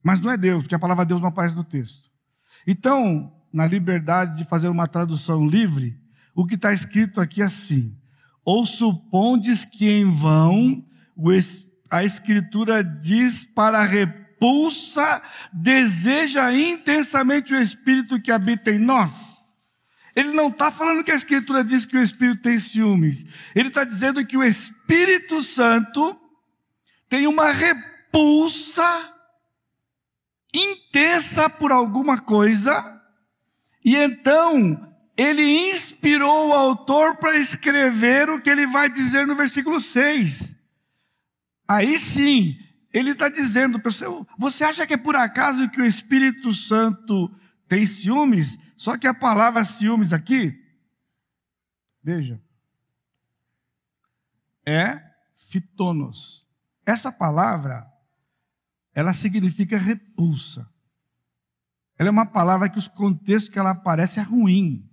Mas 0.04 0.20
não 0.20 0.32
é 0.32 0.38
Deus, 0.38 0.64
porque 0.64 0.76
a 0.76 0.80
palavra 0.80 1.06
Deus 1.06 1.22
não 1.22 1.30
aparece 1.30 1.56
no 1.56 1.64
texto. 1.64 2.10
Então, 2.66 3.32
na 3.52 3.68
liberdade 3.68 4.38
de 4.38 4.46
fazer 4.46 4.70
uma 4.70 4.88
tradução 4.88 5.46
livre, 5.46 6.00
o 6.34 6.46
que 6.46 6.56
está 6.56 6.74
escrito 6.74 7.20
aqui 7.20 7.42
é 7.42 7.46
assim: 7.46 7.96
Ou 8.44 8.66
supondes 8.66 9.66
que 9.66 9.90
em 9.90 10.12
vão 10.12 10.86
a 11.90 12.04
Escritura 12.04 12.84
diz 12.84 13.44
para 13.44 13.84
repulsa, 13.84 15.22
deseja 15.52 16.54
intensamente 16.54 17.54
o 17.54 17.62
Espírito 17.62 18.20
que 18.20 18.32
habita 18.32 18.72
em 18.72 18.80
nós? 18.80 19.41
Ele 20.16 20.34
não 20.34 20.50
está 20.50 20.70
falando 20.70 21.04
que 21.04 21.12
a 21.12 21.16
Escritura 21.16 21.64
diz 21.64 21.86
que 21.86 21.98
o 21.98 22.04
Espírito 22.04 22.42
tem 22.42 22.60
ciúmes. 22.60 23.26
Ele 23.56 23.70
está 23.70 23.84
dizendo 23.84 24.26
que 24.26 24.38
o 24.38 24.44
Espírito 24.44 25.42
Santo 25.42 26.20
tem 27.08 27.28
uma 27.28 27.52
repulsa 27.52 29.14
intensa 30.54 31.50
por 31.50 31.72
alguma 31.72 32.20
coisa, 32.20 33.02
e 33.84 33.96
então 33.96 34.88
ele 35.18 35.44
inspirou 35.72 36.50
o 36.50 36.54
autor 36.54 37.18
para 37.18 37.38
escrever 37.38 38.30
o 38.30 38.42
que 38.42 38.50
ele 38.50 38.66
vai 38.66 38.90
dizer 38.90 39.26
no 39.26 39.36
versículo 39.36 39.80
6. 39.80 40.56
Aí 41.68 42.00
sim, 42.00 42.58
ele 42.94 43.12
está 43.12 43.30
dizendo, 43.30 43.80
pessoal, 43.80 44.28
você 44.38 44.64
acha 44.64 44.86
que 44.86 44.94
é 44.94 44.98
por 44.98 45.16
acaso 45.16 45.70
que 45.70 45.82
o 45.82 45.86
Espírito 45.86 46.54
Santo 46.54 47.34
tem 47.68 47.88
ciúmes? 47.88 48.58
Só 48.82 48.98
que 48.98 49.06
a 49.06 49.14
palavra 49.14 49.64
ciúmes 49.64 50.12
aqui, 50.12 50.60
veja, 52.04 52.42
é 54.66 55.00
fitonos. 55.50 56.48
Essa 56.84 57.12
palavra, 57.12 57.86
ela 58.92 59.14
significa 59.14 59.78
repulsa. 59.78 60.68
Ela 61.96 62.10
é 62.10 62.12
uma 62.12 62.26
palavra 62.26 62.70
que 62.70 62.80
os 62.80 62.88
contextos 62.88 63.54
que 63.54 63.60
ela 63.60 63.70
aparece 63.70 64.20
é 64.20 64.24
ruim. 64.24 64.90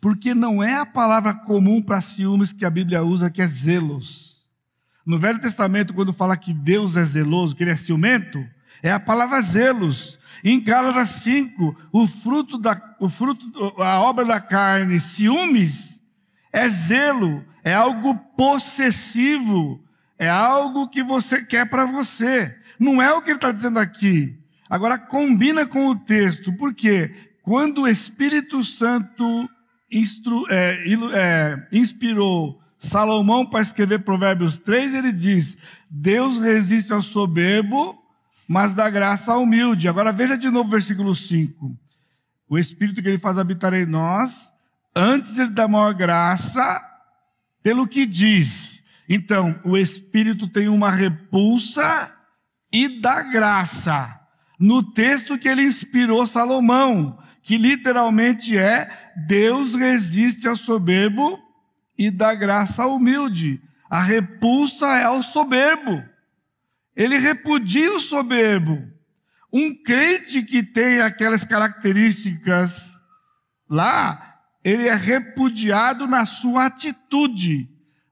Porque 0.00 0.34
não 0.34 0.60
é 0.60 0.74
a 0.74 0.84
palavra 0.84 1.32
comum 1.32 1.80
para 1.80 2.00
ciúmes 2.00 2.52
que 2.52 2.64
a 2.64 2.70
Bíblia 2.70 3.04
usa, 3.04 3.30
que 3.30 3.40
é 3.40 3.46
zelos. 3.46 4.44
No 5.06 5.20
Velho 5.20 5.40
Testamento, 5.40 5.94
quando 5.94 6.12
fala 6.12 6.36
que 6.36 6.52
Deus 6.52 6.96
é 6.96 7.04
zeloso, 7.04 7.54
que 7.54 7.62
ele 7.62 7.70
é 7.70 7.76
ciumento, 7.76 8.44
é 8.82 8.92
a 8.92 9.00
palavra 9.00 9.40
zelos. 9.42 10.18
Em 10.42 10.58
Gálatas 10.58 11.10
5, 11.10 11.76
o 11.92 12.06
fruto 12.06 12.56
da, 12.56 12.80
o 12.98 13.08
fruto, 13.08 13.44
a 13.78 14.00
obra 14.00 14.24
da 14.24 14.40
carne, 14.40 14.98
ciúmes, 14.98 16.00
é 16.52 16.68
zelo, 16.68 17.44
é 17.62 17.74
algo 17.74 18.14
possessivo, 18.36 19.84
é 20.18 20.28
algo 20.28 20.88
que 20.88 21.02
você 21.02 21.44
quer 21.44 21.66
para 21.66 21.84
você. 21.84 22.56
Não 22.78 23.02
é 23.02 23.12
o 23.12 23.20
que 23.20 23.30
ele 23.30 23.36
está 23.36 23.52
dizendo 23.52 23.78
aqui. 23.78 24.38
Agora 24.68 24.96
combina 24.96 25.66
com 25.66 25.88
o 25.88 25.96
texto, 25.96 26.52
porque 26.54 27.12
quando 27.42 27.82
o 27.82 27.88
Espírito 27.88 28.64
Santo 28.64 29.48
instru, 29.90 30.46
é, 30.48 30.78
é, 31.12 31.66
inspirou 31.72 32.60
Salomão 32.78 33.44
para 33.44 33.60
escrever 33.60 33.98
Provérbios 34.00 34.58
3, 34.58 34.94
ele 34.94 35.12
diz: 35.12 35.56
Deus 35.90 36.38
resiste 36.38 36.92
ao 36.92 37.02
soberbo, 37.02 37.99
mas 38.50 38.74
dá 38.74 38.90
graça 38.90 39.36
humilde. 39.36 39.86
Agora 39.86 40.10
veja 40.10 40.36
de 40.36 40.50
novo 40.50 40.66
o 40.66 40.72
versículo 40.72 41.14
5. 41.14 41.72
O 42.48 42.58
Espírito 42.58 43.00
que 43.00 43.06
ele 43.06 43.16
faz 43.16 43.38
habitar 43.38 43.72
em 43.74 43.86
nós, 43.86 44.52
antes 44.92 45.38
ele 45.38 45.50
dá 45.50 45.68
maior 45.68 45.94
graça 45.94 46.84
pelo 47.62 47.86
que 47.86 48.04
diz. 48.04 48.82
Então, 49.08 49.60
o 49.62 49.78
Espírito 49.78 50.48
tem 50.48 50.66
uma 50.66 50.90
repulsa 50.90 52.12
e 52.72 53.00
dá 53.00 53.22
graça. 53.22 54.18
No 54.58 54.82
texto 54.82 55.38
que 55.38 55.48
ele 55.48 55.62
inspirou 55.62 56.26
Salomão, 56.26 57.22
que 57.44 57.56
literalmente 57.56 58.58
é 58.58 59.12
Deus 59.28 59.76
resiste 59.76 60.48
ao 60.48 60.56
soberbo 60.56 61.38
e 61.96 62.10
dá 62.10 62.34
graça 62.34 62.82
ao 62.82 62.96
humilde. 62.96 63.62
A 63.88 64.02
repulsa 64.02 64.88
é 64.96 65.04
ao 65.04 65.22
soberbo. 65.22 66.09
Ele 66.94 67.18
repudia 67.18 67.92
o 67.92 68.00
soberbo. 68.00 68.86
Um 69.52 69.74
crente 69.82 70.42
que 70.42 70.62
tem 70.62 71.00
aquelas 71.00 71.44
características 71.44 72.92
lá, 73.68 74.38
ele 74.62 74.86
é 74.86 74.94
repudiado 74.94 76.06
na 76.06 76.26
sua 76.26 76.66
atitude. 76.66 77.68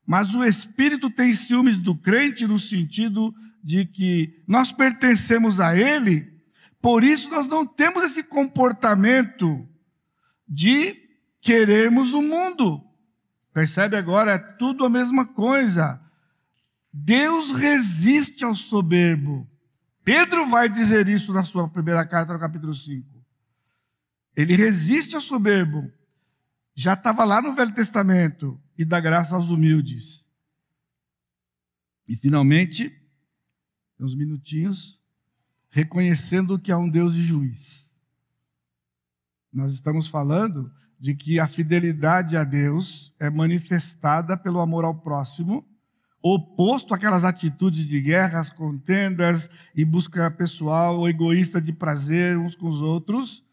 Mas 0.07 0.35
o 0.35 0.45
Espírito 0.45 1.11
tem 1.11 1.35
ciúmes 1.35 1.79
do 1.79 1.95
crente 1.95 2.47
no 2.47 2.59
sentido 2.59 3.35
de 3.62 3.85
que 3.85 4.43
nós 4.47 4.72
pertencemos 4.72 5.61
a 5.61 5.76
ele, 5.76 6.33
por 6.81 7.05
isso 7.05 7.29
nós 7.29 7.47
não 7.47 7.66
temos 7.66 8.05
esse 8.05 8.22
comportamento 8.22 9.68
de 10.49 10.97
querermos 11.41 12.14
o 12.14 12.22
mundo. 12.22 12.83
Percebe 13.53 13.97
agora? 13.97 14.33
É 14.33 14.39
tudo 14.39 14.85
a 14.85 14.91
mesma 14.91 15.26
coisa. 15.26 16.01
Deus 16.93 17.53
resiste 17.53 18.45
ao 18.45 18.55
soberbo. 18.55 19.49
Pedro 20.03 20.49
vai 20.49 20.68
dizer 20.68 21.07
isso 21.09 21.32
na 21.32 21.43
sua 21.43 21.68
primeira 21.68 22.07
carta, 22.07 22.32
no 22.32 22.39
capítulo 22.39 22.74
5. 22.74 23.07
Ele 24.34 24.57
resiste 24.57 25.14
ao 25.14 25.20
soberbo. 25.20 25.91
Já 26.74 26.95
estava 26.95 27.24
lá 27.24 27.43
no 27.43 27.55
Velho 27.55 27.74
Testamento 27.74 28.61
e 28.76 28.84
dá 28.84 29.01
graça 29.01 29.34
aos 29.34 29.51
humildes. 29.51 30.24
E 32.07 32.16
finalmente, 32.16 32.97
uns 34.01 34.14
minutinhos, 34.14 34.99
reconhecendo 35.68 36.59
que 36.59 36.72
há 36.72 36.78
um 36.78 36.89
Deus 36.89 37.14
de 37.14 37.22
juiz. 37.22 37.86
Nós 39.53 39.72
estamos 39.72 40.09
falando 40.09 40.72
de 40.99 41.14
que 41.14 41.39
a 41.39 41.47
fidelidade 41.47 42.36
a 42.36 42.45
Deus 42.45 43.14
é 43.18 43.28
manifestada 43.28 44.36
pelo 44.36 44.61
amor 44.61 44.84
ao 44.84 44.95
próximo 44.95 45.66
oposto 46.35 46.95
àquelas 46.95 47.24
atitudes 47.24 47.87
de 47.87 48.01
guerras, 48.01 48.51
contendas 48.51 49.49
e 49.74 49.85
busca 49.85 50.31
pessoal 50.31 50.99
ou 50.99 51.09
egoísta 51.09 51.61
de 51.61 51.72
prazer 51.72 52.37
uns 52.37 52.55
com 52.55 52.68
os 52.68 52.83
outros. 52.83 53.45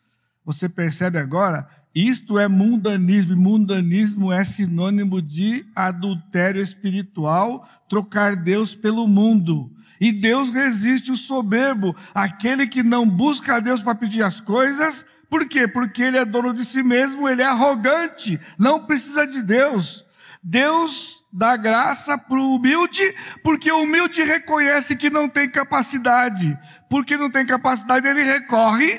Você 0.46 0.70
percebe 0.70 1.18
agora? 1.18 1.68
Isto 1.94 2.38
é 2.38 2.48
mundanismo, 2.48 3.34
e 3.34 3.36
mundanismo 3.38 4.32
é 4.32 4.44
sinônimo 4.44 5.22
de 5.22 5.66
adultério 5.74 6.62
espiritual, 6.62 7.68
trocar 7.88 8.36
Deus 8.36 8.76
pelo 8.76 9.08
mundo. 9.08 9.72
E 10.00 10.12
Deus 10.12 10.50
resiste 10.50 11.12
o 11.12 11.16
soberbo, 11.16 11.96
aquele 12.14 12.68
que 12.68 12.84
não 12.84 13.10
busca 13.10 13.56
a 13.56 13.60
Deus 13.60 13.82
para 13.82 13.96
pedir 13.96 14.24
as 14.24 14.42
coisas. 14.42 15.06
Por 15.30 15.48
quê? 15.48 15.68
Porque 15.68 16.04
ele 16.04 16.18
é 16.18 16.26
dono 16.26 16.54
de 16.54 16.66
si 16.66 16.84
mesmo, 16.84 17.30
ele 17.30 17.42
é 17.42 17.46
arrogante, 17.46 18.40
não 18.60 18.86
precisa 18.86 19.26
de 19.26 19.42
Deus. 19.42 20.06
Deus 20.44 21.25
dá 21.36 21.58
graça 21.58 22.18
para 22.18 22.40
o 22.40 22.56
humilde, 22.56 23.04
porque 23.44 23.70
o 23.70 23.84
humilde 23.84 24.24
reconhece 24.24 24.96
que 24.96 25.10
não 25.10 25.28
tem 25.28 25.50
capacidade. 25.50 26.58
Porque 26.90 27.18
não 27.18 27.30
tem 27.30 27.46
capacidade, 27.46 28.08
ele 28.08 28.24
recorre 28.24 28.98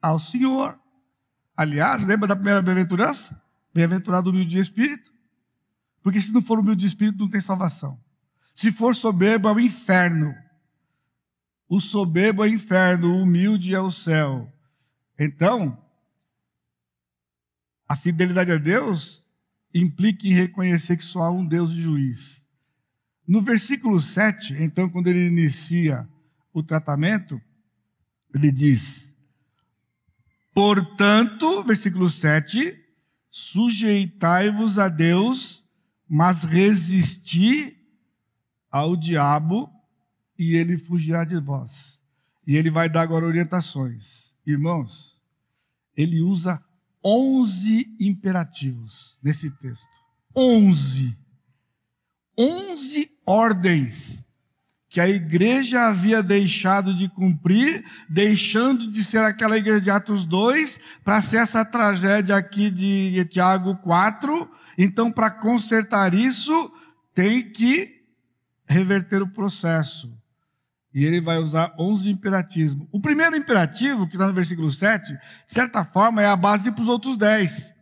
ao 0.00 0.20
Senhor. 0.20 0.78
Aliás, 1.56 2.06
lembra 2.06 2.28
da 2.28 2.36
primeira 2.36 2.62
bem-aventurança? 2.62 3.42
Bem-aventurado 3.74 4.30
humilde 4.30 4.50
de 4.50 4.60
espírito. 4.60 5.12
Porque 6.00 6.22
se 6.22 6.32
não 6.32 6.40
for 6.40 6.60
humilde 6.60 6.82
de 6.82 6.86
espírito, 6.86 7.18
não 7.18 7.28
tem 7.28 7.40
salvação. 7.40 7.98
Se 8.54 8.70
for 8.70 8.94
soberbo, 8.94 9.48
é 9.48 9.52
o 9.52 9.60
inferno. 9.60 10.32
O 11.68 11.80
soberbo 11.80 12.44
é 12.44 12.48
o 12.48 12.54
inferno, 12.54 13.16
o 13.16 13.22
humilde 13.22 13.74
é 13.74 13.80
o 13.80 13.90
céu. 13.90 14.52
Então, 15.18 15.76
a 17.88 17.96
fidelidade 17.96 18.52
a 18.52 18.56
Deus 18.56 19.19
implica 19.74 20.26
em 20.26 20.32
reconhecer 20.32 20.96
que 20.96 21.04
só 21.04 21.22
há 21.22 21.30
um 21.30 21.46
Deus 21.46 21.70
juiz. 21.70 22.42
No 23.26 23.40
versículo 23.40 24.00
7, 24.00 24.54
então, 24.54 24.88
quando 24.88 25.06
ele 25.06 25.28
inicia 25.28 26.08
o 26.52 26.62
tratamento, 26.62 27.40
ele 28.34 28.50
diz: 28.50 29.14
Portanto, 30.52 31.62
versículo 31.62 32.10
7, 32.10 32.76
sujeitai-vos 33.30 34.78
a 34.78 34.88
Deus, 34.88 35.64
mas 36.08 36.42
resisti 36.42 37.76
ao 38.70 38.96
diabo, 38.96 39.70
e 40.38 40.56
ele 40.56 40.78
fugirá 40.78 41.24
de 41.24 41.38
vós. 41.38 42.00
E 42.46 42.56
ele 42.56 42.70
vai 42.70 42.88
dar 42.88 43.02
agora 43.02 43.26
orientações. 43.26 44.34
Irmãos, 44.44 45.20
ele 45.96 46.20
usa 46.20 46.60
11 47.04 47.96
imperativos 47.98 49.18
nesse 49.22 49.50
texto. 49.50 49.88
11. 50.36 51.16
11 52.38 53.10
ordens 53.26 54.24
que 54.90 55.00
a 55.00 55.08
igreja 55.08 55.82
havia 55.86 56.20
deixado 56.20 56.92
de 56.92 57.08
cumprir, 57.08 57.84
deixando 58.08 58.90
de 58.90 59.04
ser 59.04 59.18
aquela 59.18 59.56
igreja 59.56 59.80
de 59.80 59.88
Atos 59.88 60.24
2, 60.24 60.80
para 61.04 61.22
ser 61.22 61.36
essa 61.36 61.64
tragédia 61.64 62.36
aqui 62.36 62.70
de 62.70 63.24
Tiago 63.26 63.76
4. 63.76 64.50
Então, 64.76 65.12
para 65.12 65.30
consertar 65.30 66.12
isso, 66.12 66.72
tem 67.14 67.40
que 67.52 68.02
reverter 68.66 69.22
o 69.22 69.28
processo. 69.28 70.12
E 70.92 71.04
ele 71.04 71.20
vai 71.20 71.38
usar 71.38 71.74
11 71.78 72.10
imperativos. 72.10 72.76
O 72.90 73.00
primeiro 73.00 73.36
imperativo, 73.36 74.06
que 74.06 74.16
está 74.16 74.26
no 74.26 74.32
versículo 74.32 74.70
7, 74.70 75.12
de 75.12 75.18
certa 75.46 75.84
forma 75.84 76.20
é 76.20 76.26
a 76.26 76.36
base 76.36 76.70
para 76.72 76.82
os 76.82 76.88
outros 76.88 77.16
10. 77.16 77.72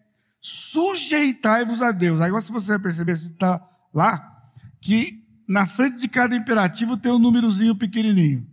Sujeitai-vos 0.40 1.80
a 1.80 1.90
Deus. 1.90 2.20
Agora, 2.20 2.42
se 2.42 2.52
você 2.52 2.68
vai 2.72 2.78
perceber, 2.78 3.16
se 3.16 3.32
está 3.32 3.66
lá, 3.94 4.50
que 4.80 5.24
na 5.48 5.66
frente 5.66 5.98
de 5.98 6.08
cada 6.08 6.36
imperativo 6.36 6.96
tem 6.96 7.10
um 7.10 7.18
númerozinho 7.18 7.74
pequenininho. 7.74 8.46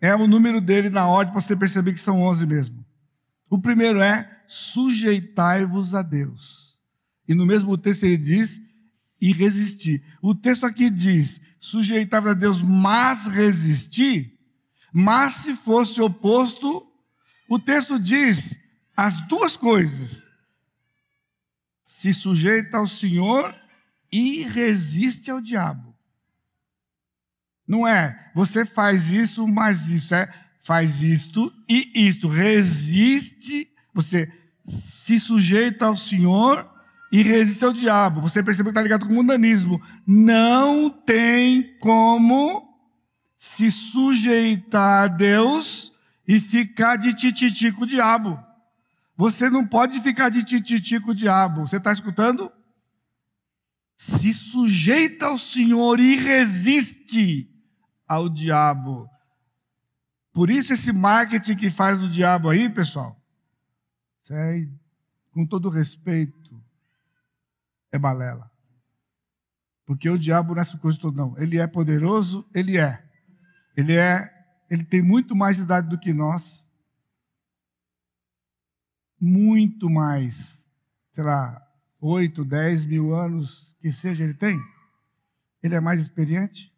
É 0.00 0.14
o 0.14 0.26
número 0.26 0.60
dele 0.60 0.88
na 0.88 1.06
ordem 1.06 1.32
para 1.32 1.40
você 1.40 1.56
perceber 1.56 1.92
que 1.92 2.00
são 2.00 2.22
11 2.22 2.46
mesmo. 2.46 2.84
O 3.50 3.58
primeiro 3.58 4.00
é 4.00 4.28
sujeitai-vos 4.46 5.94
a 5.94 6.02
Deus. 6.02 6.78
E 7.26 7.34
no 7.34 7.44
mesmo 7.44 7.76
texto 7.76 8.04
ele 8.04 8.16
diz 8.16 8.60
e 9.20 9.32
resistir. 9.32 10.02
O 10.20 10.34
texto 10.34 10.64
aqui 10.64 10.88
diz 10.90 11.40
sujeitai-vos 11.62 12.32
a 12.32 12.34
Deus, 12.34 12.60
mas 12.60 13.28
resistir. 13.28 14.36
Mas 14.92 15.34
se 15.34 15.54
fosse 15.54 16.00
oposto, 16.02 16.86
o 17.48 17.58
texto 17.58 17.98
diz 17.98 18.58
as 18.94 19.20
duas 19.28 19.56
coisas. 19.56 20.28
Se 21.82 22.12
sujeita 22.12 22.78
ao 22.78 22.86
Senhor 22.86 23.54
e 24.10 24.42
resiste 24.42 25.30
ao 25.30 25.40
diabo. 25.40 25.96
Não 27.66 27.86
é, 27.86 28.30
você 28.34 28.66
faz 28.66 29.10
isso, 29.10 29.46
mas 29.46 29.88
isso 29.88 30.14
é, 30.14 30.28
faz 30.64 31.00
isto 31.00 31.50
e 31.68 32.08
isto. 32.08 32.26
Resiste, 32.26 33.72
você 33.94 34.30
se 34.68 35.18
sujeita 35.20 35.86
ao 35.86 35.96
Senhor 35.96 36.68
e 37.12 37.22
resiste 37.22 37.62
ao 37.62 37.74
diabo. 37.74 38.22
Você 38.22 38.42
percebe 38.42 38.68
que 38.68 38.70
está 38.70 38.80
ligado 38.80 39.06
com 39.06 39.12
o 39.12 39.16
mundanismo. 39.16 39.82
Não 40.06 40.88
tem 40.88 41.76
como 41.78 42.74
se 43.38 43.70
sujeitar 43.70 45.04
a 45.04 45.08
Deus 45.08 45.92
e 46.26 46.40
ficar 46.40 46.96
de 46.96 47.12
tititi 47.12 47.70
com 47.70 47.82
o 47.82 47.86
diabo. 47.86 48.42
Você 49.14 49.50
não 49.50 49.66
pode 49.66 50.00
ficar 50.00 50.30
de 50.30 50.42
tititi 50.42 50.98
com 50.98 51.10
o 51.10 51.14
diabo. 51.14 51.66
Você 51.66 51.76
está 51.76 51.92
escutando? 51.92 52.50
Se 53.94 54.32
sujeita 54.32 55.26
ao 55.26 55.38
Senhor 55.38 56.00
e 56.00 56.16
resiste 56.16 57.50
ao 58.08 58.26
diabo. 58.26 59.06
Por 60.32 60.48
isso 60.48 60.72
esse 60.72 60.90
marketing 60.92 61.56
que 61.56 61.68
faz 61.68 61.98
do 61.98 62.08
diabo 62.08 62.48
aí, 62.48 62.70
pessoal, 62.70 63.20
é, 64.30 64.66
com 65.30 65.44
todo 65.46 65.68
respeito, 65.68 66.41
é 67.92 67.98
balela. 67.98 68.50
Porque 69.84 70.08
o 70.08 70.18
diabo 70.18 70.54
não 70.54 70.62
é 70.62 70.76
coisa 70.78 70.98
toda, 70.98 71.16
não. 71.16 71.38
Ele 71.38 71.58
é 71.58 71.66
poderoso, 71.66 72.48
ele 72.54 72.78
é. 72.78 73.04
Ele 73.76 73.94
é, 73.94 74.32
ele 74.70 74.84
tem 74.84 75.02
muito 75.02 75.36
mais 75.36 75.58
idade 75.58 75.88
do 75.88 75.98
que 75.98 76.12
nós. 76.12 76.66
Muito 79.20 79.88
mais, 79.88 80.66
sei 81.14 81.22
lá, 81.22 81.62
oito, 82.00 82.44
dez 82.44 82.84
mil 82.84 83.14
anos 83.14 83.72
que 83.80 83.92
seja 83.92 84.24
ele 84.24 84.34
tem. 84.34 84.58
Ele 85.62 85.74
é 85.74 85.80
mais 85.80 86.00
experiente. 86.00 86.72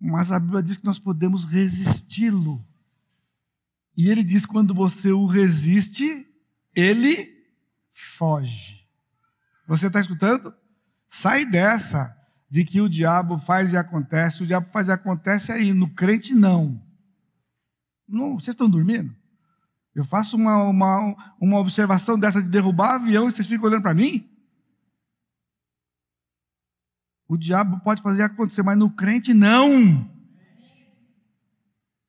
Mas 0.00 0.32
a 0.32 0.40
Bíblia 0.40 0.62
diz 0.62 0.78
que 0.78 0.84
nós 0.84 0.98
podemos 0.98 1.44
resisti-lo. 1.44 2.64
E 3.96 4.08
ele 4.08 4.24
diz: 4.24 4.46
quando 4.46 4.74
você 4.74 5.12
o 5.12 5.26
resiste, 5.26 6.26
ele 6.74 7.38
foge. 7.92 8.79
Você 9.70 9.86
está 9.86 10.00
escutando? 10.00 10.52
Sai 11.08 11.44
dessa 11.44 12.16
de 12.50 12.64
que 12.64 12.80
o 12.80 12.88
diabo 12.88 13.38
faz 13.38 13.72
e 13.72 13.76
acontece. 13.76 14.42
O 14.42 14.46
diabo 14.46 14.68
faz 14.72 14.88
e 14.88 14.90
acontece 14.90 15.52
aí. 15.52 15.72
No 15.72 15.94
crente, 15.94 16.34
não. 16.34 16.84
não 18.06 18.34
vocês 18.34 18.48
estão 18.48 18.68
dormindo? 18.68 19.14
Eu 19.94 20.04
faço 20.04 20.36
uma, 20.36 20.64
uma, 20.64 21.34
uma 21.40 21.58
observação 21.60 22.18
dessa 22.18 22.42
de 22.42 22.48
derrubar 22.48 22.96
avião 22.96 23.28
e 23.28 23.32
vocês 23.32 23.46
ficam 23.46 23.68
olhando 23.68 23.82
para 23.82 23.94
mim? 23.94 24.28
O 27.28 27.36
diabo 27.36 27.78
pode 27.78 28.02
fazer 28.02 28.24
acontecer, 28.24 28.64
mas 28.64 28.76
no 28.76 28.90
crente 28.90 29.32
não. 29.32 30.04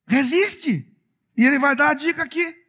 Resiste. 0.08 0.92
E 1.36 1.44
ele 1.44 1.60
vai 1.60 1.76
dar 1.76 1.90
a 1.90 1.94
dica 1.94 2.24
aqui. 2.24 2.61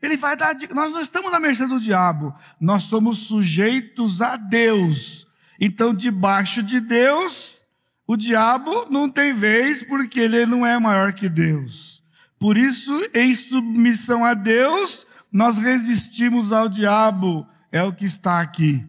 Ele 0.00 0.16
vai 0.16 0.36
dar. 0.36 0.56
Nós 0.74 0.92
não 0.92 1.00
estamos 1.00 1.32
na 1.32 1.40
mercê 1.40 1.66
do 1.66 1.80
diabo. 1.80 2.34
Nós 2.60 2.84
somos 2.84 3.18
sujeitos 3.18 4.22
a 4.22 4.36
Deus. 4.36 5.26
Então, 5.60 5.92
debaixo 5.92 6.62
de 6.62 6.80
Deus, 6.80 7.64
o 8.06 8.16
diabo 8.16 8.86
não 8.90 9.10
tem 9.10 9.34
vez, 9.34 9.82
porque 9.82 10.20
ele 10.20 10.46
não 10.46 10.64
é 10.64 10.78
maior 10.78 11.12
que 11.12 11.28
Deus. 11.28 12.02
Por 12.38 12.56
isso, 12.56 12.92
em 13.12 13.34
submissão 13.34 14.24
a 14.24 14.34
Deus, 14.34 15.04
nós 15.32 15.58
resistimos 15.58 16.52
ao 16.52 16.68
diabo. 16.68 17.46
É 17.70 17.82
o 17.82 17.92
que 17.92 18.04
está 18.06 18.40
aqui. 18.40 18.86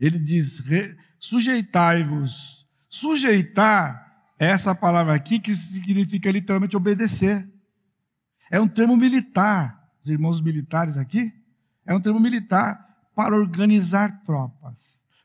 Ele 0.00 0.18
diz: 0.18 0.62
sujeitai-vos. 1.18 2.66
Sujeitar 2.88 4.06
é 4.38 4.48
essa 4.48 4.74
palavra 4.74 5.14
aqui 5.14 5.38
que 5.38 5.54
significa 5.54 6.30
literalmente 6.30 6.76
obedecer. 6.76 7.46
É 8.50 8.60
um 8.60 8.68
termo 8.68 8.96
militar. 8.96 9.82
Os 10.04 10.10
irmãos 10.10 10.40
militares 10.40 10.96
aqui, 10.96 11.32
é 11.84 11.94
um 11.94 12.00
termo 12.00 12.20
militar 12.20 12.86
para 13.14 13.34
organizar 13.34 14.22
tropas. 14.24 14.74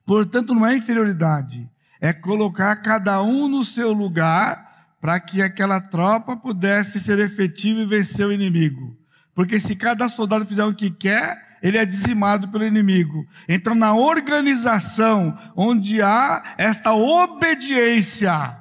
Portanto, 0.06 0.56
não 0.56 0.66
é 0.66 0.76
inferioridade, 0.76 1.70
é 2.00 2.12
colocar 2.12 2.76
cada 2.78 3.22
um 3.22 3.48
no 3.48 3.64
seu 3.64 3.94
lugar 3.94 4.72
para 5.00 5.20
que 5.20 5.42
aquela 5.42 5.80
tropa 5.80 6.36
pudesse 6.36 7.00
ser 7.00 7.20
efetiva 7.20 7.82
e 7.82 7.86
vencer 7.86 8.26
o 8.26 8.32
inimigo. 8.32 8.98
Porque 9.34 9.60
se 9.60 9.76
cada 9.76 10.08
soldado 10.10 10.46
fizer 10.46 10.64
o 10.64 10.74
que 10.74 10.90
quer, 10.90 11.58
ele 11.62 11.78
é 11.78 11.86
dizimado 11.86 12.48
pelo 12.50 12.66
inimigo. 12.66 13.26
Então, 13.48 13.76
na 13.76 13.94
organização 13.94 15.38
onde 15.56 16.02
há 16.02 16.56
esta 16.58 16.94
obediência, 16.94 18.58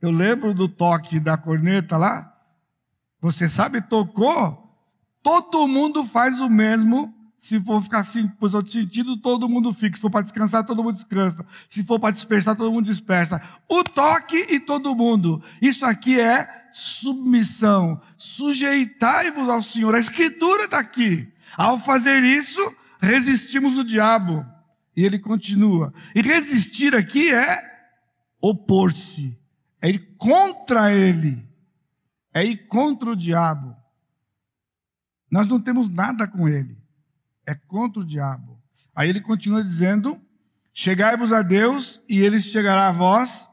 eu 0.00 0.10
lembro 0.10 0.54
do 0.54 0.68
toque 0.68 1.18
da 1.18 1.36
corneta 1.36 1.96
lá. 1.96 2.32
Você 3.20 3.48
sabe, 3.48 3.80
tocou, 3.80 4.62
todo 5.22 5.66
mundo 5.66 6.04
faz 6.04 6.40
o 6.40 6.48
mesmo. 6.48 7.12
Se 7.38 7.60
for 7.60 7.82
ficar 7.82 8.00
assim, 8.00 8.26
por 8.26 8.52
outro 8.54 8.72
sentido, 8.72 9.16
todo 9.16 9.48
mundo 9.48 9.72
fica. 9.72 9.96
Se 9.96 10.00
for 10.00 10.10
para 10.10 10.22
descansar, 10.22 10.66
todo 10.66 10.82
mundo 10.82 10.96
descansa. 10.96 11.44
Se 11.68 11.84
for 11.84 12.00
para 12.00 12.10
dispersar, 12.10 12.56
todo 12.56 12.72
mundo 12.72 12.86
dispersa. 12.86 13.40
O 13.68 13.84
toque 13.84 14.36
e 14.50 14.58
todo 14.58 14.94
mundo. 14.96 15.42
Isso 15.60 15.84
aqui 15.84 16.18
é 16.18 16.48
submissão. 16.72 18.00
Sujeitai-vos 18.16 19.48
ao 19.48 19.62
Senhor. 19.62 19.94
A 19.94 20.00
Escritura 20.00 20.64
está 20.64 20.78
aqui. 20.78 21.28
Ao 21.56 21.78
fazer 21.78 22.22
isso, 22.24 22.60
resistimos 23.00 23.78
o 23.78 23.84
diabo. 23.84 24.44
E 24.96 25.04
ele 25.04 25.18
continua. 25.18 25.92
E 26.14 26.22
resistir 26.22 26.96
aqui 26.96 27.32
é 27.32 27.62
opor-se, 28.40 29.38
é 29.80 29.90
ir 29.90 30.16
contra 30.16 30.92
ele, 30.92 31.45
é 32.36 32.44
ir 32.44 32.66
contra 32.66 33.08
o 33.08 33.16
diabo. 33.16 33.74
Nós 35.30 35.46
não 35.46 35.58
temos 35.58 35.88
nada 35.88 36.28
com 36.28 36.46
ele, 36.46 36.76
é 37.46 37.54
contra 37.54 38.00
o 38.00 38.04
diabo. 38.04 38.60
Aí 38.94 39.08
ele 39.08 39.22
continua 39.22 39.64
dizendo: 39.64 40.20
Chegai-vos 40.70 41.32
a 41.32 41.40
Deus 41.40 41.98
e 42.06 42.20
ele 42.20 42.38
chegará 42.38 42.88
a 42.88 42.92
vós. 42.92 43.48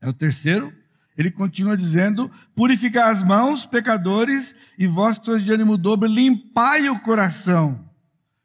É 0.00 0.08
o 0.08 0.12
terceiro. 0.12 0.72
Ele 1.18 1.28
continua 1.28 1.76
dizendo: 1.76 2.30
purificai 2.54 3.10
as 3.10 3.24
mãos, 3.24 3.66
pecadores, 3.66 4.54
e 4.78 4.86
vós 4.86 5.18
que 5.18 5.24
sois 5.24 5.42
de 5.42 5.52
ânimo 5.52 5.76
dobro, 5.76 6.06
limpai 6.06 6.88
o 6.88 7.00
coração. 7.00 7.90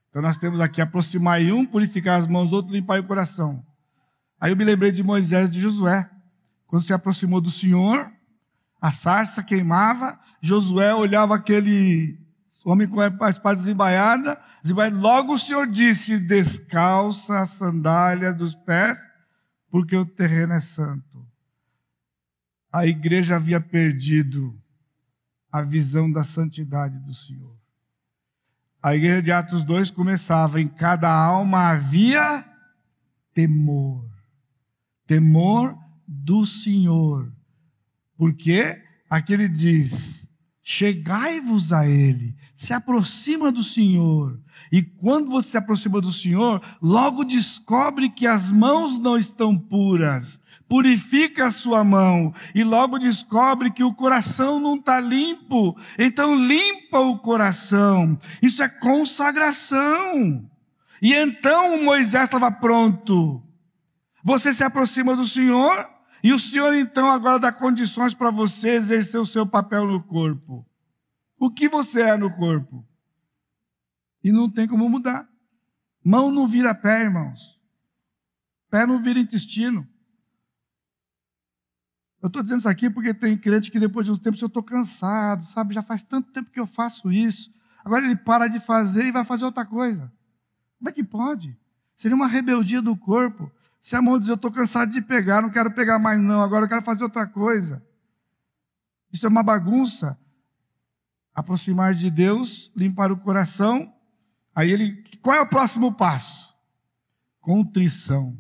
Então 0.10 0.20
nós 0.20 0.40
temos 0.40 0.60
aqui 0.60 0.82
aproximai 0.82 1.52
um, 1.52 1.64
purificar 1.64 2.20
as 2.20 2.28
mãos, 2.28 2.52
outro, 2.52 2.74
limpai 2.74 3.02
o 3.02 3.04
coração. 3.04 3.64
Aí 4.42 4.52
eu 4.52 4.58
me 4.58 4.64
lembrei 4.64 4.92
de 4.92 5.04
Moisés 5.04 5.48
e 5.48 5.52
de 5.52 5.62
Josué. 5.62 6.10
Quando 6.66 6.84
se 6.84 6.92
aproximou 6.92 7.40
do 7.40 7.52
Senhor, 7.52 8.12
a 8.82 8.92
sarça 8.92 9.44
queimava, 9.44 10.20
Josué 10.42 10.94
olhava 10.94 11.36
aquele 11.36 12.20
homem 12.66 12.88
com 12.88 13.00
a 13.00 13.30
espada 13.30 13.60
desembaiada, 13.60 14.40
logo 14.94 15.34
o 15.34 15.40
Senhor 15.40 15.68
disse: 15.68 16.20
descalça 16.20 17.40
a 17.40 17.46
sandália 17.46 18.34
dos 18.34 18.56
pés, 18.56 19.00
porque 19.70 19.96
o 19.96 20.06
terreno 20.06 20.54
é 20.54 20.62
santo 20.62 21.18
a 22.78 22.86
igreja 22.86 23.36
havia 23.36 23.60
perdido 23.60 24.56
a 25.52 25.62
visão 25.62 26.12
da 26.12 26.24
santidade 26.24 27.00
do 27.00 27.14
Senhor. 27.14 27.58
A 28.82 28.96
igreja 28.96 29.22
de 29.22 29.32
Atos 29.32 29.64
2 29.64 29.90
começava: 29.90 30.62
em 30.62 30.68
cada 30.68 31.10
alma 31.12 31.72
havia 31.72 32.46
temor, 33.34 34.08
temor 35.06 35.78
do 36.08 36.46
Senhor. 36.46 37.34
Porque 38.18 38.82
aqui 39.10 39.34
ele 39.34 39.48
diz: 39.48 40.28
chegai-vos 40.64 41.72
a 41.72 41.88
Ele, 41.88 42.36
se 42.58 42.74
aproxima 42.74 43.52
do 43.52 43.64
Senhor. 43.64 44.38
E 44.70 44.82
quando 44.82 45.30
você 45.30 45.52
se 45.52 45.58
aproxima 45.58 46.02
do 46.02 46.12
Senhor, 46.12 46.62
logo 46.82 47.24
descobre 47.24 48.10
que 48.10 48.28
as 48.28 48.52
mãos 48.52 49.00
não 49.00 49.18
estão 49.18 49.58
puras, 49.58 50.42
purifica 50.68 51.48
a 51.48 51.52
sua 51.52 51.84
mão 51.84 52.34
e 52.54 52.64
logo 52.64 53.00
descobre 53.00 53.72
que 53.72 53.84
o 53.84 53.94
coração 53.94 54.60
não 54.60 54.76
está 54.76 55.00
limpo. 55.00 55.78
Então 55.98 56.36
limpa 56.36 57.00
o 57.00 57.18
coração. 57.18 58.20
Isso 58.42 58.62
é 58.62 58.68
consagração. 58.68 60.50
E 61.02 61.14
então 61.14 61.82
Moisés 61.84 62.26
estava 62.26 62.52
pronto. 62.52 63.42
Você 64.22 64.54
se 64.54 64.64
aproxima 64.64 65.16
do 65.16 65.26
Senhor 65.26 65.97
e 66.24 66.34
o 66.34 66.40
Senhor 66.40 66.74
então 66.74 67.12
agora 67.12 67.40
dá 67.40 67.52
condições 67.52 68.14
para 68.14 68.32
você 68.32 68.70
exercer 68.70 69.20
o 69.20 69.26
seu 69.26 69.46
papel 69.46 69.86
no 69.86 70.02
corpo. 70.02 70.66
O 71.40 71.52
que 71.52 71.70
você 71.70 72.02
é 72.02 72.18
no 72.18 72.34
corpo? 72.36 72.86
E 74.24 74.32
não 74.32 74.50
tem 74.50 74.68
como 74.68 74.90
mudar. 74.90 75.30
Mão 76.04 76.32
não 76.32 76.48
vira 76.48 76.74
pé, 76.74 77.04
irmãos. 77.04 77.60
Pé 78.70 78.86
não 78.86 79.02
vira 79.02 79.20
intestino. 79.20 79.88
Eu 82.22 82.28
estou 82.28 82.42
dizendo 82.42 82.60
isso 82.60 82.70
aqui 82.70 82.90
porque 82.90 83.14
tem 83.14 83.38
crente 83.38 83.70
que 83.70 83.80
depois 83.80 84.06
de 84.06 84.12
um 84.12 84.18
tempo, 84.18 84.38
eu 84.42 84.48
estou 84.48 84.64
cansado, 84.64 85.44
sabe, 85.46 85.74
já 85.74 85.84
faz 85.84 86.02
tanto 86.04 86.32
tempo 86.32 86.50
que 86.50 86.60
eu 86.60 86.66
faço 86.66 87.12
isso. 87.12 87.54
Agora 87.86 88.04
ele 88.04 88.16
para 88.16 88.48
de 88.48 88.60
fazer 88.60 89.06
e 89.06 89.12
vai 89.12 89.24
fazer 89.24 89.46
outra 89.46 89.66
coisa. 89.66 90.12
Como 90.78 90.90
é 90.90 90.92
que 90.92 91.04
pode? 91.04 91.58
Seria 91.98 92.16
uma 92.16 92.28
rebeldia 92.28 92.82
do 92.82 92.96
corpo. 92.98 93.52
Se 93.88 93.96
a 93.96 94.02
mão 94.02 94.20
diz, 94.20 94.28
eu 94.28 94.36
estou 94.36 94.52
cansado 94.52 94.92
de 94.92 95.02
pegar, 95.02 95.42
não 95.42 95.50
quero 95.50 95.72
pegar 95.72 95.98
mais 95.98 96.20
não, 96.20 96.42
agora 96.42 96.66
eu 96.66 96.68
quero 96.68 96.82
fazer 96.82 97.04
outra 97.04 97.26
coisa. 97.26 97.82
Isso 99.14 99.26
é 99.26 99.30
uma 99.30 99.42
bagunça. 99.42 100.20
Aproximar 101.34 101.96
de 101.96 102.12
Deus, 102.12 102.70
limpar 102.76 103.14
o 103.14 103.18
coração. 103.18 103.96
Aí 104.54 104.70
ele, 104.70 105.02
qual 105.22 105.38
é 105.38 105.40
o 105.40 105.48
próximo 105.48 105.94
passo? 105.94 106.54
Contrição. 107.40 108.38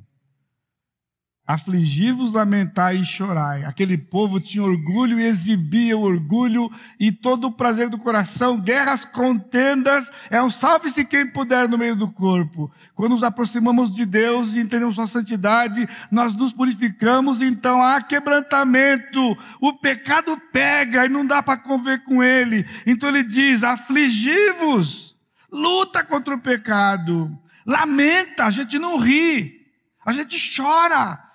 Afligi-vos, 1.47 2.33
lamentai 2.33 2.97
e 2.97 3.05
chorai. 3.05 3.63
Aquele 3.63 3.97
povo 3.97 4.37
tinha 4.37 4.61
orgulho 4.61 5.17
e 5.17 5.23
exibia 5.23 5.97
o 5.97 6.01
orgulho 6.01 6.69
e 6.99 7.09
todo 7.09 7.47
o 7.47 7.51
prazer 7.53 7.89
do 7.89 7.97
coração. 7.97 8.59
Guerras, 8.59 9.05
contendas, 9.05 10.11
é 10.29 10.43
um 10.43 10.49
salve-se 10.51 11.05
quem 11.05 11.25
puder 11.25 11.69
no 11.69 11.77
meio 11.77 11.95
do 11.95 12.09
corpo. 12.09 12.69
Quando 12.93 13.13
nos 13.13 13.23
aproximamos 13.23 13.95
de 13.95 14.05
Deus 14.05 14.57
e 14.57 14.59
entendemos 14.59 14.95
sua 14.95 15.07
santidade, 15.07 15.87
nós 16.11 16.33
nos 16.33 16.51
purificamos, 16.51 17.41
então 17.41 17.81
há 17.81 18.01
quebrantamento. 18.01 19.37
O 19.61 19.71
pecado 19.71 20.37
pega 20.51 21.05
e 21.05 21.09
não 21.09 21.25
dá 21.25 21.41
para 21.41 21.55
conviver 21.55 22.03
com 22.03 22.21
ele. 22.21 22.65
Então 22.85 23.07
ele 23.07 23.23
diz: 23.23 23.63
afligi-vos, 23.63 25.15
luta 25.49 26.03
contra 26.03 26.35
o 26.35 26.41
pecado, 26.41 27.39
lamenta, 27.65 28.43
a 28.43 28.51
gente 28.51 28.77
não 28.77 28.97
ri, 28.97 29.61
a 30.05 30.11
gente 30.11 30.37
chora 30.53 31.25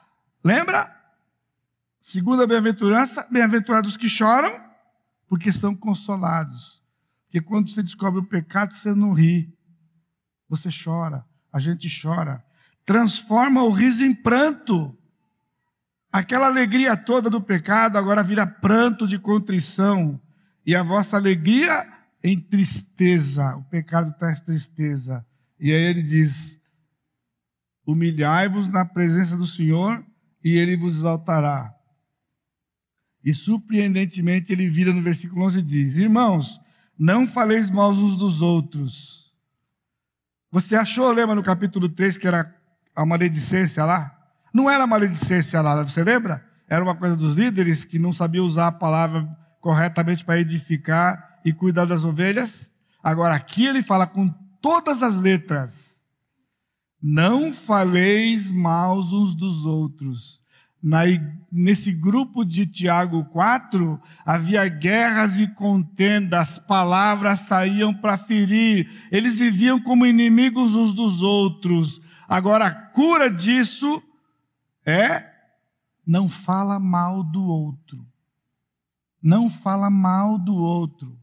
Lembra? 0.45 0.95
Segunda 2.01 2.47
bem-aventurança, 2.47 3.27
bem-aventurados 3.31 3.97
que 3.97 4.09
choram, 4.09 4.61
porque 5.29 5.53
são 5.53 5.75
consolados. 5.75 6.83
Porque 7.27 7.41
quando 7.41 7.71
você 7.71 7.83
descobre 7.83 8.21
o 8.21 8.27
pecado, 8.27 8.75
você 8.75 8.93
não 8.93 9.13
ri. 9.13 9.57
Você 10.49 10.69
chora, 10.69 11.25
a 11.53 11.61
gente 11.61 11.89
chora. 12.03 12.45
Transforma 12.85 13.63
o 13.63 13.71
riso 13.71 14.05
em 14.05 14.13
pranto. 14.13 14.97
Aquela 16.11 16.49
alegria 16.49 16.97
toda 16.97 17.31
do 17.31 17.41
pecado 17.41 17.97
agora 17.97 18.23
vira 18.23 18.47
pranto 18.47 19.07
de 19.07 19.19
contrição. 19.19 20.21
E 20.67 20.75
a 20.75 20.83
vossa 20.83 21.17
alegria 21.17 21.91
em 22.23 22.39
tristeza. 22.39 23.57
O 23.57 23.65
pecado 23.65 24.13
traz 24.19 24.41
tristeza. 24.41 25.25
E 25.59 25.73
aí 25.73 25.83
ele 25.83 26.03
diz: 26.03 26.61
Humilhai-vos 27.87 28.67
na 28.67 28.85
presença 28.85 29.37
do 29.37 29.47
Senhor 29.47 30.05
e 30.45 30.57
ele 30.57 30.77
vos 30.77 30.97
exaltará. 30.97 31.75
E 33.25 33.33
surpreendentemente 33.33 34.53
ele 34.53 34.69
vira 34.69 34.93
no 34.93 35.03
versículo 35.03 35.45
11 35.45 35.59
e 35.59 35.63
diz: 35.63 35.97
Irmãos, 35.97 36.61
não 36.99 37.27
faleis 37.27 37.71
mal 37.71 37.91
uns 37.91 38.17
dos 38.17 38.43
outros. 38.43 39.33
Você 40.51 40.77
achou, 40.77 41.11
lembra 41.11 41.35
no 41.35 41.43
capítulo 41.43 41.89
3 41.89 42.19
que 42.19 42.27
era 42.27 42.55
a 42.95 43.07
maledicência 43.07 43.85
lá? 43.85 44.19
Não 44.53 44.69
era 44.69 44.87
maledicência 44.87 45.61
lá, 45.61 45.83
você 45.83 46.03
lembra? 46.03 46.45
Era 46.69 46.85
uma 46.85 46.95
coisa 46.95 47.17
dos 47.17 47.37
líderes 47.37 47.85
que 47.85 47.99
não 47.99 48.13
sabiam 48.13 48.45
usar 48.45 48.67
a 48.67 48.73
palavra 48.73 49.27
corretamente 49.61 50.25
para 50.25 50.41
edificar 50.41 51.39
e 51.45 51.53
cuidar 51.53 51.85
das 51.85 52.05
ovelhas. 52.05 52.71
Agora 53.03 53.35
aqui 53.35 53.67
ele 53.67 53.83
fala 53.83 54.07
com 54.07 54.29
todas 54.61 55.03
as 55.03 55.17
letras 55.17 55.92
não 57.03 57.53
faleis 57.53 58.49
mal 58.49 59.01
uns 59.01 59.35
dos 59.35 59.67
outros. 59.67 60.41
Na, 60.81 61.01
nesse 61.51 61.93
grupo 61.93 62.45
de 62.45 62.67
Tiago 62.67 63.25
4, 63.27 64.01
havia 64.25 64.69
guerras 64.69 65.39
e 65.39 65.47
contendas, 65.47 66.59
palavras 66.59 67.41
saíam 67.41 67.93
para 67.93 68.17
ferir, 68.17 68.89
eles 69.11 69.39
viviam 69.39 69.81
como 69.81 70.07
inimigos 70.07 70.75
uns 70.75 70.93
dos 70.93 71.23
outros. 71.23 72.01
Agora, 72.29 72.67
a 72.67 72.71
cura 72.71 73.29
disso 73.29 74.03
é 74.85 75.31
não 76.07 76.29
fala 76.29 76.79
mal 76.79 77.23
do 77.23 77.45
outro. 77.45 78.05
Não 79.23 79.49
fala 79.49 79.89
mal 79.89 80.37
do 80.37 80.55
outro. 80.57 81.17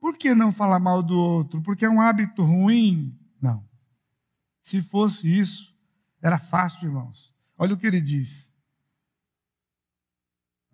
Por 0.00 0.16
que 0.16 0.34
não 0.34 0.52
fala 0.52 0.78
mal 0.78 1.02
do 1.02 1.16
outro? 1.16 1.62
Porque 1.62 1.84
é 1.84 1.90
um 1.90 2.00
hábito 2.00 2.42
ruim? 2.42 3.16
Não. 3.40 3.67
Se 4.68 4.82
fosse 4.82 5.26
isso, 5.26 5.74
era 6.20 6.38
fácil, 6.38 6.88
irmãos. 6.88 7.34
Olha 7.56 7.72
o 7.72 7.78
que 7.78 7.86
ele 7.86 8.02
diz. 8.02 8.52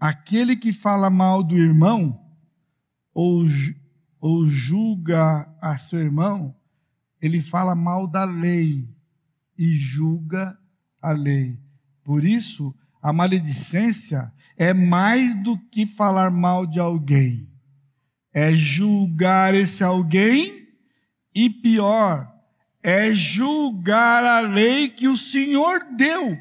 Aquele 0.01 0.57
que 0.57 0.73
fala 0.73 1.09
mal 1.09 1.45
do 1.45 1.57
irmão, 1.57 2.21
ou, 3.13 3.45
ou 4.21 4.47
julga 4.49 5.49
a 5.63 5.79
seu 5.79 6.01
irmão, 6.01 6.57
ele 7.23 7.41
fala 7.41 7.77
mal 7.77 8.09
da 8.09 8.25
lei 8.25 8.93
e 9.57 9.77
julga 9.77 10.59
a 11.01 11.13
lei. 11.13 11.57
Por 12.03 12.25
isso, 12.25 12.75
a 13.01 13.13
maledicência 13.13 14.35
é 14.57 14.75
mais 14.75 15.41
do 15.41 15.57
que 15.57 15.87
falar 15.87 16.33
mal 16.33 16.67
de 16.67 16.81
alguém, 16.81 17.49
é 18.33 18.57
julgar 18.57 19.55
esse 19.55 19.85
alguém 19.85 20.67
e 21.33 21.49
pior, 21.49 22.34
é 22.85 23.15
julgar 23.15 24.23
a 24.23 24.41
lei 24.41 24.91
que 24.91 25.09
o 25.09 25.17
Senhor 25.17 25.83
deu. 25.97 26.39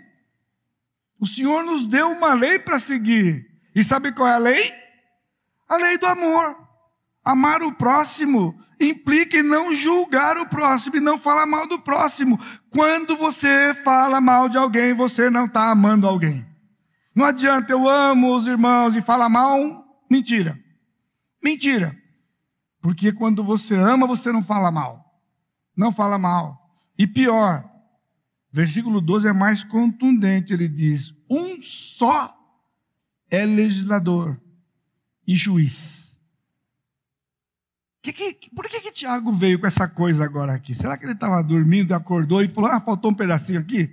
O 1.18 1.26
Senhor 1.26 1.64
nos 1.64 1.88
deu 1.88 2.12
uma 2.12 2.34
lei 2.34 2.60
para 2.60 2.82
seguir. 2.82 3.50
E 3.74 3.82
sabe 3.82 4.12
qual 4.12 4.28
é 4.28 4.34
a 4.34 4.38
lei? 4.38 4.74
A 5.70 5.78
lei 5.78 5.98
do 5.98 6.06
amor. 6.06 6.58
Amar 7.24 7.64
o 7.64 7.72
próximo 7.72 8.60
implica 8.78 9.38
em 9.38 9.42
não 9.42 9.74
julgar 9.74 10.38
o 10.38 10.46
próximo 10.46 10.98
e 10.98 11.00
não 11.00 11.18
falar 11.18 11.46
mal 11.46 11.66
do 11.66 11.80
próximo. 11.80 12.38
Quando 12.70 13.16
você 13.16 13.74
fala 13.76 14.20
mal 14.20 14.50
de 14.50 14.58
alguém, 14.58 14.94
você 14.94 15.30
não 15.30 15.46
está 15.46 15.72
amando 15.72 16.06
alguém. 16.06 16.46
Não 17.16 17.24
adianta 17.24 17.72
eu 17.72 17.88
amo 17.88 18.36
os 18.36 18.46
irmãos 18.46 18.98
e 18.98 19.02
fala 19.02 19.30
mal, 19.30 19.86
mentira. 20.12 20.60
Mentira. 21.42 21.98
Porque 22.82 23.14
quando 23.14 23.46
você 23.46 23.76
ama, 23.76 24.06
você 24.06 24.30
não 24.30 24.44
fala 24.44 24.70
mal 24.70 25.03
não 25.76 25.92
fala 25.92 26.18
mal. 26.18 26.64
E 26.98 27.08
pior, 27.08 27.68
versículo 28.52 29.02
12 29.02 29.28
é 29.28 29.34
mais 29.34 29.64
contundente, 29.64 30.54
ele 30.54 30.68
diz: 30.68 31.14
um 31.30 31.62
só 31.62 32.36
é 33.30 33.46
legislador 33.46 34.40
e 35.28 35.36
juiz. 35.36 36.04
Que, 38.02 38.12
que, 38.12 38.50
por 38.54 38.68
que, 38.68 38.82
que 38.82 38.92
Tiago 38.92 39.32
veio 39.32 39.58
com 39.58 39.66
essa 39.66 39.88
coisa 39.88 40.26
agora 40.26 40.54
aqui? 40.54 40.76
Será 40.76 40.98
que 40.98 41.06
ele 41.06 41.14
estava 41.14 41.42
dormindo, 41.42 41.94
acordou 41.94 42.44
e 42.44 42.50
falou: 42.50 42.70
ah, 42.70 42.82
faltou 42.82 43.12
um 43.12 43.16
pedacinho 43.16 43.60
aqui? 43.60 43.90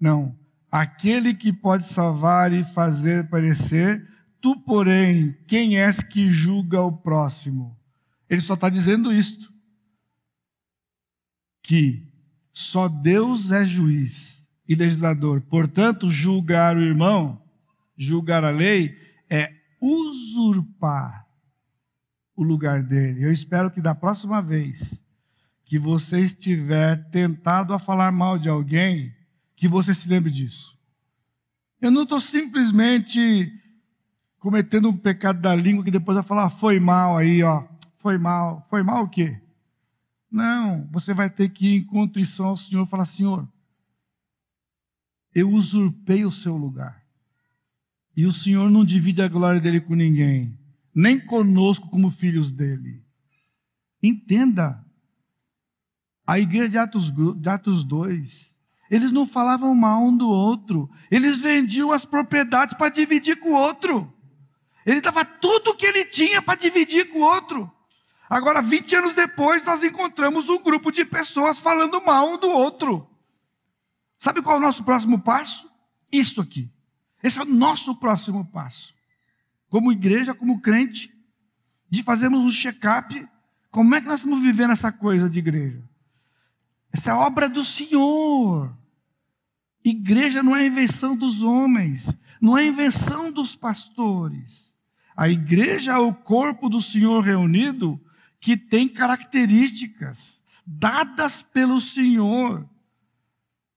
Não. 0.00 0.36
Aquele 0.70 1.34
que 1.34 1.52
pode 1.52 1.86
salvar 1.86 2.52
e 2.52 2.64
fazer 2.64 3.28
parecer, 3.28 4.08
tu, 4.40 4.56
porém, 4.56 5.36
quem 5.46 5.78
és 5.78 6.02
que 6.02 6.30
julga 6.30 6.80
o 6.80 6.92
próximo? 6.92 7.76
Ele 8.30 8.40
só 8.40 8.54
está 8.54 8.70
dizendo 8.70 9.12
isto 9.12 9.51
que 11.62 12.06
só 12.52 12.88
Deus 12.88 13.50
é 13.50 13.64
juiz 13.64 14.46
e 14.68 14.74
legislador. 14.74 15.40
Portanto, 15.42 16.10
julgar 16.10 16.76
o 16.76 16.82
irmão, 16.82 17.42
julgar 17.96 18.44
a 18.44 18.50
lei, 18.50 18.96
é 19.30 19.52
usurpar 19.80 21.26
o 22.36 22.42
lugar 22.42 22.82
dele. 22.82 23.24
Eu 23.24 23.32
espero 23.32 23.70
que 23.70 23.80
da 23.80 23.94
próxima 23.94 24.42
vez 24.42 25.02
que 25.64 25.78
você 25.78 26.20
estiver 26.20 27.08
tentado 27.10 27.72
a 27.72 27.78
falar 27.78 28.12
mal 28.12 28.38
de 28.38 28.48
alguém, 28.48 29.14
que 29.56 29.66
você 29.66 29.94
se 29.94 30.08
lembre 30.08 30.30
disso. 30.30 30.76
Eu 31.80 31.90
não 31.90 32.02
estou 32.02 32.20
simplesmente 32.20 33.50
cometendo 34.38 34.88
um 34.88 34.96
pecado 34.96 35.40
da 35.40 35.54
língua 35.54 35.84
que 35.84 35.90
depois 35.90 36.16
vai 36.16 36.24
falar, 36.24 36.44
ah, 36.44 36.50
foi 36.50 36.78
mal 36.78 37.16
aí, 37.16 37.42
ó. 37.42 37.64
Foi 37.98 38.18
mal. 38.18 38.66
Foi 38.68 38.82
mal 38.82 39.04
o 39.04 39.08
quê? 39.08 39.40
Não, 40.32 40.88
você 40.90 41.12
vai 41.12 41.28
ter 41.28 41.50
que 41.50 41.66
ir 41.66 41.76
em 41.76 41.84
contrição 41.84 42.46
ao 42.46 42.56
Senhor 42.56 42.86
e 42.86 42.88
falar: 42.88 43.04
Senhor, 43.04 43.46
eu 45.34 45.50
usurpei 45.50 46.24
o 46.24 46.32
seu 46.32 46.56
lugar. 46.56 47.04
E 48.16 48.24
o 48.24 48.32
Senhor 48.32 48.70
não 48.70 48.82
divide 48.82 49.20
a 49.20 49.28
glória 49.28 49.60
dele 49.60 49.80
com 49.80 49.94
ninguém, 49.94 50.58
nem 50.94 51.20
conosco 51.20 51.88
como 51.90 52.10
filhos 52.10 52.50
dele. 52.50 53.04
Entenda, 54.02 54.82
a 56.26 56.38
igreja 56.38 56.68
de 56.68 56.78
Atos, 56.78 57.10
de 57.10 57.48
Atos 57.48 57.84
2, 57.84 58.54
eles 58.90 59.12
não 59.12 59.26
falavam 59.26 59.74
mal 59.74 60.02
um 60.02 60.16
do 60.16 60.28
outro, 60.28 60.90
eles 61.10 61.40
vendiam 61.40 61.92
as 61.92 62.06
propriedades 62.06 62.74
para 62.74 62.90
dividir 62.90 63.38
com 63.38 63.50
o 63.50 63.56
outro. 63.56 64.12
Ele 64.84 65.00
dava 65.00 65.24
tudo 65.24 65.70
o 65.70 65.76
que 65.76 65.86
ele 65.86 66.06
tinha 66.06 66.40
para 66.40 66.58
dividir 66.58 67.10
com 67.10 67.20
o 67.20 67.22
outro. 67.22 67.70
Agora, 68.32 68.62
20 68.62 68.96
anos 68.96 69.12
depois, 69.12 69.62
nós 69.62 69.84
encontramos 69.84 70.48
um 70.48 70.62
grupo 70.62 70.90
de 70.90 71.04
pessoas 71.04 71.58
falando 71.58 72.02
mal 72.02 72.32
um 72.32 72.38
do 72.38 72.48
outro. 72.48 73.06
Sabe 74.16 74.40
qual 74.40 74.56
é 74.56 74.58
o 74.58 74.62
nosso 74.62 74.82
próximo 74.82 75.20
passo? 75.20 75.70
Isso 76.10 76.40
aqui. 76.40 76.70
Esse 77.22 77.38
é 77.38 77.42
o 77.42 77.44
nosso 77.44 77.94
próximo 77.94 78.42
passo. 78.46 78.94
Como 79.68 79.92
igreja, 79.92 80.32
como 80.32 80.62
crente, 80.62 81.14
de 81.90 82.02
fazermos 82.02 82.40
um 82.40 82.50
check-up. 82.50 83.28
Como 83.70 83.94
é 83.94 84.00
que 84.00 84.08
nós 84.08 84.20
estamos 84.20 84.42
vivendo 84.42 84.70
essa 84.70 84.90
coisa 84.90 85.28
de 85.28 85.38
igreja? 85.38 85.82
Essa 86.90 87.10
é 87.10 87.12
obra 87.12 87.50
do 87.50 87.62
Senhor. 87.62 88.74
Igreja 89.84 90.42
não 90.42 90.56
é 90.56 90.64
invenção 90.64 91.14
dos 91.14 91.42
homens, 91.42 92.08
não 92.40 92.56
é 92.56 92.64
invenção 92.64 93.30
dos 93.30 93.54
pastores. 93.54 94.72
A 95.14 95.28
igreja 95.28 95.92
é 95.92 95.98
o 95.98 96.14
corpo 96.14 96.70
do 96.70 96.80
Senhor 96.80 97.20
reunido 97.20 98.00
que 98.42 98.56
tem 98.56 98.88
características 98.88 100.42
dadas 100.66 101.42
pelo 101.42 101.80
Senhor. 101.80 102.68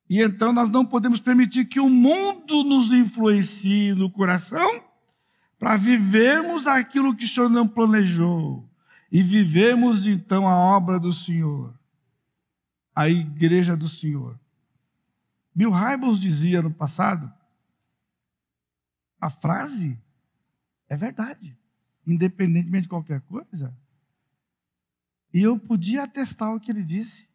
E 0.09 0.23
então 0.23 0.51
nós 0.51 0.71
não 0.71 0.83
podemos 0.83 1.19
permitir 1.19 1.65
que 1.65 1.79
o 1.79 1.87
mundo 1.87 2.63
nos 2.63 2.91
influencie 2.91 3.93
no 3.93 4.09
coração 4.09 4.83
para 5.59 5.77
vivermos 5.77 6.65
aquilo 6.65 7.15
que 7.15 7.25
o 7.25 7.27
Senhor 7.27 7.47
não 7.47 7.67
planejou 7.67 8.67
e 9.11 9.21
vivemos 9.21 10.07
então 10.07 10.47
a 10.47 10.55
obra 10.55 10.99
do 10.99 11.13
Senhor, 11.13 11.79
a 12.93 13.07
igreja 13.07 13.77
do 13.77 13.87
Senhor. 13.87 14.39
Bill 15.53 15.69
Hybels 15.69 16.19
dizia 16.19 16.63
no 16.63 16.73
passado, 16.73 17.31
a 19.21 19.29
frase 19.29 19.95
é 20.89 20.97
verdade, 20.97 21.55
independentemente 22.05 22.83
de 22.83 22.89
qualquer 22.89 23.21
coisa. 23.21 23.71
E 25.35 25.41
eu 25.41 25.59
podia 25.59 26.03
atestar 26.03 26.55
o 26.55 26.61
que 26.61 26.71
ele 26.71 26.81
disse. 26.81 27.27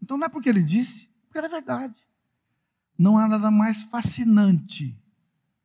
Então 0.00 0.16
não 0.16 0.26
é 0.26 0.28
porque 0.28 0.48
ele 0.48 0.62
disse, 0.62 1.10
porque 1.24 1.38
era 1.38 1.48
verdade. 1.48 1.96
Não 2.96 3.18
há 3.18 3.26
nada 3.26 3.50
mais 3.50 3.82
fascinante 3.82 4.96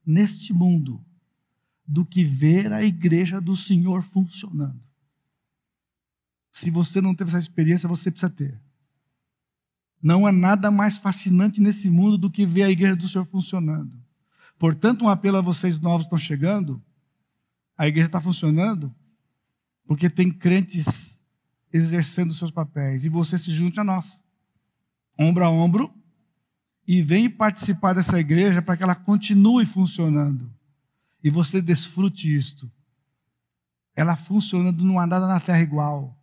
neste 0.04 0.52
mundo 0.52 1.06
do 1.88 2.04
que 2.04 2.24
ver 2.24 2.74
a 2.74 2.84
igreja 2.84 3.40
do 3.40 3.56
Senhor 3.56 4.02
funcionando. 4.02 4.82
Se 6.52 6.72
você 6.72 7.00
não 7.00 7.14
teve 7.14 7.30
essa 7.30 7.38
experiência, 7.38 7.88
você 7.88 8.10
precisa 8.10 8.32
ter. 8.32 8.60
Não 10.02 10.26
há 10.26 10.32
nada 10.32 10.72
mais 10.72 10.98
fascinante 10.98 11.62
nesse 11.62 11.92
mundo 11.92 12.18
do 12.18 12.32
que 12.32 12.44
ver 12.44 12.64
a 12.64 12.72
igreja 12.72 12.96
do 12.96 13.08
Senhor 13.08 13.26
funcionando. 13.26 13.96
Portanto, 14.58 15.06
um 15.06 15.10
apelo 15.10 15.38
a 15.38 15.42
vocês 15.42 15.78
novos 15.78 16.08
que 16.08 16.16
estão 16.16 16.18
chegando: 16.18 16.84
a 17.78 17.88
igreja 17.88 18.08
está 18.08 18.20
funcionando 18.20 18.92
porque 19.86 20.10
tem 20.10 20.32
crentes 20.32 21.13
exercendo 21.74 22.34
seus 22.34 22.52
papéis 22.52 23.04
e 23.04 23.10
você 23.10 23.38
se 23.38 23.52
junte 23.52 23.80
a 23.80 23.84
nós, 23.84 24.24
ombro 25.18 25.44
a 25.44 25.50
ombro, 25.50 25.92
e 26.88 27.02
vem 27.02 27.30
participar 27.30 27.94
dessa 27.94 28.20
igreja 28.20 28.62
para 28.62 28.78
que 28.78 28.84
ela 28.84 28.96
continue 28.96 29.66
funcionando 29.66 30.54
e 31.24 31.30
você 31.30 31.62
desfrute 31.62 32.34
isto. 32.34 32.70
Ela 33.96 34.16
funcionando 34.16 34.84
não 34.84 35.00
há 35.00 35.08
nada 35.08 35.26
na 35.28 35.40
terra 35.40 35.62
igual, 35.62 36.18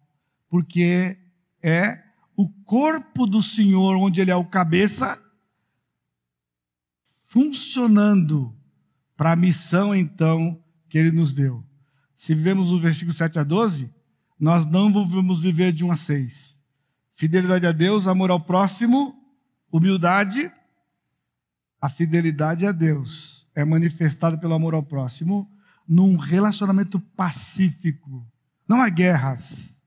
porque 0.48 1.16
é 1.62 2.02
o 2.36 2.48
corpo 2.48 3.26
do 3.26 3.42
Senhor, 3.42 3.96
onde 3.96 4.20
Ele 4.20 4.30
é 4.30 4.36
o 4.36 4.44
cabeça, 4.44 5.20
funcionando 7.24 8.54
para 9.16 9.32
a 9.32 9.36
missão 9.36 9.94
então 9.94 10.62
que 10.88 10.98
Ele 10.98 11.10
nos 11.10 11.32
deu. 11.32 11.64
Se 12.16 12.34
vivemos 12.34 12.70
o 12.70 12.80
versículo 12.80 13.16
7 13.16 13.38
a 13.38 13.42
12, 13.42 13.90
nós 14.40 14.64
não 14.64 14.90
vamos 15.06 15.40
viver 15.40 15.70
de 15.70 15.84
1 15.84 15.92
a 15.92 15.96
6. 15.96 16.58
Fidelidade 17.14 17.66
a 17.66 17.72
Deus, 17.72 18.06
amor 18.06 18.30
ao 18.30 18.40
próximo, 18.40 19.14
humildade, 19.70 20.50
a 21.78 21.90
fidelidade 21.90 22.66
a 22.66 22.72
Deus 22.72 23.46
é 23.54 23.64
manifestada 23.64 24.38
pelo 24.38 24.54
amor 24.54 24.72
ao 24.72 24.82
próximo 24.82 25.50
num 25.86 26.16
relacionamento 26.16 26.98
pacífico. 26.98 28.26
Não 28.66 28.80
há 28.80 28.88
guerras, 28.88 29.78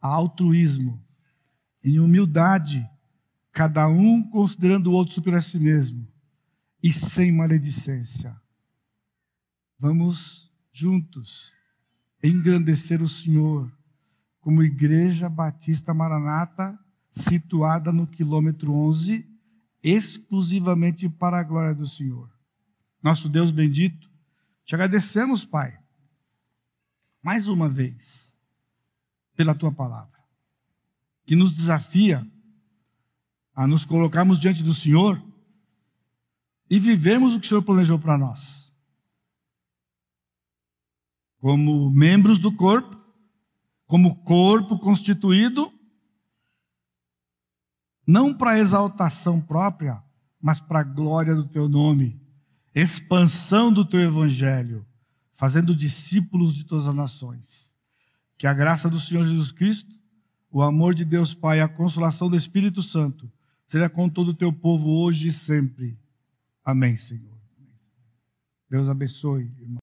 há 0.00 0.08
altruísmo. 0.08 1.02
Em 1.82 1.98
humildade, 1.98 2.86
cada 3.52 3.88
um 3.88 4.22
considerando 4.22 4.88
o 4.88 4.92
outro 4.92 5.14
superior 5.14 5.38
a 5.38 5.42
si 5.42 5.58
mesmo 5.58 6.06
e 6.82 6.92
sem 6.92 7.32
maledicência. 7.32 8.36
Vamos 9.78 10.52
juntos 10.72 11.50
engrandecer 12.22 13.00
o 13.00 13.08
Senhor 13.08 13.77
como 14.48 14.62
Igreja 14.62 15.28
Batista 15.28 15.92
Maranata, 15.92 16.78
situada 17.12 17.92
no 17.92 18.06
quilômetro 18.06 18.72
11 18.72 19.28
exclusivamente 19.82 21.06
para 21.06 21.38
a 21.38 21.42
glória 21.42 21.74
do 21.74 21.86
Senhor. 21.86 22.30
Nosso 23.02 23.28
Deus 23.28 23.50
bendito, 23.50 24.10
te 24.64 24.74
agradecemos, 24.74 25.44
Pai, 25.44 25.78
mais 27.22 27.46
uma 27.46 27.68
vez, 27.68 28.32
pela 29.36 29.54
tua 29.54 29.70
palavra, 29.70 30.18
que 31.26 31.36
nos 31.36 31.54
desafia 31.54 32.26
a 33.54 33.66
nos 33.66 33.84
colocarmos 33.84 34.38
diante 34.38 34.62
do 34.62 34.72
Senhor 34.72 35.22
e 36.70 36.78
vivemos 36.78 37.34
o 37.34 37.38
que 37.38 37.44
o 37.44 37.48
Senhor 37.50 37.62
planejou 37.62 37.98
para 37.98 38.16
nós. 38.16 38.72
Como 41.38 41.90
membros 41.90 42.38
do 42.38 42.50
corpo, 42.50 42.97
como 43.88 44.16
corpo 44.16 44.78
constituído 44.78 45.72
não 48.06 48.32
para 48.32 48.58
exaltação 48.58 49.40
própria, 49.40 50.02
mas 50.40 50.60
para 50.60 50.80
a 50.80 50.84
glória 50.84 51.34
do 51.34 51.46
teu 51.46 51.68
nome, 51.68 52.20
expansão 52.74 53.72
do 53.72 53.84
teu 53.84 54.00
evangelho, 54.00 54.86
fazendo 55.34 55.74
discípulos 55.74 56.54
de 56.54 56.64
todas 56.64 56.86
as 56.86 56.94
nações. 56.94 57.72
Que 58.38 58.46
a 58.46 58.54
graça 58.54 58.88
do 58.88 59.00
Senhor 59.00 59.26
Jesus 59.26 59.50
Cristo, 59.50 59.92
o 60.50 60.62
amor 60.62 60.94
de 60.94 61.04
Deus 61.04 61.34
Pai 61.34 61.58
e 61.58 61.60
a 61.60 61.68
consolação 61.68 62.30
do 62.30 62.36
Espírito 62.36 62.82
Santo 62.82 63.30
seja 63.66 63.88
com 63.88 64.08
todo 64.08 64.28
o 64.28 64.34
teu 64.34 64.52
povo 64.52 64.88
hoje 65.02 65.28
e 65.28 65.32
sempre. 65.32 65.98
Amém, 66.64 66.96
Senhor. 66.96 67.36
Deus 68.70 68.88
abençoe, 68.88 69.50
irmão. 69.60 69.68